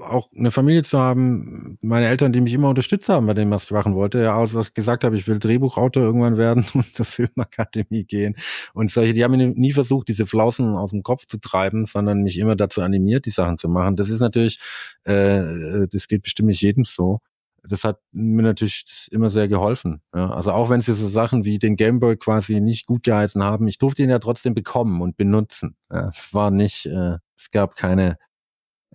[0.00, 3.64] auch eine Familie zu haben, meine Eltern, die mich immer unterstützt haben bei dem, was
[3.64, 4.22] ich machen wollte.
[4.22, 8.36] Ja, also dass ich gesagt habe, ich will Drehbuchautor irgendwann werden und zur Filmakademie gehen.
[8.72, 12.22] Und solche, die haben mir nie versucht, diese Flausen aus dem Kopf zu treiben, sondern
[12.22, 13.96] mich immer dazu animiert, die Sachen zu machen.
[13.96, 14.58] Das ist natürlich,
[15.04, 17.20] äh, das geht bestimmt nicht jedem so
[17.66, 20.02] das hat mir natürlich immer sehr geholfen.
[20.14, 23.66] Ja, also auch wenn sie so Sachen wie den Gameboy quasi nicht gut geheißen haben,
[23.68, 25.76] ich durfte ihn ja trotzdem bekommen und benutzen.
[25.90, 28.16] Ja, es war nicht, äh, es gab keine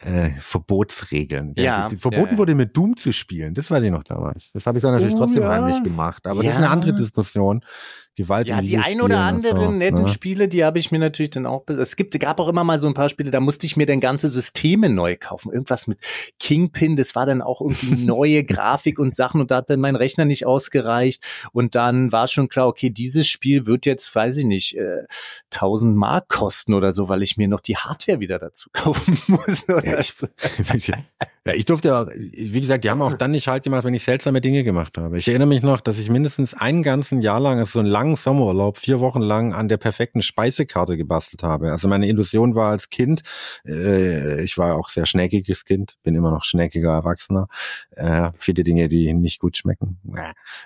[0.01, 1.53] äh, Verbotsregeln.
[1.57, 3.53] Ja, Die- Verboten ja, wurde mit Doom zu spielen.
[3.53, 4.49] Das weiß ich noch damals.
[4.53, 6.25] Das habe ich dann natürlich Oh, trotzdem heimlich gemacht.
[6.25, 7.63] Aber das ist eine andere Diskussion.
[8.15, 10.09] Gewalt Ja, die ein oder anderen so, netten ne?
[10.09, 11.67] Spiele, die habe ich mir natürlich dann auch.
[11.67, 13.99] Es gibt, gab auch immer mal so ein paar Spiele, da musste ich mir dann
[13.99, 15.53] ganze Systeme neu kaufen.
[15.53, 15.99] Irgendwas mit
[16.39, 19.95] Kingpin, das war dann auch irgendwie neue Grafik und Sachen und da hat dann mein
[19.95, 21.23] Rechner nicht ausgereicht.
[21.53, 25.05] Und dann war schon klar, okay, dieses Spiel wird jetzt, weiß ich nicht, äh,
[25.53, 29.69] 1000 Mark kosten oder so, weil ich mir noch die Hardware wieder dazu kaufen muss.
[29.69, 30.27] Oder Ja, ich, so.
[31.47, 34.03] Ja, ich durfte auch, wie gesagt, die haben auch dann nicht halt gemacht, wenn ich
[34.03, 35.17] seltsame Dinge gemacht habe.
[35.17, 38.15] Ich erinnere mich noch, dass ich mindestens einen ganzen Jahr lang, also so einen langen
[38.15, 41.71] Sommerurlaub, vier Wochen lang an der perfekten Speisekarte gebastelt habe.
[41.71, 43.21] Also meine Illusion war als Kind,
[43.65, 47.47] äh, ich war auch sehr schneckiges Kind, bin immer noch schneckiger Erwachsener,
[47.91, 49.99] äh, viele Dinge, die nicht gut schmecken.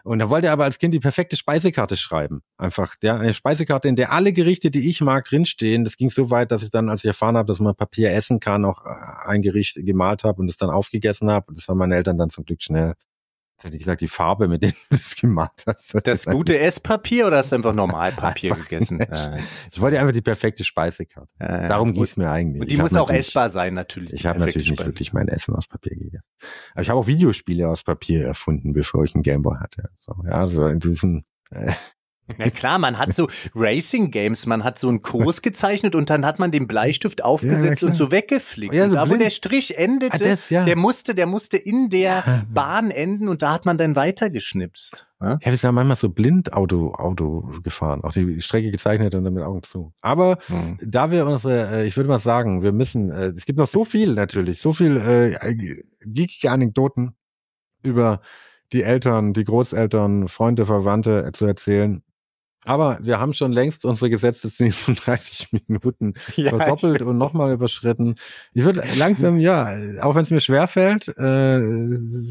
[0.04, 2.42] Und da wollte er aber als Kind die perfekte Speisekarte schreiben.
[2.58, 5.84] Einfach, ja, eine Speisekarte, in der alle Gerichte, die ich mag, drinstehen.
[5.84, 8.40] Das ging so weit, dass ich dann, als ich erfahren habe, dass man Papier essen
[8.40, 8.82] kann, auch
[9.26, 11.48] ein Gericht gemalt habe und es dann aufgegessen habe.
[11.50, 12.94] Und das haben meine Eltern dann zum Glück schnell.
[13.56, 15.96] Jetzt hätte ich gesagt, die Farbe, mit der du das gemacht hast.
[16.08, 19.00] Das ein- gute Esspapier oder hast du einfach Normalpapier gegessen?
[19.00, 19.36] Ja,
[19.72, 21.32] Ich wollte einfach die perfekte Speisekarte.
[21.40, 22.62] ja, Darum ging es mir eigentlich.
[22.62, 24.12] Und die Ich muss auch essbar sein, natürlich.
[24.14, 24.90] Ich habe natürlich nicht Speise.
[24.92, 26.26] wirklich mein Essen aus Papier gegessen.
[26.74, 29.90] Aber ich habe auch Videospiele aus Papier erfunden, bevor ich einen Gameboy hatte.
[29.96, 31.72] So, ja, also in diesem, äh,
[32.38, 36.26] Na klar, man hat so Racing Games, man hat so einen Kurs gezeichnet und dann
[36.26, 37.92] hat man den Bleistift aufgesetzt klar.
[37.92, 38.74] und so weggeflickt.
[38.74, 39.24] Ja, und so da, wo blind.
[39.24, 40.64] der Strich endete, Ah, das, ja.
[40.64, 42.42] der musste, der musste in der Ja.
[42.50, 45.06] Bahn enden und da hat man dann weitergeschnipst.
[45.22, 45.38] Ja?
[45.42, 49.34] Ich habe ja manchmal so blind Auto, Auto gefahren, auch die Strecke gezeichnet und dann
[49.34, 49.94] mit Augen zu.
[50.02, 50.78] Aber Hm.
[50.82, 53.84] da wir unsere, äh, ich würde mal sagen, wir müssen, äh, es gibt noch so
[53.86, 55.36] viel natürlich, so viel äh,
[56.06, 57.16] geekige Anekdoten
[57.84, 58.22] über
[58.72, 62.02] die Eltern, die Großeltern, Freunde, Verwandte äh, zu erzählen.
[62.66, 68.16] Aber wir haben schon längst unsere gesetzte 37 Minuten verdoppelt und nochmal überschritten.
[68.54, 71.60] Ich würde langsam, ja, auch wenn es mir schwerfällt, äh,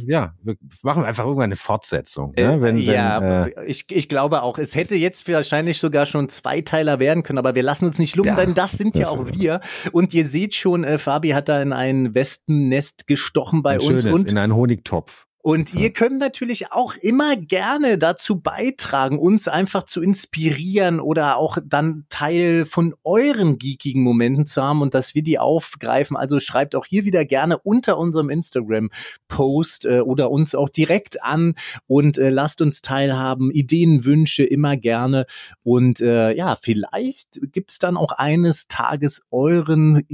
[0.07, 2.35] ja, wir machen einfach irgendwann eine Fortsetzung.
[2.35, 2.61] Äh, ne?
[2.63, 6.99] wenn, ja, wenn, äh, ich, ich glaube auch, es hätte jetzt wahrscheinlich sogar schon Zweiteiler
[6.99, 9.27] werden können, aber wir lassen uns nicht lumpen, Ja, denn das sind ja das auch
[9.27, 9.61] ist- wir.
[9.93, 14.07] Und ihr seht schon, äh, Fabi hat da in ein Wespennest gestochen bei uns schönes,
[14.07, 15.27] und in einen Honigtopf.
[15.45, 21.59] Und ihr könnt natürlich auch immer gerne dazu beitragen, uns einfach zu inspirieren oder auch
[21.65, 26.17] dann Teil von euren geekigen Momenten zu haben und dass wir die aufgreifen.
[26.17, 31.55] Also schreibt auch hier wieder gerne unter unserem Instagram-Post äh, oder uns auch direkt an
[31.89, 33.51] und äh, lasst uns teilhaben.
[33.51, 35.27] Ideen, Wünsche immer gerne.
[35.65, 40.07] Und äh, ja, vielleicht gibt's dann auch eines Tages euren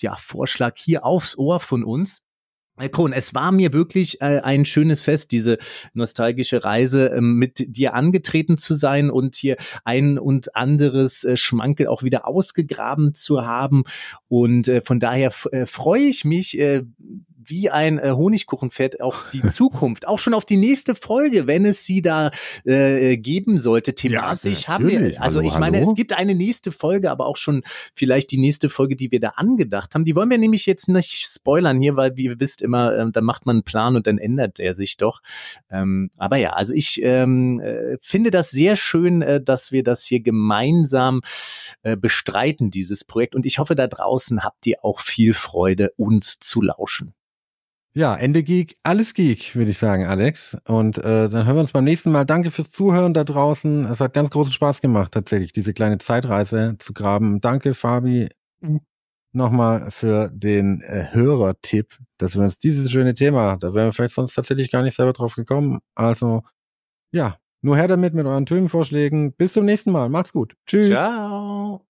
[0.00, 2.20] ja, Vorschlag hier aufs Ohr von uns.
[2.88, 5.58] Kron, es war mir wirklich äh, ein schönes Fest, diese
[5.94, 11.86] nostalgische Reise äh, mit dir angetreten zu sein und hier ein und anderes äh, Schmankel
[11.88, 13.84] auch wieder ausgegraben zu haben.
[14.28, 16.82] Und äh, von daher äh, freue ich mich, äh,
[17.44, 21.84] wie ein äh, Honigkuchenpferd auf die Zukunft, auch schon auf die nächste Folge, wenn es
[21.84, 22.30] sie da
[22.64, 23.94] äh, geben sollte.
[23.94, 25.90] Thematisch ja, haben wir, also hallo, ich meine, hallo?
[25.90, 27.62] es gibt eine nächste Folge, aber auch schon
[27.94, 30.04] vielleicht die nächste Folge, die wir da angedacht haben.
[30.04, 33.20] Die wollen wir nämlich jetzt nicht spoilern hier, weil wie ihr wisst immer, äh, da
[33.20, 35.20] macht man einen Plan und dann ändert er sich doch.
[35.70, 40.04] Ähm, aber ja, also ich ähm, äh, finde das sehr schön, äh, dass wir das
[40.04, 41.20] hier gemeinsam
[41.82, 43.34] äh, bestreiten, dieses Projekt.
[43.34, 47.14] Und ich hoffe, da draußen habt ihr auch viel Freude, uns zu lauschen.
[47.94, 50.56] Ja, Ende Geek, alles Geek, würde ich sagen, Alex.
[50.66, 52.24] Und äh, dann hören wir uns beim nächsten Mal.
[52.24, 53.84] Danke fürs Zuhören da draußen.
[53.84, 57.42] Es hat ganz großen Spaß gemacht, tatsächlich, diese kleine Zeitreise zu graben.
[57.42, 58.28] Danke, Fabi,
[59.32, 64.14] nochmal für den äh, Hörertipp, dass wir uns dieses schöne Thema, da wären wir vielleicht
[64.14, 65.80] sonst tatsächlich gar nicht selber drauf gekommen.
[65.94, 66.42] Also,
[67.12, 69.34] ja, nur her damit mit euren Themenvorschlägen.
[69.34, 70.08] Bis zum nächsten Mal.
[70.08, 70.54] Macht's gut.
[70.66, 70.88] Tschüss.
[70.88, 71.86] Ciao.